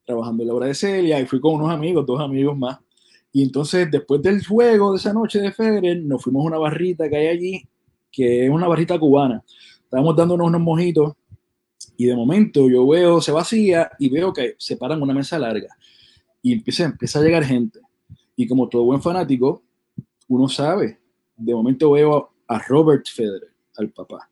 trabajando 0.05 0.43
en 0.43 0.49
la 0.49 0.55
obra 0.55 0.67
de 0.67 0.75
Celia 0.75 1.21
y 1.21 1.27
fui 1.27 1.41
con 1.41 1.55
unos 1.55 1.71
amigos, 1.71 2.07
dos 2.07 2.21
amigos 2.21 2.57
más. 2.57 2.79
Y 3.33 3.43
entonces, 3.43 3.89
después 3.91 4.21
del 4.23 4.45
juego 4.45 4.93
de 4.93 4.99
esa 4.99 5.13
noche 5.13 5.41
de 5.41 5.53
Federer, 5.53 6.03
nos 6.03 6.23
fuimos 6.23 6.45
a 6.45 6.49
una 6.49 6.59
barrita 6.59 7.09
que 7.09 7.17
hay 7.17 7.27
allí, 7.29 7.69
que 8.11 8.47
es 8.47 8.51
una 8.51 8.67
barrita 8.67 8.99
cubana. 8.99 9.45
Estábamos 9.85 10.17
dándonos 10.17 10.49
unos 10.49 10.61
mojitos 10.61 11.15
y 12.01 12.07
de 12.07 12.17
momento 12.17 12.71
yo 12.71 12.87
veo, 12.87 13.21
se 13.21 13.31
vacía 13.31 13.91
y 13.99 14.09
veo 14.09 14.33
que 14.33 14.55
se 14.57 14.79
paran 14.79 15.03
una 15.03 15.13
mesa 15.13 15.39
larga 15.39 15.77
y 16.41 16.55
empieza, 16.55 16.85
empieza 16.85 17.19
a 17.19 17.23
llegar 17.23 17.45
gente. 17.45 17.79
Y 18.35 18.49
como 18.49 18.71
todo 18.71 18.85
buen 18.85 19.03
fanático, 19.03 19.63
uno 20.27 20.49
sabe, 20.49 20.99
de 21.37 21.55
momento 21.55 21.91
veo 21.91 22.33
a 22.47 22.59
Robert 22.59 23.05
Federer, 23.07 23.53
al 23.77 23.91
papá. 23.91 24.31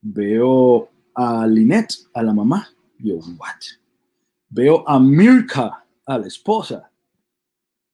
Veo 0.00 0.88
a 1.14 1.46
Lynette, 1.46 1.94
a 2.14 2.24
la 2.24 2.34
mamá. 2.34 2.68
Yo, 2.98 3.18
what? 3.38 3.62
Veo 4.48 4.82
a 4.88 4.98
Mirka, 4.98 5.86
a 6.04 6.18
la 6.18 6.26
esposa, 6.26 6.90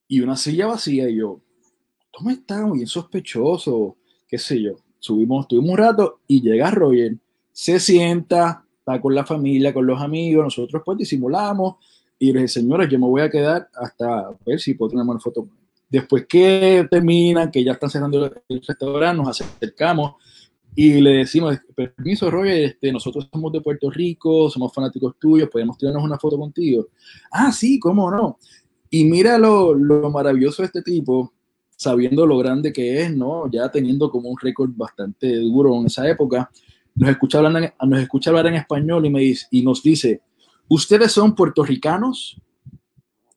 y 0.06 0.22
una 0.22 0.34
silla 0.34 0.68
vacía. 0.68 1.10
Y 1.10 1.16
yo, 1.16 1.42
¿cómo 2.10 2.30
está? 2.30 2.64
Bien 2.70 2.86
sospechoso, 2.86 3.98
qué 4.26 4.38
sé 4.38 4.62
yo. 4.62 4.76
Subimos, 4.98 5.42
estuvimos 5.42 5.72
un 5.72 5.76
rato 5.76 6.20
y 6.26 6.40
llega 6.40 6.70
Roger, 6.70 7.18
se 7.58 7.80
sienta, 7.80 8.64
está 8.78 9.00
con 9.00 9.12
la 9.16 9.26
familia, 9.26 9.74
con 9.74 9.84
los 9.84 10.00
amigos. 10.00 10.44
Nosotros 10.44 10.80
pues 10.86 10.96
disimulamos 10.96 11.74
y 12.16 12.26
le 12.26 12.42
dije, 12.42 12.60
señores, 12.60 12.88
yo 12.88 13.00
me 13.00 13.06
voy 13.08 13.20
a 13.20 13.28
quedar 13.28 13.68
hasta 13.74 14.30
ver 14.46 14.60
si 14.60 14.74
puedo 14.74 14.90
tener 14.90 15.04
una 15.04 15.18
foto. 15.18 15.48
Después 15.90 16.24
que 16.28 16.86
termina, 16.88 17.50
que 17.50 17.64
ya 17.64 17.72
están 17.72 17.90
cerrando 17.90 18.26
el 18.48 18.62
restaurante, 18.64 19.20
nos 19.20 19.40
acercamos 19.40 20.14
y 20.76 21.00
le 21.00 21.10
decimos, 21.10 21.58
permiso, 21.74 22.30
Roger, 22.30 22.62
este, 22.62 22.92
nosotros 22.92 23.28
somos 23.32 23.50
de 23.50 23.60
Puerto 23.60 23.90
Rico, 23.90 24.48
somos 24.48 24.72
fanáticos 24.72 25.16
tuyos, 25.18 25.48
podemos 25.50 25.76
tirarnos 25.76 26.04
una 26.04 26.16
foto 26.16 26.38
contigo. 26.38 26.86
Ah, 27.32 27.50
sí, 27.50 27.80
cómo 27.80 28.08
no. 28.08 28.38
Y 28.88 29.04
mira 29.04 29.36
lo, 29.36 29.74
lo 29.74 30.08
maravilloso 30.12 30.62
de 30.62 30.66
este 30.66 30.82
tipo, 30.82 31.32
sabiendo 31.74 32.24
lo 32.24 32.38
grande 32.38 32.72
que 32.72 33.02
es, 33.02 33.16
¿no? 33.16 33.50
Ya 33.50 33.68
teniendo 33.68 34.12
como 34.12 34.28
un 34.28 34.38
récord 34.40 34.70
bastante 34.76 35.38
duro 35.38 35.74
en 35.80 35.86
esa 35.86 36.08
época, 36.08 36.48
nos 36.98 37.10
escucha 37.10 37.38
hablar 37.38 37.74
nos 37.86 38.00
escucha 38.00 38.30
hablar 38.30 38.48
en 38.48 38.54
español 38.54 39.06
y, 39.06 39.10
me 39.10 39.20
dice, 39.20 39.46
y 39.50 39.62
nos 39.62 39.82
dice, 39.82 40.20
¿ustedes 40.68 41.12
son 41.12 41.34
puertorricanos? 41.34 42.40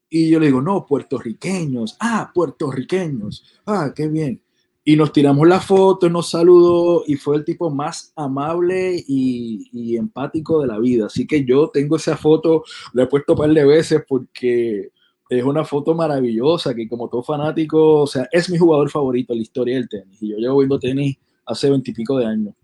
Y 0.10 0.30
yo 0.30 0.40
le 0.40 0.48
digo, 0.48 0.62
no, 0.62 0.86
puertorriqueños. 0.86 1.96
Ah, 2.00 2.32
puertorriqueños. 2.34 3.46
Ah, 3.66 3.94
qué 3.96 4.10
bien 4.10 4.42
y 4.84 4.96
nos 4.96 5.14
tiramos 5.14 5.48
la 5.48 5.60
foto, 5.60 6.10
nos 6.10 6.32
saludó 6.32 7.04
y 7.06 7.16
fue 7.16 7.38
el 7.38 7.46
tipo 7.46 7.70
más 7.70 8.12
amable 8.16 9.04
y, 9.08 9.96
empático 9.96 10.62
de 10.62 10.68
la 10.68 10.80
vida. 10.80 11.06
Así 11.06 11.28
que 11.28 11.46
yo 11.46 11.70
tengo 11.70 11.98
esa 11.98 12.18
foto, 12.18 12.64
la 12.94 13.04
he 13.04 13.08
puesto 13.08 13.34
un 13.34 13.40
par 13.40 13.54
de 13.54 13.66
veces 13.66 14.04
porque 14.08 14.90
es 15.30 15.44
una 15.44 15.64
foto 15.64 15.94
maravillosa 15.94 16.74
que 16.74 16.90
como 16.90 17.10
todo 17.10 17.24
fanático, 17.24 18.02
o 18.02 18.08
sea, 18.08 18.28
es 18.32 18.50
mi 18.50 18.58
jugador 18.58 18.90
favorito 18.90 19.34
en 19.34 19.40
la 19.40 19.44
historia 19.44 19.76
del 19.76 19.88
tenis. 19.88 20.22
Y 20.22 20.30
yo 20.30 20.38
llevo 20.38 20.58
viendo 20.58 20.80
tenis 20.80 21.18
hace 21.46 21.70
veintipico 21.70 22.18
de 22.18 22.26
años. 22.26 22.56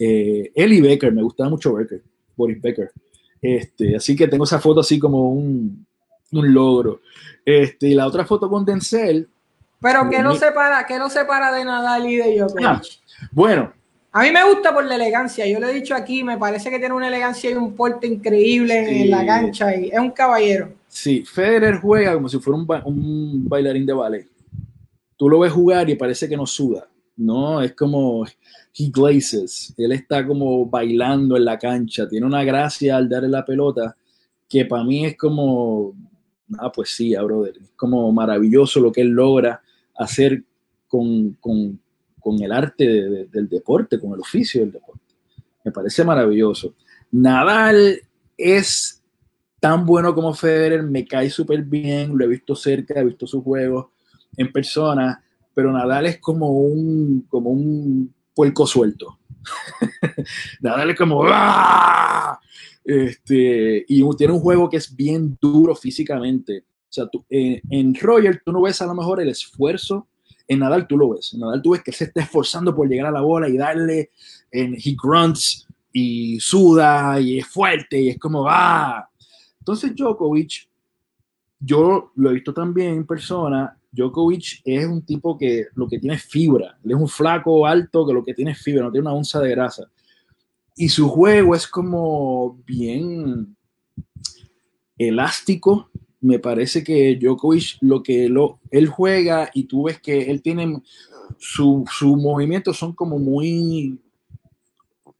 Eh, 0.00 0.50
él 0.54 0.72
y 0.72 0.80
Becker, 0.80 1.12
me 1.12 1.22
gustaba 1.22 1.50
mucho 1.50 1.74
Becker, 1.74 2.02
Boris 2.34 2.60
Becker. 2.60 2.90
Este, 3.40 3.96
así 3.96 4.16
que 4.16 4.26
tengo 4.26 4.44
esa 4.44 4.58
foto 4.58 4.80
así 4.80 4.98
como 4.98 5.30
un, 5.30 5.86
un 6.32 6.54
logro. 6.54 7.00
Este, 7.44 7.88
y 7.88 7.94
la 7.94 8.06
otra 8.06 8.24
foto 8.24 8.48
con 8.48 8.64
Denzel, 8.64 9.28
pero 9.80 10.10
¿qué 10.10 10.22
no 10.22 10.34
separa, 10.34 10.84
qué 10.86 10.98
no 10.98 11.08
separa 11.08 11.52
de 11.52 11.64
Nadal 11.64 12.06
y 12.06 12.16
de 12.16 12.36
Djokovic? 12.36 12.66
Ah, 12.66 12.82
bueno, 13.32 13.72
A 14.12 14.22
mí 14.22 14.30
me 14.30 14.44
gusta 14.44 14.74
por 14.74 14.84
la 14.84 14.96
elegancia, 14.96 15.46
yo 15.46 15.60
lo 15.60 15.68
he 15.68 15.72
dicho 15.72 15.94
aquí, 15.94 16.22
me 16.24 16.36
parece 16.36 16.68
que 16.68 16.78
tiene 16.78 16.94
una 16.94 17.08
elegancia 17.08 17.50
y 17.50 17.54
un 17.54 17.74
porte 17.74 18.06
increíble 18.06 19.02
en 19.02 19.10
la 19.10 19.24
cancha 19.24 19.74
y 19.74 19.88
es 19.88 19.98
un 19.98 20.10
caballero. 20.10 20.74
Sí, 20.88 21.24
Federer 21.24 21.76
juega 21.76 22.14
como 22.14 22.28
si 22.28 22.38
fuera 22.40 22.58
un, 22.58 22.66
un 22.84 23.48
bailarín 23.48 23.86
de 23.86 23.92
ballet. 23.92 24.28
Tú 25.16 25.28
lo 25.28 25.38
ves 25.38 25.52
jugar 25.52 25.88
y 25.88 25.94
parece 25.94 26.28
que 26.28 26.36
no 26.36 26.44
suda, 26.44 26.88
¿no? 27.20 27.60
Es 27.62 27.74
como 27.74 28.24
he 28.26 28.90
glazes, 28.90 29.74
él 29.76 29.92
está 29.92 30.26
como 30.26 30.66
bailando 30.66 31.36
en 31.36 31.44
la 31.44 31.58
cancha, 31.58 32.08
tiene 32.08 32.26
una 32.26 32.44
gracia 32.44 32.96
al 32.96 33.08
darle 33.08 33.28
la 33.28 33.44
pelota 33.44 33.96
que 34.48 34.64
para 34.64 34.84
mí 34.84 35.04
es 35.06 35.16
como 35.16 35.94
ah, 36.58 36.72
pues 36.72 36.90
sí, 36.90 37.14
brother, 37.14 37.56
es 37.60 37.70
como 37.76 38.10
maravilloso 38.12 38.80
lo 38.80 38.90
que 38.90 39.02
él 39.02 39.08
logra 39.08 39.62
hacer 39.96 40.42
con, 40.88 41.36
el 42.40 42.52
arte 42.52 43.28
del 43.30 43.48
deporte, 43.48 44.00
con 44.00 44.14
el 44.14 44.20
oficio 44.20 44.60
del 44.60 44.72
deporte. 44.72 45.14
Me 45.64 45.72
parece 45.72 46.04
maravilloso. 46.04 46.74
Nadal 47.12 48.00
es 48.36 49.02
tan 49.60 49.84
bueno 49.84 50.14
como 50.14 50.32
Federer, 50.32 50.82
me 50.82 51.04
cae 51.06 51.28
súper 51.28 51.62
bien, 51.62 52.16
lo 52.16 52.24
he 52.24 52.28
visto 52.28 52.54
cerca, 52.56 52.98
he 52.98 53.04
visto 53.04 53.26
sus 53.26 53.44
juegos 53.44 53.86
en 54.36 54.50
persona, 54.50 55.22
pero 55.54 55.72
Nadal 55.72 56.06
es 56.06 56.18
como 56.18 56.50
un, 56.50 57.26
como 57.28 57.50
un 57.50 58.14
puerco 58.34 58.66
suelto. 58.66 59.18
Nadal 60.60 60.90
es 60.90 60.96
como 60.96 61.24
¡ah! 61.26 62.38
Este, 62.84 63.84
y 63.88 64.16
tiene 64.16 64.32
un 64.32 64.40
juego 64.40 64.68
que 64.68 64.78
es 64.78 64.94
bien 64.94 65.38
duro 65.40 65.74
físicamente. 65.74 66.64
O 66.90 66.92
sea, 66.92 67.06
tú, 67.06 67.24
eh, 67.30 67.60
en 67.70 67.94
Roger 67.94 68.42
tú 68.44 68.52
no 68.52 68.62
ves 68.62 68.80
a 68.82 68.86
lo 68.86 68.94
mejor 68.94 69.20
el 69.20 69.28
esfuerzo, 69.28 70.08
en 70.48 70.58
Nadal 70.58 70.86
tú 70.86 70.98
lo 70.98 71.10
ves. 71.10 71.32
En 71.32 71.40
Nadal 71.40 71.62
tú 71.62 71.70
ves 71.70 71.82
que 71.82 71.92
se 71.92 72.04
está 72.04 72.22
esforzando 72.22 72.74
por 72.74 72.88
llegar 72.88 73.06
a 73.06 73.12
la 73.12 73.20
bola 73.20 73.48
y 73.48 73.56
darle, 73.56 74.10
en 74.50 74.74
he 74.74 74.96
grunts 75.00 75.68
y 75.92 76.40
suda 76.40 77.20
y 77.20 77.38
es 77.38 77.46
fuerte 77.46 78.00
y 78.00 78.08
es 78.08 78.18
como, 78.18 78.48
¡ah! 78.48 79.08
Entonces 79.60 79.94
Djokovic, 79.94 80.68
yo 81.60 82.12
lo 82.16 82.30
he 82.30 82.34
visto 82.34 82.52
también 82.52 82.94
en 82.94 83.06
persona, 83.06 83.76
Djokovic 83.92 84.62
es 84.64 84.86
un 84.86 85.02
tipo 85.02 85.36
que 85.36 85.66
lo 85.74 85.88
que 85.88 85.98
tiene 85.98 86.16
es 86.16 86.24
fibra, 86.24 86.78
es 86.84 86.94
un 86.94 87.08
flaco 87.08 87.66
alto 87.66 88.06
que 88.06 88.12
lo 88.12 88.24
que 88.24 88.34
tiene 88.34 88.52
es 88.52 88.62
fibra, 88.62 88.84
no 88.84 88.92
tiene 88.92 89.06
una 89.06 89.16
onza 89.16 89.40
de 89.40 89.50
grasa 89.50 89.90
y 90.80 90.88
su 90.88 91.10
juego 91.10 91.54
es 91.54 91.66
como 91.66 92.58
bien 92.66 93.54
elástico. 94.96 95.90
Me 96.22 96.38
parece 96.38 96.82
que 96.82 97.16
Djokovic 97.16 97.76
lo 97.82 98.02
que 98.02 98.30
lo, 98.30 98.60
él 98.70 98.86
juega 98.86 99.50
y 99.52 99.64
tú 99.64 99.84
ves 99.84 100.00
que 100.00 100.30
él 100.30 100.40
tiene 100.40 100.80
sus 101.38 101.84
movimientos 102.02 102.78
son 102.78 102.94
como 102.94 103.18
muy 103.18 103.98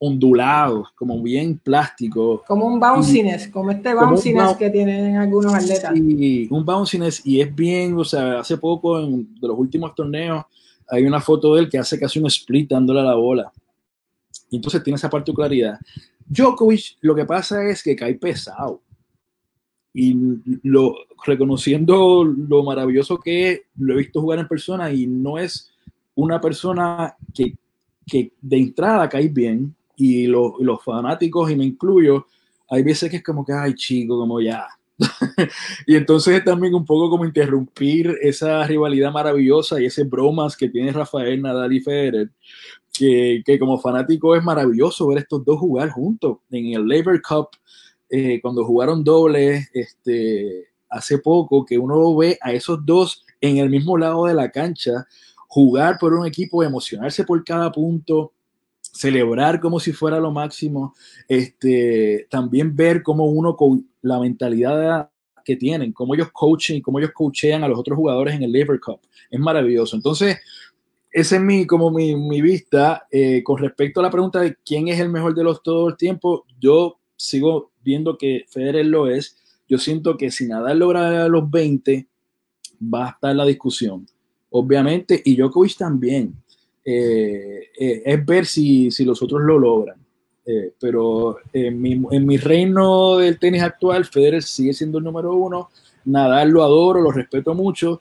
ondulados, 0.03 0.89
como 0.95 1.23
bien 1.23 1.59
plásticos. 1.59 2.41
Como 2.47 2.67
un 2.67 2.81
bounciness, 2.81 3.49
como 3.49 3.71
este 3.71 3.95
bounciness 3.95 4.57
que 4.57 4.71
tienen 4.71 5.17
algunos 5.17 5.55
atletas. 5.55 5.93
Sí, 5.95 6.49
un 6.51 6.65
bounciness 6.65 7.25
y 7.27 7.43
es 7.43 7.55
bien, 7.55 7.97
o 7.99 8.05
sea, 8.05 8.41
hace 8.41 8.57
poco 8.57 8.99
en 8.99 9.35
de 9.39 9.47
los 9.47 9.59
últimos 9.59 9.95
torneos 9.95 10.45
hay 10.89 11.05
una 11.05 11.21
foto 11.21 11.55
de 11.55 11.63
él 11.63 11.69
que 11.69 11.79
hace 11.79 12.01
casi 12.01 12.19
un 12.19 12.27
split 12.27 12.71
dándole 12.71 13.01
a 13.01 13.05
la 13.05 13.15
bola. 13.15 13.53
Y 14.49 14.57
entonces 14.57 14.83
tiene 14.83 14.97
esa 14.97 15.11
particularidad. 15.11 15.79
Djokovic, 16.27 16.97
lo 17.03 17.15
que 17.15 17.27
pasa 17.27 17.63
es 17.69 17.83
que 17.83 17.95
cae 17.95 18.15
pesado. 18.15 18.81
Y 19.93 20.17
lo, 20.63 20.95
reconociendo 21.27 22.25
lo 22.25 22.63
maravilloso 22.63 23.19
que 23.19 23.51
es, 23.51 23.61
lo 23.77 23.93
he 23.93 23.99
visto 23.99 24.23
jugar 24.23 24.39
en 24.39 24.49
persona 24.49 24.91
y 24.91 25.07
no 25.07 25.37
es 25.37 25.71
una 26.15 26.41
persona 26.41 27.15
que, 27.35 27.55
que 28.07 28.33
de 28.41 28.57
entrada 28.57 29.11
cae 29.11 29.29
bien. 29.29 29.77
Y 30.01 30.27
los 30.27 30.83
fanáticos, 30.83 31.51
y 31.51 31.57
me 31.57 31.65
incluyo, 31.65 32.27
hay 32.69 32.83
veces 32.83 33.11
que 33.11 33.19
es 33.19 33.23
como 33.23 33.45
que, 33.45 33.53
ay, 33.53 33.75
chico, 33.75 34.19
como 34.19 34.41
ya. 34.41 34.67
y 35.87 35.97
entonces 35.97 36.37
es 36.37 36.45
también 36.45 36.75
un 36.75 36.85
poco 36.85 37.11
como 37.11 37.25
interrumpir 37.25 38.17
esa 38.21 38.67
rivalidad 38.67 39.13
maravillosa 39.13 39.81
y 39.81 39.87
ese 39.87 40.05
bromas 40.05 40.57
que 40.57 40.69
tiene 40.69 40.93
Rafael 40.93 41.41
Nadal 41.41 41.73
y 41.73 41.81
Federer 41.81 42.31
que, 42.93 43.59
como 43.59 43.79
fanático 43.79 44.35
es 44.37 44.43
maravilloso 44.43 45.09
ver 45.09 45.19
estos 45.19 45.45
dos 45.45 45.59
jugar 45.59 45.91
juntos. 45.91 46.39
En 46.51 46.75
el 46.75 46.87
Labor 46.87 47.21
Cup, 47.23 47.49
eh, 48.09 48.41
cuando 48.41 48.65
jugaron 48.65 49.05
dobles 49.05 49.69
este, 49.73 50.69
hace 50.89 51.19
poco, 51.19 51.65
que 51.65 51.79
uno 51.79 52.15
ve 52.17 52.39
a 52.41 52.53
esos 52.53 52.85
dos 52.85 53.25
en 53.41 53.59
el 53.59 53.71
mismo 53.71 53.97
lado 53.97 54.27
de 54.27 54.35
la 54.35 54.51
cancha, 54.51 55.07
jugar 55.49 55.99
por 55.99 56.15
un 56.15 56.27
equipo, 56.27 56.63
emocionarse 56.63 57.25
por 57.25 57.43
cada 57.45 57.73
punto, 57.73 58.33
celebrar 58.93 59.61
como 59.61 59.81
si 59.81 59.93
fuera 59.93 60.21
lo 60.21 60.31
máximo, 60.31 60.95
este, 61.29 62.27
también 62.31 62.75
ver 62.75 63.03
cómo 63.03 63.27
uno 63.27 63.57
con 63.57 63.89
la 64.03 64.19
mentalidad 64.19 65.11
que 65.45 65.57
tienen, 65.57 65.93
cómo 65.93 66.15
ellos 66.15 66.31
coachen, 66.33 66.81
cómo 66.81 66.99
ellos 66.99 67.13
coachean 67.13 67.65
a 67.65 67.69
los 67.69 67.79
otros 67.79 67.97
jugadores 67.97 68.35
en 68.35 68.43
el 68.43 68.53
Labor 68.53 68.81
Cup. 68.81 69.01
Es 69.31 69.41
maravilloso. 69.41 69.97
Entonces, 69.97 70.39
esa 71.11 71.37
es 71.37 71.43
mi, 71.43 71.67
como 71.67 71.91
mi, 71.91 72.15
mi 72.15 72.41
vista. 72.41 73.07
Eh, 73.11 73.43
con 73.43 73.59
respecto 73.59 74.01
a 74.01 74.03
la 74.03 74.11
pregunta 74.11 74.41
de 74.41 74.57
quién 74.65 74.89
es 74.89 75.01
el 75.01 75.09
mejor 75.09 75.35
de 75.35 75.45
los 75.45 75.63
todo 75.63 75.89
el 75.89 75.97
tiempo, 75.97 76.45
yo 76.61 76.99
sigo 77.17 77.73
viendo 77.83 78.17
que 78.17 78.45
Federer 78.49 78.87
lo 78.87 79.09
es. 79.09 79.37
Yo 79.69 79.79
siento 79.79 80.17
que 80.17 80.31
si 80.31 80.47
Nadal 80.47 80.79
logra 80.79 81.29
los 81.29 81.49
20, 81.51 82.09
va 82.83 83.07
a 83.07 83.11
estar 83.11 83.37
la 83.37 83.45
discusión, 83.45 84.07
obviamente, 84.51 85.21
y 85.25 85.37
Djokovic 85.37 85.77
también. 85.77 86.40
Eh, 86.85 87.69
eh, 87.79 88.03
es 88.05 88.27
ver 88.27 88.47
si, 88.47 88.91
si, 88.91 89.05
los 89.05 89.23
otros 89.23 89.43
lo 89.43 89.59
logran. 89.59 89.97
pero 90.81 91.37
en 91.53 91.81
mi, 91.81 91.93
en 92.11 92.27
mi 92.27 92.37
reino 92.37 93.19
del 93.19 93.39
tenis 93.39 93.63
actual, 93.63 94.05
Federer 94.05 94.43
sigue 94.43 94.73
siendo 94.73 94.99
el 94.99 95.05
número 95.05 95.35
uno. 95.35 95.71
Nadal 96.05 96.51
lo 96.51 96.63
adoro, 96.63 97.01
lo 97.01 97.13
respeto 97.13 97.55
mucho 97.55 98.01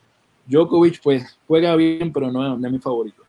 Djokovic 0.50 1.02
pues 1.02 1.38
juega 1.48 1.76
bien, 1.76 2.12
pero 2.12 2.32
no, 2.32 2.54
es 2.54 2.72
mi 2.72 2.80
favorito. 2.80 3.24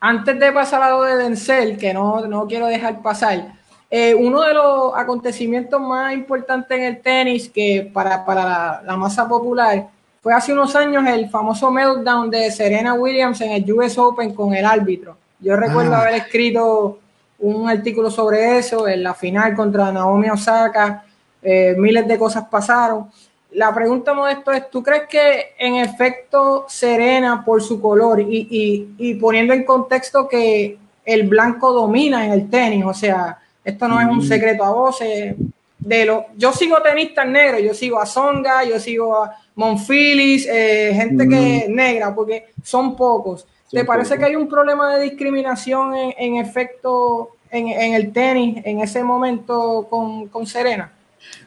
Antes 0.00 0.38
de 0.38 0.52
pasar 0.52 0.82
a 0.82 0.90
lo 0.90 1.02
de 1.02 1.16
Denzel, 1.16 1.76
que 1.76 1.92
no, 1.92 2.26
no 2.26 2.46
quiero 2.46 2.66
dejar 2.66 3.02
pasar, 3.02 3.52
eh, 3.90 4.14
uno 4.14 4.42
de 4.42 4.54
los 4.54 4.92
acontecimientos 4.94 5.80
más 5.80 6.14
importantes 6.14 6.78
en 6.78 6.84
el 6.84 7.02
tenis 7.02 7.50
que 7.50 7.90
para, 7.92 8.24
para 8.24 8.82
la, 8.82 8.96
masa 8.96 9.28
popular 9.28 9.88
fue 10.22 10.32
hace 10.32 10.52
unos 10.52 10.74
años 10.76 11.04
el 11.06 11.28
famoso 11.28 11.70
meltdown 11.70 12.30
de 12.30 12.50
Serena 12.50 12.94
Williams 12.94 13.40
en 13.42 13.50
el 13.52 13.72
US 13.72 13.98
Open 13.98 14.32
con 14.32 14.54
el 14.54 14.64
árbitro. 14.64 15.16
Yo 15.40 15.56
recuerdo 15.56 15.94
ah. 15.94 16.02
haber 16.02 16.14
escrito 16.14 17.00
un 17.40 17.68
artículo 17.68 18.10
sobre 18.10 18.58
eso 18.58 18.88
en 18.88 19.02
la 19.02 19.12
final 19.12 19.54
contra 19.54 19.92
Naomi 19.92 20.30
Osaka. 20.30 21.04
Eh, 21.42 21.74
miles 21.76 22.06
de 22.06 22.18
cosas 22.18 22.44
pasaron 22.48 23.08
la 23.54 23.74
pregunta 23.74 24.14
modesto 24.14 24.50
es, 24.50 24.70
¿tú 24.70 24.82
crees 24.82 25.04
que 25.08 25.54
en 25.58 25.76
efecto 25.76 26.66
Serena 26.68 27.44
por 27.44 27.62
su 27.62 27.80
color 27.80 28.20
y, 28.20 29.14
poniendo 29.20 29.52
en 29.52 29.64
contexto 29.64 30.28
que 30.28 30.78
el 31.04 31.28
blanco 31.28 31.72
domina 31.72 32.24
en 32.24 32.32
el 32.32 32.48
tenis, 32.48 32.84
o 32.84 32.94
sea, 32.94 33.38
esto 33.64 33.88
no 33.88 34.00
es 34.00 34.06
un 34.06 34.18
mm. 34.18 34.22
secreto 34.22 34.64
a 34.64 34.70
voces, 34.70 35.34
de 35.78 36.04
lo, 36.04 36.26
yo 36.36 36.52
sigo 36.52 36.80
tenistas 36.80 37.26
negros, 37.26 37.62
yo 37.62 37.74
sigo 37.74 38.00
a 38.00 38.06
Songa, 38.06 38.64
yo 38.64 38.78
sigo 38.78 39.22
a 39.22 39.36
Monfilis, 39.54 40.46
eh, 40.46 40.92
gente 40.94 41.28
que 41.28 41.56
es 41.58 41.68
mm. 41.68 41.74
negra, 41.74 42.14
porque 42.14 42.46
son 42.62 42.96
pocos. 42.96 43.46
¿Te 43.70 43.84
parece 43.84 44.18
que 44.18 44.24
hay 44.24 44.36
un 44.36 44.48
problema 44.48 44.96
de 44.96 45.04
discriminación 45.04 45.94
en, 45.94 46.36
efecto 46.36 47.30
en, 47.50 47.94
el 47.94 48.12
tenis 48.12 48.60
en 48.64 48.80
ese 48.80 49.02
momento 49.02 49.86
con, 49.88 50.28
con 50.28 50.46
Serena? 50.46 50.92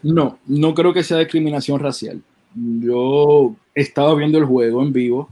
No, 0.01 0.39
no 0.47 0.73
creo 0.73 0.91
que 0.91 1.03
sea 1.03 1.19
discriminación 1.19 1.79
racial. 1.79 2.21
Yo 2.55 3.53
estaba 3.75 4.15
viendo 4.15 4.37
el 4.37 4.45
juego 4.45 4.81
en 4.81 4.91
vivo 4.91 5.29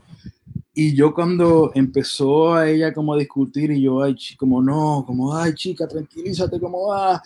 y 0.75 0.95
yo 0.95 1.13
cuando 1.13 1.71
empezó 1.75 2.55
a 2.55 2.69
ella 2.69 2.93
como 2.93 3.13
a 3.13 3.17
discutir 3.17 3.71
y 3.71 3.81
yo, 3.81 4.01
ay, 4.01 4.15
como 4.37 4.61
no, 4.61 5.03
como, 5.05 5.35
ay, 5.35 5.53
chica, 5.53 5.87
tranquilízate, 5.87 6.59
como 6.59 6.87
va. 6.87 7.21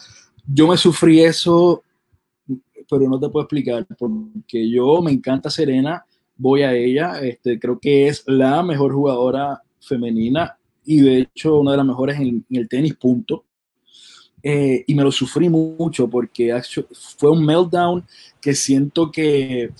Yo 0.46 0.68
me 0.68 0.78
sufrí 0.78 1.22
eso, 1.22 1.84
pero 2.90 3.10
no 3.10 3.20
te 3.20 3.30
puedo 3.30 3.44
explicar, 3.44 3.86
porque 3.98 4.70
yo 4.70 5.02
me 5.02 5.12
encanta 5.12 5.50
Serena, 5.50 6.06
voy 6.36 6.62
a 6.62 6.74
ella, 6.74 7.20
este, 7.22 7.60
creo 7.60 7.80
que 7.80 8.08
es 8.08 8.24
la 8.28 8.62
mejor 8.64 8.94
jugadora 8.94 9.62
femenina 9.80 10.58
y 10.86 11.02
de 11.02 11.20
hecho 11.20 11.60
una 11.60 11.72
de 11.72 11.78
las 11.78 11.86
mejores 11.86 12.20
en 12.20 12.46
el 12.50 12.70
tenis, 12.70 12.96
punto. 12.96 13.44
Eh, 14.44 14.84
y 14.88 14.96
me 14.96 15.04
lo 15.04 15.12
sufrí 15.12 15.50
mucho 15.50 16.08
porque 16.08 16.58
fue 17.18 17.32
un 17.32 17.44
meltdown 17.44 18.06
que 18.40 18.54
siento 18.54 19.12
que, 19.12 19.72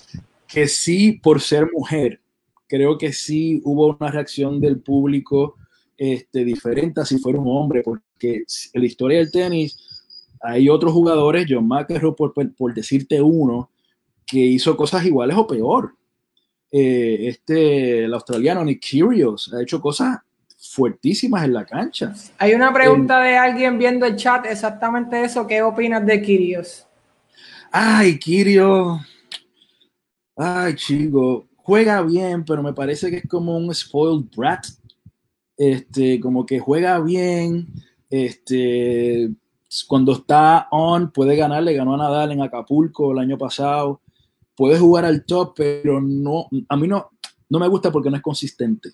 que 0.46 0.66
sí, 0.66 1.12
por 1.12 1.40
ser 1.40 1.70
mujer, 1.72 2.20
creo 2.66 2.98
que 2.98 3.12
sí 3.12 3.62
hubo 3.64 3.96
una 3.98 4.10
reacción 4.10 4.60
del 4.60 4.80
público 4.80 5.56
este, 5.96 6.44
diferente 6.44 7.00
a 7.00 7.04
si 7.04 7.18
fuera 7.18 7.40
un 7.40 7.48
hombre, 7.48 7.82
porque 7.82 8.44
la 8.74 8.84
historia 8.84 9.18
del 9.18 9.32
tenis 9.32 9.78
hay 10.40 10.68
otros 10.68 10.92
jugadores, 10.92 11.46
John 11.48 11.66
McEnroe, 11.66 12.14
por, 12.14 12.32
por 12.32 12.74
decirte 12.74 13.20
uno, 13.20 13.70
que 14.26 14.38
hizo 14.38 14.76
cosas 14.76 15.04
iguales 15.04 15.36
o 15.36 15.46
peor. 15.46 15.94
Eh, 16.70 17.28
este, 17.28 18.04
el 18.04 18.12
australiano 18.12 18.62
Nick 18.64 18.80
Kyrgios 18.80 19.52
ha 19.54 19.62
hecho 19.62 19.80
cosas 19.80 20.18
fuertísimas 20.58 21.44
en 21.44 21.54
la 21.54 21.64
cancha. 21.64 22.14
Hay 22.38 22.52
una 22.52 22.72
pregunta 22.72 23.20
de 23.20 23.36
alguien 23.36 23.78
viendo 23.78 24.04
el 24.04 24.16
chat, 24.16 24.44
exactamente 24.46 25.22
eso. 25.24 25.46
¿Qué 25.46 25.62
opinas 25.62 26.04
de 26.04 26.20
Kirios? 26.20 26.86
Ay, 27.70 28.18
Kirio. 28.18 29.00
Ay, 30.36 30.74
chico. 30.74 31.46
Juega 31.56 32.02
bien, 32.02 32.44
pero 32.44 32.62
me 32.62 32.72
parece 32.72 33.10
que 33.10 33.18
es 33.18 33.28
como 33.28 33.56
un 33.56 33.74
spoiled 33.74 34.26
brat. 34.36 34.66
Este, 35.56 36.20
como 36.20 36.44
que 36.44 36.58
juega 36.58 37.00
bien. 37.00 37.68
Este, 38.10 39.30
cuando 39.86 40.12
está 40.12 40.68
on, 40.70 41.10
puede 41.10 41.36
ganar. 41.36 41.62
Le 41.62 41.74
ganó 41.74 41.94
a 41.94 41.98
Nadal 41.98 42.32
en 42.32 42.42
Acapulco 42.42 43.12
el 43.12 43.18
año 43.18 43.38
pasado. 43.38 44.00
Puede 44.54 44.78
jugar 44.78 45.04
al 45.04 45.24
top, 45.24 45.52
pero 45.56 46.00
no, 46.00 46.48
a 46.68 46.76
mí 46.76 46.88
no, 46.88 47.10
no 47.48 47.58
me 47.58 47.68
gusta 47.68 47.92
porque 47.92 48.10
no 48.10 48.16
es 48.16 48.22
consistente 48.22 48.90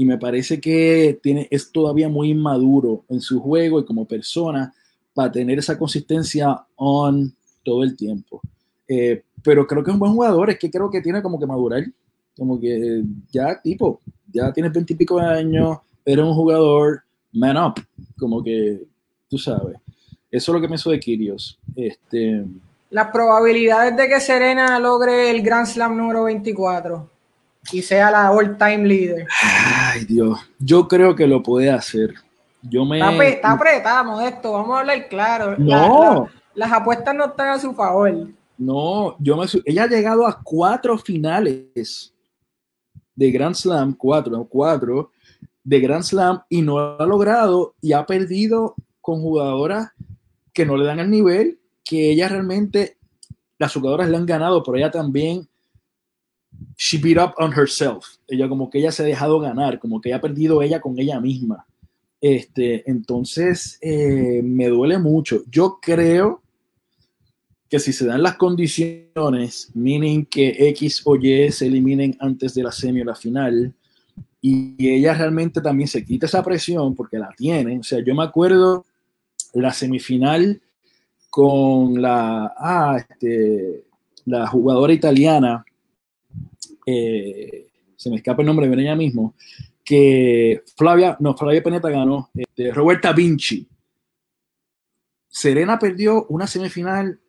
y 0.00 0.06
me 0.06 0.16
parece 0.16 0.58
que 0.62 1.20
tiene, 1.22 1.46
es 1.50 1.70
todavía 1.70 2.08
muy 2.08 2.30
inmaduro 2.30 3.04
en 3.10 3.20
su 3.20 3.38
juego 3.38 3.78
y 3.78 3.84
como 3.84 4.06
persona 4.06 4.72
para 5.12 5.30
tener 5.30 5.58
esa 5.58 5.78
consistencia 5.78 6.58
on 6.76 7.36
todo 7.62 7.82
el 7.84 7.94
tiempo. 7.94 8.40
Eh, 8.88 9.24
pero 9.42 9.66
creo 9.66 9.84
que 9.84 9.90
es 9.90 9.92
un 9.92 10.00
buen 10.00 10.14
jugador, 10.14 10.48
es 10.48 10.58
que 10.58 10.70
creo 10.70 10.88
que 10.88 11.02
tiene 11.02 11.20
como 11.20 11.38
que 11.38 11.46
madurar, 11.46 11.84
como 12.34 12.58
que 12.58 13.02
ya 13.30 13.60
tipo, 13.60 14.00
ya 14.32 14.50
tienes 14.54 14.72
veintipico 14.72 15.18
años, 15.18 15.76
eres 16.02 16.24
un 16.24 16.32
jugador 16.32 17.02
man 17.32 17.58
up, 17.58 17.74
como 18.18 18.42
que 18.42 18.82
tú 19.30 19.38
sabes. 19.38 19.78
Eso 20.30 20.52
es 20.52 20.54
lo 20.54 20.60
que 20.60 20.66
pienso 20.66 20.90
de 20.90 21.00
Kirios. 21.00 21.58
Este, 21.74 22.44
Las 22.90 23.08
probabilidades 23.08 23.96
de 23.96 24.08
que 24.08 24.20
Serena 24.20 24.78
logre 24.78 25.30
el 25.30 25.42
Grand 25.42 25.66
Slam 25.66 25.96
número 25.96 26.24
24 26.24 27.08
y 27.72 27.82
sea 27.82 28.10
la 28.10 28.30
all-time 28.30 28.86
leader. 28.86 29.26
Ay, 29.42 30.04
Dios. 30.04 30.38
Yo 30.58 30.88
creo 30.88 31.14
que 31.14 31.26
lo 31.26 31.42
puede 31.42 31.70
hacer. 31.70 32.14
Yo 32.62 32.84
me... 32.84 32.98
Está, 32.98 33.24
está 33.24 33.52
apretado, 33.52 34.04
Modesto. 34.04 34.52
Vamos 34.52 34.76
a 34.76 34.80
hablar 34.80 35.08
claro. 35.08 35.56
No. 35.58 36.28
las 36.54 36.72
apuestas 36.72 37.14
no 37.14 37.26
están 37.26 37.48
a 37.48 37.58
su 37.58 37.72
favor. 37.72 38.28
No, 38.58 39.16
yo 39.18 39.36
me... 39.36 39.46
Ella 39.64 39.84
ha 39.84 39.88
llegado 39.88 40.26
a 40.26 40.40
cuatro 40.42 40.98
finales 40.98 42.12
de 43.14 43.30
Grand 43.30 43.54
Slam, 43.54 43.94
cuatro, 43.94 44.46
cuatro, 44.48 45.10
de 45.62 45.80
Grand 45.80 46.02
Slam 46.02 46.42
y 46.48 46.62
no 46.62 46.78
lo 46.78 47.00
ha 47.00 47.06
logrado 47.06 47.74
y 47.80 47.92
ha 47.92 48.04
perdido 48.06 48.74
con 49.10 49.22
jugadoras 49.22 49.88
que 50.52 50.64
no 50.64 50.76
le 50.76 50.84
dan 50.84 51.00
el 51.00 51.10
nivel 51.10 51.58
que 51.82 52.12
ella 52.12 52.28
realmente, 52.28 52.96
las 53.58 53.74
jugadoras 53.74 54.08
le 54.08 54.16
han 54.16 54.24
ganado, 54.24 54.62
pero 54.62 54.76
ella 54.76 54.92
también 54.92 55.48
she 56.76 56.96
beat 56.96 57.18
up 57.18 57.34
on 57.38 57.52
herself. 57.52 58.06
Ella 58.28 58.48
como 58.48 58.70
que 58.70 58.78
ella 58.78 58.92
se 58.92 59.02
ha 59.02 59.06
dejado 59.06 59.40
ganar, 59.40 59.80
como 59.80 60.00
que 60.00 60.10
ella 60.10 60.18
ha 60.18 60.20
perdido 60.20 60.62
ella 60.62 60.80
con 60.80 60.96
ella 61.00 61.18
misma. 61.18 61.66
Este, 62.20 62.88
entonces, 62.88 63.78
eh, 63.80 64.42
me 64.44 64.68
duele 64.68 64.98
mucho. 64.98 65.42
Yo 65.50 65.80
creo 65.82 66.40
que 67.68 67.80
si 67.80 67.92
se 67.92 68.06
dan 68.06 68.22
las 68.22 68.36
condiciones, 68.36 69.72
meaning 69.74 70.24
que 70.24 70.68
X 70.68 71.02
o 71.04 71.16
Y 71.16 71.50
se 71.50 71.66
eliminen 71.66 72.16
antes 72.20 72.54
de 72.54 72.62
la 72.62 72.70
semi 72.70 73.00
o 73.00 73.04
la 73.04 73.16
final, 73.16 73.74
y 74.40 74.76
ella 74.78 75.14
realmente 75.14 75.60
también 75.60 75.88
se 75.88 76.04
quita 76.04 76.26
esa 76.26 76.44
presión 76.44 76.94
porque 76.94 77.18
la 77.18 77.34
tiene. 77.36 77.80
O 77.80 77.82
sea, 77.82 77.98
yo 78.04 78.14
me 78.14 78.22
acuerdo 78.22 78.86
la 79.54 79.72
semifinal 79.72 80.60
con 81.28 82.00
la, 82.00 82.54
ah, 82.56 82.96
este, 82.98 83.84
la 84.26 84.46
jugadora 84.46 84.92
italiana 84.92 85.64
eh, 86.86 87.68
se 87.96 88.10
me 88.10 88.16
escapa 88.16 88.42
el 88.42 88.46
nombre 88.46 88.68
de 88.68 88.82
ella 88.82 88.96
mismo, 88.96 89.34
que 89.84 90.62
Flavia, 90.76 91.16
no, 91.20 91.36
Flavia 91.36 91.62
Peneta 91.62 91.90
ganó, 91.90 92.30
este, 92.34 92.72
Roberta 92.72 93.12
Vinci. 93.12 93.68
Serena 95.28 95.78
perdió 95.78 96.26
una 96.30 96.46
semifinal 96.46 97.20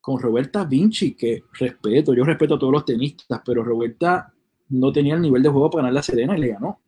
con 0.00 0.20
Roberta 0.20 0.64
Vinci, 0.64 1.14
que 1.14 1.42
respeto, 1.58 2.14
yo 2.14 2.24
respeto 2.24 2.54
a 2.54 2.58
todos 2.58 2.72
los 2.72 2.84
tenistas, 2.84 3.42
pero 3.44 3.64
Roberta 3.64 4.32
no 4.68 4.92
tenía 4.92 5.14
el 5.14 5.20
nivel 5.20 5.42
de 5.42 5.48
juego 5.48 5.68
para 5.68 5.82
ganar 5.82 5.94
la 5.94 6.02
Serena 6.02 6.38
y 6.38 6.40
le 6.40 6.48
ganó, 6.48 6.80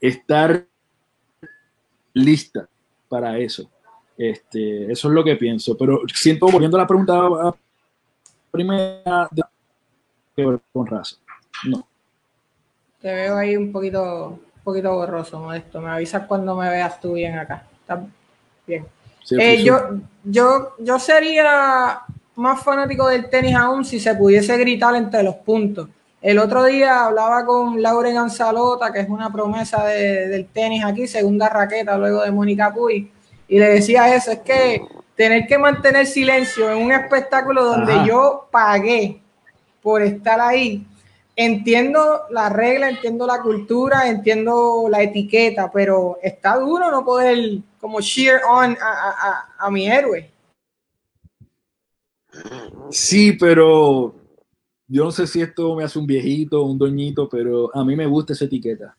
estar 0.00 0.66
lista 2.14 2.68
para 3.08 3.38
eso. 3.38 3.70
Este, 4.18 4.90
eso 4.90 5.06
es 5.06 5.14
lo 5.14 5.22
que 5.22 5.36
pienso. 5.36 5.76
Pero 5.76 6.00
siento, 6.12 6.46
volviendo 6.46 6.76
a 6.76 6.80
la 6.80 6.86
pregunta 6.88 7.54
primera, 8.50 9.28
de, 9.30 9.44
con 10.72 10.86
raza. 10.86 11.16
No. 11.64 11.86
Te 13.00 13.12
veo 13.12 13.36
ahí 13.36 13.56
un 13.56 13.72
poquito, 13.72 14.28
un 14.28 14.62
poquito 14.62 14.92
borroso, 14.92 15.40
Modesto. 15.40 15.80
Me 15.80 15.90
avisas 15.90 16.26
cuando 16.26 16.54
me 16.54 16.68
veas 16.68 17.00
tú 17.00 17.14
bien 17.14 17.38
acá. 17.38 17.66
¿Está 17.80 18.02
bien? 18.66 18.86
Eh, 19.30 19.62
yo, 19.62 19.98
yo, 20.24 20.74
yo 20.78 20.98
sería 20.98 22.02
más 22.36 22.62
fanático 22.62 23.08
del 23.08 23.28
tenis 23.28 23.54
aún 23.54 23.84
si 23.84 23.98
se 23.98 24.14
pudiese 24.14 24.56
gritar 24.56 24.94
entre 24.94 25.22
los 25.22 25.36
puntos. 25.36 25.88
El 26.20 26.38
otro 26.38 26.64
día 26.64 27.04
hablaba 27.04 27.44
con 27.44 27.80
Lauren 27.80 28.16
Anzalota, 28.18 28.92
que 28.92 29.00
es 29.00 29.08
una 29.08 29.32
promesa 29.32 29.84
del 29.84 30.46
tenis 30.46 30.84
aquí, 30.84 31.06
segunda 31.06 31.48
raqueta 31.48 31.96
luego 31.96 32.22
de 32.22 32.30
Mónica 32.30 32.72
Puy, 32.72 33.10
y 33.48 33.58
le 33.58 33.68
decía 33.68 34.14
eso, 34.14 34.32
es 34.32 34.40
que 34.40 34.82
tener 35.14 35.46
que 35.46 35.58
mantener 35.58 36.06
silencio 36.06 36.70
en 36.70 36.78
un 36.78 36.92
espectáculo 36.92 37.64
donde 37.64 37.94
yo 38.06 38.48
pagué 38.50 39.20
por 39.86 40.02
estar 40.02 40.40
ahí, 40.40 40.84
entiendo 41.36 42.22
la 42.30 42.48
regla, 42.48 42.90
entiendo 42.90 43.24
la 43.24 43.40
cultura, 43.40 44.08
entiendo 44.08 44.88
la 44.90 45.00
etiqueta, 45.00 45.70
pero 45.70 46.18
está 46.20 46.58
duro 46.58 46.90
no 46.90 47.04
poder 47.04 47.60
como 47.80 48.00
cheer 48.00 48.40
on 48.50 48.76
a 48.80 49.70
mi 49.70 49.86
héroe. 49.86 50.28
Sí, 52.90 53.34
pero 53.34 54.12
yo 54.88 55.04
no 55.04 55.12
sé 55.12 55.28
si 55.28 55.40
esto 55.40 55.76
me 55.76 55.84
hace 55.84 56.00
un 56.00 56.06
viejito, 56.08 56.64
un 56.64 56.78
doñito, 56.78 57.28
pero 57.28 57.70
a 57.72 57.84
mí 57.84 57.94
me 57.94 58.06
gusta 58.06 58.32
esa 58.32 58.46
etiqueta. 58.46 58.96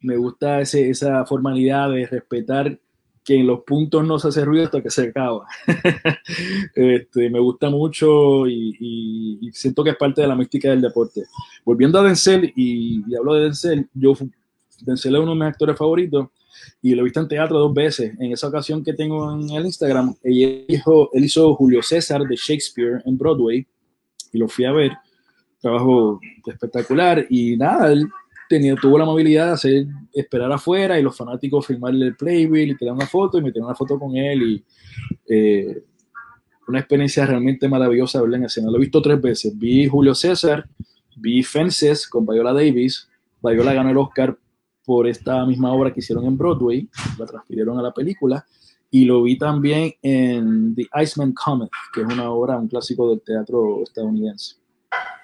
Me 0.00 0.16
gusta 0.16 0.62
ese, 0.62 0.88
esa 0.88 1.26
formalidad 1.26 1.90
de 1.90 2.06
respetar 2.06 2.78
que 3.24 3.36
en 3.36 3.46
los 3.46 3.62
puntos 3.62 4.06
no 4.06 4.18
se 4.18 4.28
hace 4.28 4.44
ruido 4.44 4.64
hasta 4.64 4.82
que 4.82 4.90
se 4.90 5.08
acaba. 5.08 5.46
este, 6.74 7.30
me 7.30 7.40
gusta 7.40 7.70
mucho 7.70 8.46
y, 8.46 9.50
siento 9.52 9.82
que 9.82 9.90
es 9.90 9.96
parte 9.96 10.20
de 10.20 10.28
la 10.28 10.36
mística 10.36 10.68
del 10.68 10.82
deporte. 10.82 11.24
Volviendo 11.64 11.98
a 11.98 12.02
Denzel, 12.02 12.52
y, 12.54 13.02
y 13.08 13.16
hablo 13.16 13.34
de 13.34 13.44
Denzel, 13.44 13.88
yo, 13.94 14.14
Denzel 14.80 15.14
es 15.14 15.20
uno 15.20 15.32
de 15.32 15.36
mis 15.36 15.48
actores 15.48 15.78
favoritos 15.78 16.28
y 16.82 16.94
lo 16.94 17.00
he 17.00 17.04
visto 17.04 17.20
en 17.20 17.28
teatro 17.28 17.58
dos 17.58 17.72
veces. 17.72 18.14
En 18.18 18.32
esa 18.32 18.48
ocasión 18.48 18.84
que 18.84 18.92
tengo 18.92 19.32
en 19.32 19.50
el 19.50 19.66
Instagram, 19.66 20.14
él 20.22 20.64
hizo, 20.68 21.10
él 21.12 21.24
hizo 21.24 21.54
Julio 21.54 21.82
César 21.82 22.22
de 22.22 22.36
Shakespeare 22.36 23.02
en 23.04 23.16
Broadway 23.16 23.66
y 24.32 24.38
lo 24.38 24.48
fui 24.48 24.64
a 24.64 24.72
ver. 24.72 24.92
Trabajo 25.60 26.20
espectacular 26.46 27.26
y 27.30 27.56
nada, 27.56 27.90
él 27.90 28.06
tuvo 28.80 28.98
la 28.98 29.04
movilidad 29.04 29.46
de 29.46 29.52
hacer, 29.52 29.86
esperar 30.12 30.50
afuera 30.52 30.98
y 30.98 31.02
los 31.02 31.16
fanáticos 31.16 31.66
filmarle 31.66 32.06
el 32.06 32.16
playbill 32.16 32.70
y 32.70 32.76
tirar 32.76 32.94
una 32.94 33.06
foto 33.06 33.38
y 33.38 33.42
me 33.42 33.52
una 33.54 33.74
foto 33.74 33.98
con 33.98 34.16
él 34.16 34.42
y 34.42 34.64
eh, 35.28 35.82
una 36.68 36.78
experiencia 36.80 37.26
realmente 37.26 37.68
maravillosa 37.68 38.20
verla 38.20 38.38
en 38.38 38.44
escena. 38.44 38.70
Lo 38.70 38.76
he 38.76 38.80
visto 38.80 39.02
tres 39.02 39.20
veces. 39.20 39.56
Vi 39.58 39.86
Julio 39.86 40.14
César, 40.14 40.68
vi 41.16 41.42
Fences 41.42 42.08
con 42.08 42.26
Viola 42.26 42.52
Davis. 42.52 43.08
Viola 43.42 43.74
ganó 43.74 43.90
el 43.90 43.98
Oscar 43.98 44.36
por 44.84 45.06
esta 45.06 45.44
misma 45.46 45.72
obra 45.72 45.92
que 45.92 46.00
hicieron 46.00 46.26
en 46.26 46.36
Broadway, 46.36 46.88
la 47.18 47.26
transfirieron 47.26 47.78
a 47.78 47.82
la 47.82 47.92
película, 47.92 48.44
y 48.90 49.04
lo 49.04 49.22
vi 49.22 49.36
también 49.38 49.92
en 50.02 50.74
The 50.74 50.86
Iceman 51.02 51.32
Comet, 51.32 51.70
que 51.92 52.02
es 52.02 52.06
una 52.06 52.30
obra, 52.30 52.58
un 52.58 52.68
clásico 52.68 53.10
del 53.10 53.22
teatro 53.22 53.82
estadounidense. 53.82 54.56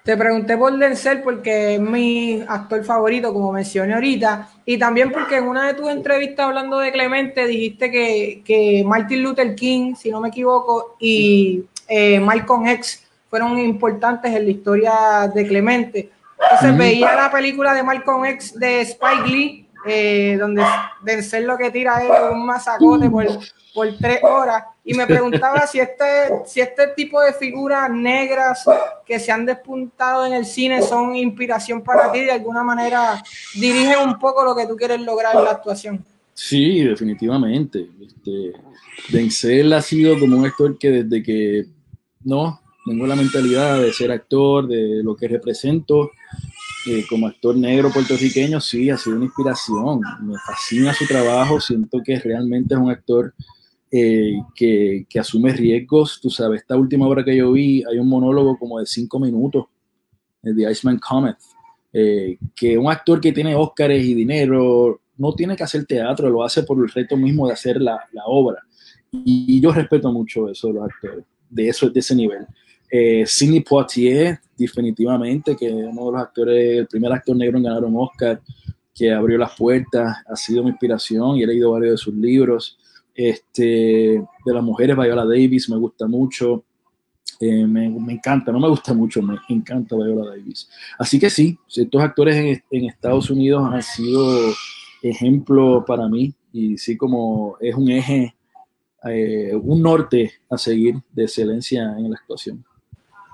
Te 0.02 0.16
pregunté 0.16 0.56
por 0.56 0.76
Denzel 0.76 1.22
porque 1.22 1.74
es 1.74 1.80
mi 1.80 2.42
actor 2.48 2.82
favorito, 2.84 3.32
como 3.34 3.52
mencioné 3.52 3.94
ahorita, 3.94 4.48
y 4.64 4.78
también 4.78 5.12
porque 5.12 5.36
en 5.36 5.44
una 5.44 5.66
de 5.66 5.74
tus 5.74 5.90
entrevistas 5.90 6.46
hablando 6.46 6.78
de 6.78 6.90
Clemente 6.90 7.46
dijiste 7.46 7.90
que, 7.90 8.42
que 8.44 8.82
Martin 8.84 9.22
Luther 9.22 9.54
King, 9.54 9.94
si 9.94 10.10
no 10.10 10.20
me 10.20 10.28
equivoco, 10.28 10.96
y 10.98 11.64
eh, 11.86 12.18
Malcolm 12.18 12.66
X 12.66 13.06
fueron 13.28 13.58
importantes 13.58 14.34
en 14.34 14.44
la 14.44 14.50
historia 14.50 14.92
de 15.32 15.46
Clemente. 15.46 16.10
Entonces 16.42 16.76
veía 16.78 17.14
la 17.14 17.30
película 17.30 17.74
de 17.74 17.82
Malcolm 17.82 18.24
X 18.24 18.58
de 18.58 18.80
Spike 18.80 19.26
Lee, 19.28 19.68
eh, 19.86 20.36
donde 20.38 20.62
Denzel 21.02 21.46
lo 21.46 21.56
que 21.56 21.70
tira 21.70 22.02
es 22.02 22.32
un 22.32 22.46
masacote 22.46 23.08
por 23.08 23.26
por 23.74 23.96
tres 23.96 24.20
horas 24.22 24.64
y 24.84 24.94
me 24.94 25.06
preguntaba 25.06 25.66
si 25.66 25.78
este, 25.78 26.04
si 26.46 26.60
este 26.60 26.88
tipo 26.88 27.20
de 27.20 27.32
figuras 27.32 27.90
negras 27.90 28.64
que 29.06 29.18
se 29.18 29.30
han 29.30 29.46
despuntado 29.46 30.26
en 30.26 30.32
el 30.32 30.44
cine 30.44 30.82
son 30.82 31.14
inspiración 31.14 31.82
para 31.82 32.10
ti, 32.10 32.20
de 32.20 32.32
alguna 32.32 32.62
manera 32.62 33.22
dirigen 33.54 33.98
un 34.08 34.18
poco 34.18 34.44
lo 34.44 34.54
que 34.54 34.66
tú 34.66 34.76
quieres 34.76 35.00
lograr 35.00 35.36
en 35.36 35.44
la 35.44 35.50
actuación. 35.50 36.04
Sí, 36.34 36.82
definitivamente. 36.82 37.88
Este, 38.00 38.52
Denzel 39.10 39.72
ha 39.72 39.82
sido 39.82 40.18
como 40.18 40.38
un 40.38 40.46
actor 40.46 40.78
que 40.78 40.90
desde 40.90 41.22
que 41.22 41.66
no 42.24 42.60
tengo 42.84 43.06
la 43.06 43.14
mentalidad 43.16 43.80
de 43.80 43.92
ser 43.92 44.10
actor, 44.10 44.66
de 44.66 45.02
lo 45.02 45.14
que 45.14 45.28
represento, 45.28 46.10
eh, 46.86 47.04
como 47.08 47.26
actor 47.26 47.56
negro 47.56 47.90
puertorriqueño, 47.90 48.60
sí, 48.60 48.90
ha 48.90 48.96
sido 48.96 49.16
una 49.16 49.26
inspiración. 49.26 50.00
Me 50.22 50.34
fascina 50.46 50.94
su 50.94 51.06
trabajo, 51.06 51.60
siento 51.60 52.00
que 52.04 52.18
realmente 52.18 52.74
es 52.74 52.80
un 52.80 52.90
actor 52.90 53.34
eh, 53.90 54.34
que, 54.54 55.06
que, 55.08 55.18
asume 55.20 55.52
riesgos. 55.52 56.20
Tú 56.20 56.30
sabes, 56.30 56.62
esta 56.62 56.76
última 56.76 57.06
obra 57.06 57.24
que 57.24 57.36
yo 57.36 57.52
vi, 57.52 57.82
hay 57.84 57.98
un 57.98 58.08
monólogo 58.08 58.58
como 58.58 58.78
de 58.78 58.86
cinco 58.86 59.18
minutos 59.18 59.66
de 60.42 60.70
Iceman 60.70 60.98
Comet, 60.98 61.36
eh, 61.92 62.38
que 62.54 62.78
un 62.78 62.90
actor 62.90 63.20
que 63.20 63.32
tiene 63.32 63.54
Óscares 63.54 64.04
y 64.04 64.14
dinero 64.14 65.00
no 65.16 65.34
tiene 65.34 65.56
que 65.56 65.64
hacer 65.64 65.84
teatro, 65.84 66.30
lo 66.30 66.44
hace 66.44 66.62
por 66.62 66.78
el 66.78 66.88
reto 66.88 67.16
mismo 67.16 67.46
de 67.46 67.52
hacer 67.52 67.80
la, 67.80 67.98
la 68.12 68.22
obra. 68.26 68.62
Y, 69.12 69.60
yo 69.60 69.72
respeto 69.72 70.12
mucho 70.12 70.48
eso 70.48 70.68
de 70.68 70.74
los 70.74 70.84
actores, 70.84 71.24
de, 71.50 71.68
eso, 71.68 71.90
de 71.90 72.00
ese 72.00 72.14
nivel. 72.14 72.46
Eh, 72.90 73.24
Sidney 73.26 73.60
Poitier, 73.60 74.40
definitivamente, 74.56 75.56
que 75.56 75.68
es 75.68 75.72
uno 75.72 76.06
de 76.06 76.12
los 76.12 76.20
actores, 76.20 76.78
el 76.78 76.86
primer 76.86 77.12
actor 77.12 77.36
negro 77.36 77.58
en 77.58 77.64
ganar 77.64 77.84
un 77.84 77.96
Oscar, 77.96 78.40
que 78.94 79.12
abrió 79.12 79.38
las 79.38 79.56
puertas, 79.56 80.18
ha 80.26 80.36
sido 80.36 80.62
mi 80.62 80.70
inspiración 80.70 81.36
y 81.36 81.42
he 81.42 81.46
leído 81.46 81.72
varios 81.72 81.92
de 81.92 81.98
sus 81.98 82.14
libros. 82.14 82.78
Este, 83.14 84.22
de 84.44 84.54
las 84.54 84.62
mujeres, 84.62 84.96
Viola 84.96 85.24
Davis 85.24 85.68
me 85.70 85.76
gusta 85.76 86.06
mucho. 86.06 86.64
Eh, 87.38 87.66
me, 87.66 87.86
encanta, 88.12 88.52
no 88.52 88.60
me 88.60 88.68
gusta 88.68 88.92
mucho, 88.92 89.22
me 89.22 89.38
encanta 89.48 89.96
Viola 89.96 90.30
Davis. 90.30 90.68
Así 90.98 91.18
que 91.18 91.30
sí, 91.30 91.58
estos 91.74 92.02
actores 92.02 92.36
en, 92.36 92.62
en 92.70 92.90
Estados 92.90 93.30
Unidos 93.30 93.62
han 93.72 93.82
sido 93.82 94.52
ejemplo 95.02 95.84
para 95.86 96.08
mí 96.08 96.34
y 96.52 96.76
sí 96.76 96.96
como 96.96 97.56
es 97.60 97.74
un 97.74 97.90
eje, 97.90 98.34
eh, 99.04 99.54
un 99.54 99.82
norte 99.82 100.32
a 100.50 100.58
seguir 100.58 100.96
de 101.12 101.24
excelencia 101.24 101.94
en 101.96 102.10
la 102.10 102.16
actuación. 102.16 102.64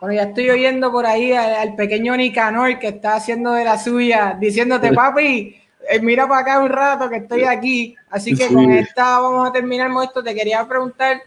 Bueno, 0.00 0.14
ya 0.14 0.22
estoy 0.24 0.50
oyendo 0.50 0.92
por 0.92 1.06
ahí 1.06 1.32
al, 1.32 1.54
al 1.54 1.76
pequeño 1.76 2.16
Nicanor 2.16 2.78
que 2.78 2.88
está 2.88 3.16
haciendo 3.16 3.52
de 3.52 3.64
la 3.64 3.78
suya, 3.78 4.36
diciéndote, 4.38 4.92
papi, 4.92 5.56
eh, 5.88 6.00
mira 6.00 6.28
para 6.28 6.40
acá 6.40 6.58
un 6.58 6.68
rato 6.68 7.08
que 7.08 7.16
estoy 7.16 7.44
aquí. 7.44 7.94
Así 8.10 8.34
que 8.34 8.48
con 8.48 8.70
esta 8.72 9.18
vamos 9.20 9.48
a 9.48 9.52
terminar 9.52 9.90
esto. 10.02 10.22
Te 10.22 10.34
quería 10.34 10.66
preguntar 10.66 11.22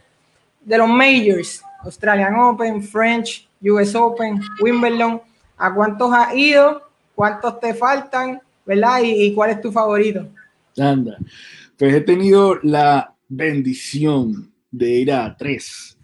de 0.60 0.78
los 0.78 0.88
majors, 0.88 1.62
Australian 1.82 2.34
Open, 2.36 2.82
French, 2.82 3.48
US 3.62 3.94
Open, 3.94 4.40
Wimbledon, 4.60 5.20
¿a 5.56 5.74
cuántos 5.74 6.12
has 6.12 6.34
ido? 6.34 6.82
¿Cuántos 7.14 7.60
te 7.60 7.74
faltan? 7.74 8.40
¿Verdad? 8.64 9.00
¿Y, 9.02 9.34
cuál 9.34 9.50
es 9.50 9.60
tu 9.60 9.72
favorito? 9.72 10.28
Anda, 10.78 11.18
pues 11.76 11.94
he 11.94 12.00
tenido 12.02 12.58
la 12.62 13.14
bendición 13.28 14.52
de 14.70 14.90
ir 14.90 15.12
a 15.12 15.34
tres. 15.36 15.98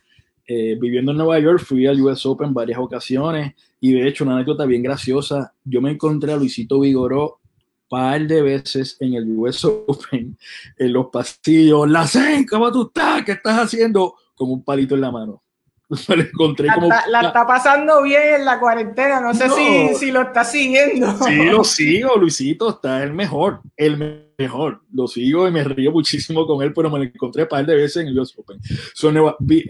Eh, 0.47 0.77
viviendo 0.81 1.11
en 1.11 1.19
Nueva 1.19 1.39
York, 1.41 1.61
fui 1.61 1.87
al 1.87 2.01
US 2.01 2.25
Open 2.25 2.55
varias 2.55 2.79
ocasiones 2.79 3.55
y 3.81 3.93
de 3.93 4.07
hecho 4.07 4.25
una 4.25 4.35
anécdota 4.35 4.65
bien 4.65 4.83
graciosa, 4.83 5.53
yo 5.65 5.81
me 5.81 5.91
encontré 5.91 6.33
a 6.33 6.37
Luisito 6.37 6.81
Vigoró 6.81 7.41
par 7.89 8.27
de 8.27 8.43
veces 8.43 8.97
en 9.01 9.15
el 9.15 9.31
US 9.37 9.65
Open, 9.65 10.37
en 10.79 10.93
los 10.93 11.07
pasillos, 11.07 11.89
la 11.89 12.09
¿cómo 12.49 12.73
tú 12.73 12.87
estás? 12.87 13.25
¿Qué 13.25 13.33
estás 13.33 13.59
haciendo? 13.59 14.15
Con 14.35 14.51
un 14.51 14.63
palito 14.63 14.95
en 14.95 15.01
la 15.01 15.11
mano. 15.11 15.43
Me 16.09 16.23
encontré 16.23 16.69
como... 16.75 16.89
La, 16.89 17.21
está 17.21 17.47
pasando 17.47 18.03
bien 18.03 18.35
en 18.37 18.45
la 18.45 18.59
cuarentena, 18.59 19.21
no 19.21 19.33
sé 19.35 19.49
si, 19.51 19.95
si, 19.95 20.11
lo 20.11 20.23
está 20.23 20.45
siguiendo. 20.45 21.17
Sí, 21.25 21.45
lo 21.51 21.63
sigo, 21.63 22.17
Luisito, 22.17 22.71
está 22.71 23.03
el 23.05 23.13
mejor, 23.13 23.61
el 23.77 24.33
mejor. 24.37 24.83
Lo 24.93 25.07
sigo 25.07 25.47
y 25.47 25.53
me 25.53 25.63
río 25.63 25.93
muchísimo 25.93 26.45
con 26.45 26.63
él, 26.63 26.73
pero 26.73 26.91
me 26.91 26.99
lo 26.99 27.05
encontré 27.05 27.45
un 27.45 27.49
par 27.49 27.65
de 27.65 27.77
veces 27.77 28.03
en 28.03 28.09
el 28.09 28.19
US 28.19 28.35
Open. 28.37 28.59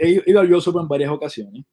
he 0.01 0.23
ido 0.27 0.41
al 0.41 0.53
US 0.53 0.69
Open 0.69 0.83
en 0.83 0.89
varias 0.89 1.11
ocasiones. 1.11 1.65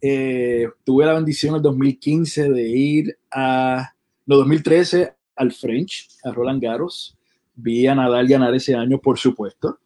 Eh, 0.00 0.68
tuve 0.84 1.04
la 1.04 1.14
bendición 1.14 1.54
en 1.54 1.56
el 1.56 1.62
2015 1.62 2.50
de 2.50 2.68
ir 2.68 3.18
a... 3.32 3.92
No, 4.26 4.36
2013 4.36 5.12
al 5.36 5.52
French, 5.52 6.08
a 6.22 6.30
Roland 6.30 6.62
Garros. 6.62 7.16
Vi 7.54 7.86
a 7.88 7.94
Nadal 7.94 8.28
ganar 8.28 8.54
ese 8.54 8.76
año, 8.76 8.98
por 8.98 9.18
supuesto. 9.18 9.80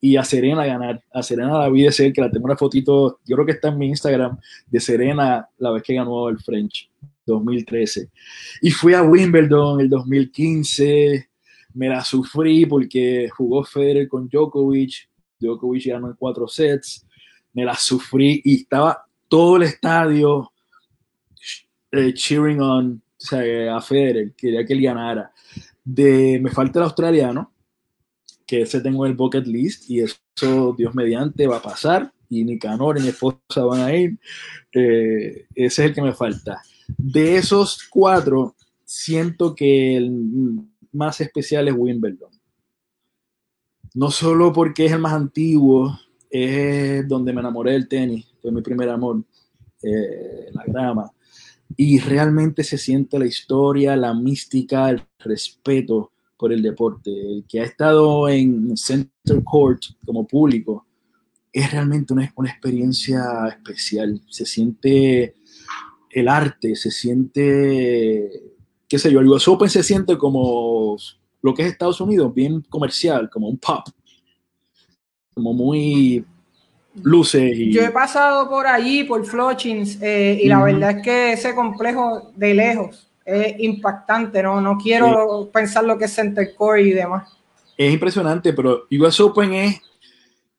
Y 0.00 0.16
a 0.16 0.24
Serena 0.24 0.64
ganar. 0.64 1.02
A 1.12 1.22
Serena 1.22 1.58
la 1.58 1.68
vi 1.68 1.82
de 1.82 1.92
cerca, 1.92 2.22
la 2.22 2.30
tengo 2.30 2.46
una 2.46 2.56
fotito, 2.56 3.20
yo 3.26 3.36
creo 3.36 3.46
que 3.46 3.52
está 3.52 3.68
en 3.68 3.78
mi 3.78 3.88
Instagram, 3.88 4.38
de 4.66 4.80
Serena 4.80 5.48
la 5.58 5.70
vez 5.70 5.82
que 5.82 5.94
ganó 5.94 6.28
el 6.28 6.38
French, 6.38 6.90
2013. 7.26 8.08
Y 8.62 8.70
fui 8.70 8.94
a 8.94 9.02
Wimbledon 9.02 9.80
el 9.80 9.90
2015. 9.90 11.28
Me 11.74 11.88
la 11.88 12.02
sufrí 12.02 12.66
porque 12.66 13.28
jugó 13.30 13.62
Federer 13.64 14.08
con 14.08 14.28
Djokovic. 14.28 15.08
Djokovic 15.38 15.86
ganó 15.86 16.08
en 16.08 16.14
cuatro 16.14 16.48
sets. 16.48 17.06
Me 17.52 17.64
la 17.64 17.74
sufrí 17.74 18.40
y 18.44 18.62
estaba 18.62 19.06
todo 19.28 19.56
el 19.56 19.64
estadio 19.64 20.50
eh, 21.92 22.14
cheering 22.14 22.60
on 22.60 23.02
o 23.20 23.26
sea, 23.26 23.76
a 23.76 23.80
Federer, 23.82 24.32
quería 24.34 24.64
que 24.64 24.72
él 24.72 24.80
ganara. 24.80 25.30
De, 25.84 26.38
me 26.42 26.50
falta 26.50 26.78
el 26.78 26.84
australiano, 26.84 27.52
que 28.50 28.62
ese 28.62 28.80
tengo 28.80 29.06
en 29.06 29.12
el 29.12 29.16
bucket 29.16 29.46
list, 29.46 29.88
y 29.88 30.00
eso, 30.00 30.74
Dios 30.76 30.92
mediante, 30.92 31.46
va 31.46 31.58
a 31.58 31.62
pasar, 31.62 32.12
y 32.28 32.42
Nicanor 32.44 32.98
y 32.98 33.02
mi 33.02 33.08
esposa 33.08 33.64
van 33.64 33.80
a 33.82 33.94
ir. 33.94 34.18
Eh, 34.72 35.46
ese 35.54 35.84
es 35.84 35.88
el 35.90 35.94
que 35.94 36.02
me 36.02 36.12
falta. 36.12 36.60
De 36.98 37.36
esos 37.36 37.84
cuatro, 37.88 38.56
siento 38.84 39.54
que 39.54 39.96
el 39.96 40.66
más 40.90 41.20
especial 41.20 41.68
es 41.68 41.74
Wimbledon. 41.76 42.32
No 43.94 44.10
solo 44.10 44.52
porque 44.52 44.86
es 44.86 44.92
el 44.92 44.98
más 44.98 45.12
antiguo, 45.12 45.96
es 46.28 47.06
donde 47.06 47.32
me 47.32 47.40
enamoré 47.42 47.72
del 47.72 47.86
tenis, 47.86 48.26
fue 48.42 48.50
mi 48.50 48.62
primer 48.62 48.88
amor, 48.88 49.22
eh, 49.80 50.50
la 50.52 50.64
grama 50.66 51.12
y 51.76 52.00
realmente 52.00 52.64
se 52.64 52.78
siente 52.78 53.16
la 53.16 53.26
historia, 53.26 53.96
la 53.96 54.12
mística, 54.12 54.90
el 54.90 55.06
respeto 55.20 56.10
por 56.40 56.54
el 56.54 56.62
deporte. 56.62 57.10
El 57.10 57.44
que 57.46 57.60
ha 57.60 57.64
estado 57.64 58.26
en 58.30 58.74
Center 58.74 59.44
Court 59.44 59.82
como 60.06 60.26
público 60.26 60.86
es 61.52 61.70
realmente 61.70 62.14
una, 62.14 62.32
una 62.34 62.50
experiencia 62.50 63.22
especial. 63.48 64.22
Se 64.30 64.46
siente 64.46 65.34
el 66.08 66.28
arte, 66.28 66.74
se 66.76 66.90
siente, 66.90 68.42
qué 68.88 68.98
sé 68.98 69.12
yo, 69.12 69.20
el 69.20 69.28
US 69.28 69.46
Open 69.48 69.68
se 69.68 69.82
siente 69.82 70.16
como 70.16 70.96
lo 71.42 71.54
que 71.54 71.62
es 71.62 71.72
Estados 71.72 72.00
Unidos, 72.00 72.32
bien 72.34 72.62
comercial, 72.62 73.28
como 73.28 73.48
un 73.48 73.58
pop, 73.58 73.86
como 75.34 75.52
muy 75.52 76.24
luces. 77.02 77.52
Y... 77.54 77.72
Yo 77.72 77.82
he 77.82 77.90
pasado 77.90 78.48
por 78.48 78.66
allí, 78.66 79.04
por 79.04 79.26
Flushings, 79.26 80.00
eh, 80.00 80.40
y 80.42 80.48
la 80.48 80.62
verdad 80.62 80.98
es 80.98 81.02
que 81.02 81.32
ese 81.34 81.54
complejo 81.54 82.32
de 82.34 82.54
lejos 82.54 83.09
es 83.30 83.60
impactante, 83.60 84.42
¿no? 84.42 84.60
No 84.60 84.76
quiero 84.76 85.48
pensar 85.52 85.84
lo 85.84 85.96
que 85.96 86.06
es 86.06 86.14
Center 86.14 86.54
Core 86.54 86.82
y 86.82 86.90
demás. 86.90 87.30
Es 87.76 87.92
impresionante, 87.92 88.52
pero 88.52 88.86
US 88.90 89.20
Open 89.20 89.54
es 89.54 89.80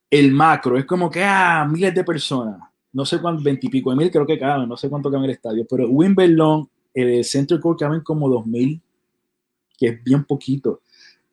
el 0.09 0.31
macro, 0.31 0.77
es 0.77 0.85
como 0.85 1.09
que, 1.09 1.23
ah, 1.23 1.67
miles 1.69 1.93
de 1.93 2.03
personas, 2.03 2.59
no 2.91 3.05
sé 3.05 3.19
cuántos, 3.19 3.43
veintipico 3.43 3.91
de 3.91 3.95
mil 3.95 4.11
creo 4.11 4.25
que 4.25 4.39
caben, 4.39 4.67
no 4.67 4.75
sé 4.75 4.89
cuánto 4.89 5.09
caben 5.09 5.25
el 5.25 5.31
estadio, 5.31 5.65
pero 5.69 5.87
Wimbledon, 5.87 6.67
el 6.93 7.23
Center 7.23 7.59
Core 7.59 7.77
caben 7.79 8.01
como 8.01 8.27
dos 8.27 8.45
mil, 8.45 8.81
que 9.77 9.87
es 9.87 10.03
bien 10.03 10.25
poquito. 10.25 10.81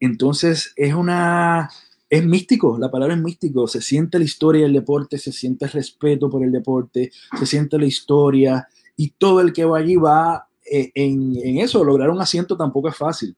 Entonces 0.00 0.72
es 0.76 0.94
una 0.94 1.68
es 2.10 2.24
místico, 2.24 2.78
la 2.78 2.90
palabra 2.90 3.14
es 3.14 3.20
místico, 3.20 3.66
se 3.66 3.82
siente 3.82 4.18
la 4.18 4.24
historia 4.24 4.62
del 4.62 4.72
deporte, 4.72 5.18
se 5.18 5.32
siente 5.32 5.66
el 5.66 5.72
respeto 5.72 6.30
por 6.30 6.42
el 6.42 6.52
deporte, 6.52 7.10
se 7.38 7.46
siente 7.46 7.78
la 7.78 7.84
historia 7.84 8.68
y 8.96 9.10
todo 9.10 9.40
el 9.40 9.52
que 9.52 9.64
va 9.64 9.78
allí 9.78 9.96
va 9.96 10.47
en, 10.70 11.36
en, 11.42 11.58
eso, 11.58 11.84
lograr 11.84 12.10
un 12.10 12.20
asiento 12.20 12.56
tampoco 12.56 12.88
es 12.88 12.96
fácil. 12.96 13.34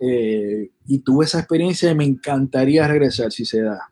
Eh, 0.00 0.70
y 0.86 0.98
tuve 0.98 1.24
esa 1.24 1.38
experiencia 1.38 1.90
y 1.90 1.94
me 1.94 2.04
encantaría 2.04 2.88
regresar 2.88 3.30
si 3.30 3.44
se 3.44 3.62
da. 3.62 3.90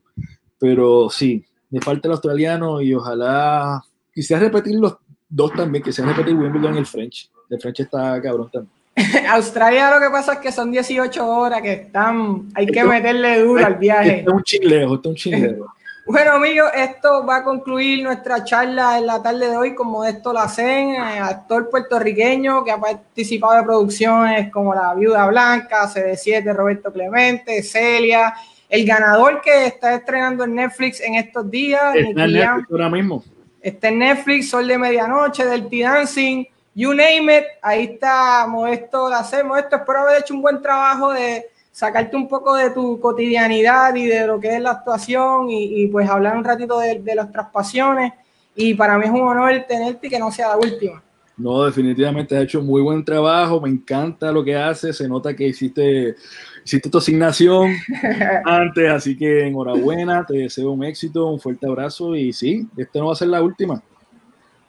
Pero 0.59 1.09
sí, 1.09 1.45
me 1.70 1.80
falta 1.80 2.09
el 2.09 2.12
australiano 2.12 2.80
y 2.82 2.95
ojalá 2.95 3.82
quisiera 4.12 4.43
repetir 4.43 4.74
los 4.74 4.97
dos 5.28 5.53
también, 5.55 5.84
que 5.84 5.93
se 5.93 6.03
han 6.03 6.09
repetido 6.09 6.38
Wimbledon 6.38 6.74
y 6.74 6.78
el 6.78 6.86
French. 6.86 7.30
El 7.49 7.61
French 7.61 7.80
está 7.80 8.20
cabrón 8.20 8.51
también. 8.51 8.80
Australia 9.30 9.95
lo 9.95 10.01
que 10.01 10.11
pasa 10.11 10.34
es 10.34 10.38
que 10.41 10.53
son 10.53 10.72
18 10.72 11.26
horas 11.26 11.62
que 11.62 11.72
están, 11.72 12.49
hay 12.55 12.66
que 12.66 12.84
meterle 12.84 13.41
duro 13.41 13.64
al 13.64 13.76
viaje. 13.76 14.18
Esto 14.18 14.32
un 14.32 14.43
chilejo, 14.43 14.95
esto 14.97 15.09
es 15.09 15.12
un 15.12 15.16
chilejo. 15.16 15.66
Bueno, 16.07 16.32
amigos, 16.32 16.70
esto 16.74 17.24
va 17.24 17.36
a 17.36 17.44
concluir 17.44 18.03
nuestra 18.03 18.42
charla 18.42 18.98
en 18.98 19.07
la 19.07 19.22
tarde 19.22 19.51
de 19.51 19.57
hoy 19.57 19.74
con 19.74 19.88
Modesto 19.88 20.32
Lacen, 20.32 20.94
eh, 20.94 21.18
actor 21.20 21.68
puertorriqueño 21.68 22.64
que 22.64 22.72
ha 22.72 22.78
participado 22.78 23.57
de 23.57 23.62
producciones 23.62 24.51
como 24.51 24.74
La 24.74 24.94
Viuda 24.94 25.26
Blanca, 25.26 25.86
CD7, 25.86 26.55
Roberto 26.55 26.92
Clemente, 26.92 27.62
Celia, 27.62 28.34
el 28.68 28.86
ganador 28.86 29.40
que 29.42 29.66
está 29.66 29.94
estrenando 29.94 30.44
en 30.44 30.55
Netflix 30.55 31.01
en 31.01 31.16
estos 31.16 31.51
días. 31.51 31.94
Está 31.94 32.24
en 32.24 32.32
Netflix 32.32 32.70
ahora 32.70 32.88
mismo. 32.88 33.24
Está 33.61 33.88
en 33.88 33.98
Netflix, 33.98 34.51
Sol 34.51 34.66
de 34.66 34.78
Medianoche, 34.78 35.44
Dirty 35.44 35.82
Dancing, 35.82 36.44
you 36.74 36.94
name 36.94 37.36
it. 37.36 37.44
Ahí 37.61 37.84
está 37.84 38.46
Modesto 38.48 39.11
Lacen. 39.11 39.46
Modesto, 39.46 39.76
espero 39.76 40.01
haber 40.01 40.22
hecho 40.22 40.34
un 40.34 40.40
buen 40.40 40.62
trabajo 40.62 41.12
de 41.12 41.49
sacarte 41.81 42.14
un 42.14 42.28
poco 42.28 42.57
de 42.57 42.68
tu 42.72 43.01
cotidianidad 43.01 43.95
y 43.95 44.05
de 44.05 44.26
lo 44.26 44.39
que 44.39 44.55
es 44.55 44.61
la 44.61 44.72
actuación 44.72 45.47
y, 45.49 45.87
pues 45.87 46.07
hablar 46.11 46.37
un 46.37 46.45
ratito 46.45 46.78
de, 46.78 46.99
de 46.99 47.14
nuestras 47.14 47.47
pasiones. 47.47 48.12
Y 48.55 48.74
para 48.74 48.99
mí 48.99 49.07
es 49.07 49.11
un 49.11 49.22
honor 49.22 49.64
tenerte 49.66 50.07
y 50.07 50.11
que 50.11 50.18
no 50.18 50.31
sea 50.31 50.49
la 50.49 50.59
última. 50.59 51.03
No, 51.39 51.64
definitivamente 51.64 52.37
has 52.37 52.43
hecho 52.43 52.61
muy 52.61 52.83
buen 52.83 53.03
trabajo, 53.03 53.62
me 53.62 53.70
encanta 53.70 54.31
lo 54.31 54.45
que 54.45 54.55
haces, 54.55 54.95
se 54.95 55.09
nota 55.09 55.35
que 55.35 55.49
hiciste, 55.49 56.16
hiciste 56.62 56.91
tu 56.91 56.99
asignación 56.99 57.72
antes, 58.45 58.91
así 58.91 59.16
que 59.16 59.47
enhorabuena, 59.47 60.26
te 60.26 60.37
deseo 60.37 60.72
un 60.72 60.85
éxito, 60.85 61.28
un 61.28 61.41
fuerte 61.41 61.66
abrazo 61.66 62.14
y 62.14 62.35
sí, 62.35 62.68
esta 62.76 62.99
no 62.99 63.07
va 63.07 63.12
a 63.14 63.16
ser 63.16 63.28
la 63.28 63.43
última. 63.43 63.83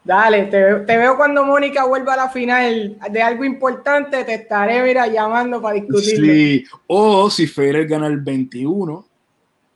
Dale, 0.03 0.45
te, 0.45 0.97
veo 0.97 1.15
cuando 1.15 1.45
Mónica 1.45 1.85
vuelva 1.85 2.15
a 2.15 2.17
la 2.17 2.29
final 2.29 2.97
de 3.11 3.21
algo 3.21 3.45
importante, 3.45 4.23
te 4.23 4.33
estaré, 4.33 4.81
mira, 4.81 5.05
llamando 5.05 5.61
para 5.61 5.75
discutir. 5.75 6.15
Sí, 6.15 6.63
o 6.87 7.29
si 7.29 7.45
Federer 7.45 7.87
gana 7.87 8.07
el 8.07 8.19
21. 8.19 9.05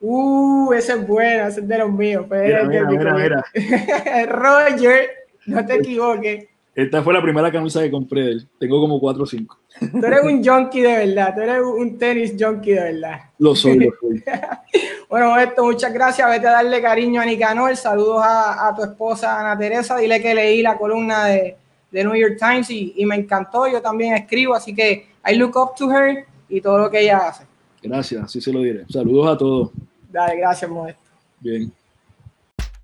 Uh, 0.02 0.74
ese 0.74 0.94
es 0.94 1.08
bueno, 1.08 1.48
ese 1.48 1.62
es 1.62 1.68
de 1.68 1.78
los 1.78 1.92
míos. 1.92 2.26
Mira, 2.30 2.64
mira, 2.64 3.14
mira, 3.14 3.46
Roger, 4.28 5.10
no 5.46 5.66
te 5.66 5.76
equivoques. 5.76 6.48
Esta 6.76 7.02
fue 7.02 7.14
la 7.14 7.22
primera 7.22 7.50
camisa 7.50 7.82
que 7.82 7.90
compré 7.90 8.22
de 8.22 8.32
él. 8.32 8.48
Tengo 8.60 8.82
como 8.82 9.00
4 9.00 9.24
o 9.24 9.26
5. 9.26 9.58
Tú 9.80 10.06
eres 10.06 10.24
un 10.24 10.44
junkie 10.44 10.82
de 10.82 11.06
verdad. 11.06 11.34
Tú 11.34 11.42
eres 11.42 11.62
un 11.62 11.98
tenis 11.98 12.34
junkie 12.38 12.74
de 12.74 12.82
verdad. 12.92 13.22
Lo 13.40 13.56
soy, 13.56 13.80
lo 13.80 13.94
soy. 14.02 14.22
bueno, 15.10 15.40
esto, 15.40 15.64
muchas 15.64 15.94
gracias. 15.94 16.30
Vete 16.30 16.48
a 16.48 16.52
darle 16.52 16.82
cariño 16.82 17.22
a 17.22 17.26
Nicanor. 17.26 17.78
Saludos 17.78 18.22
a, 18.22 18.68
a, 18.68 18.76
tu 18.76 18.84
esposa 18.84 19.40
Ana 19.40 19.58
Teresa. 19.58 19.96
Dile 19.96 20.22
que 20.22 20.36
leí 20.36 20.62
la 20.62 20.78
columna 20.78 21.28
de, 21.28 21.56
de 21.92 22.04
New 22.04 22.16
York 22.16 22.36
Times 22.38 22.70
y, 22.70 22.94
y, 22.98 23.06
me 23.06 23.16
encantó. 23.16 23.68
Yo 23.68 23.82
también 23.82 24.14
escribo, 24.14 24.54
así 24.54 24.76
que 24.76 25.08
I 25.26 25.36
look 25.36 25.56
up 25.56 25.76
to 25.78 25.90
her 25.90 26.26
y 26.50 26.60
todo 26.60 26.78
lo 26.78 26.92
que 26.92 27.00
ella 27.00 27.30
hace. 27.30 27.46
Gracias, 27.82 28.22
así 28.22 28.42
se 28.42 28.52
lo 28.52 28.60
diré. 28.60 28.84
Saludos 28.90 29.34
a 29.34 29.38
todos. 29.38 29.72
Dale, 30.12 30.38
gracias, 30.38 30.70
Modesto. 30.70 31.02
Bien. 31.40 31.72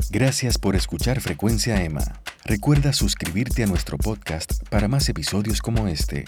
Gracias 0.10 0.58
por 0.58 0.78
escuchar 0.78 1.20
Frecuencia 1.20 1.84
Emma. 1.84 2.04
Recuerda 2.46 2.92
suscribirte 2.92 3.64
a 3.64 3.68
nuestro 3.68 3.98
podcast 3.98 4.68
para 4.70 4.88
más 4.88 5.08
episodios 5.10 5.62
como 5.62 5.88
este. 5.88 6.26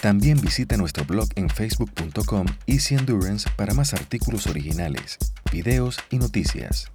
También 0.00 0.40
visita 0.40 0.76
nuestro 0.76 1.04
blog 1.04 1.28
en 1.36 1.50
facebook.com 1.50 2.46
Easy 2.66 2.94
Endurance 2.94 3.48
para 3.56 3.74
más 3.74 3.92
artículos 3.92 4.46
originales, 4.46 5.18
videos 5.52 5.98
y 6.10 6.18
noticias. 6.18 6.90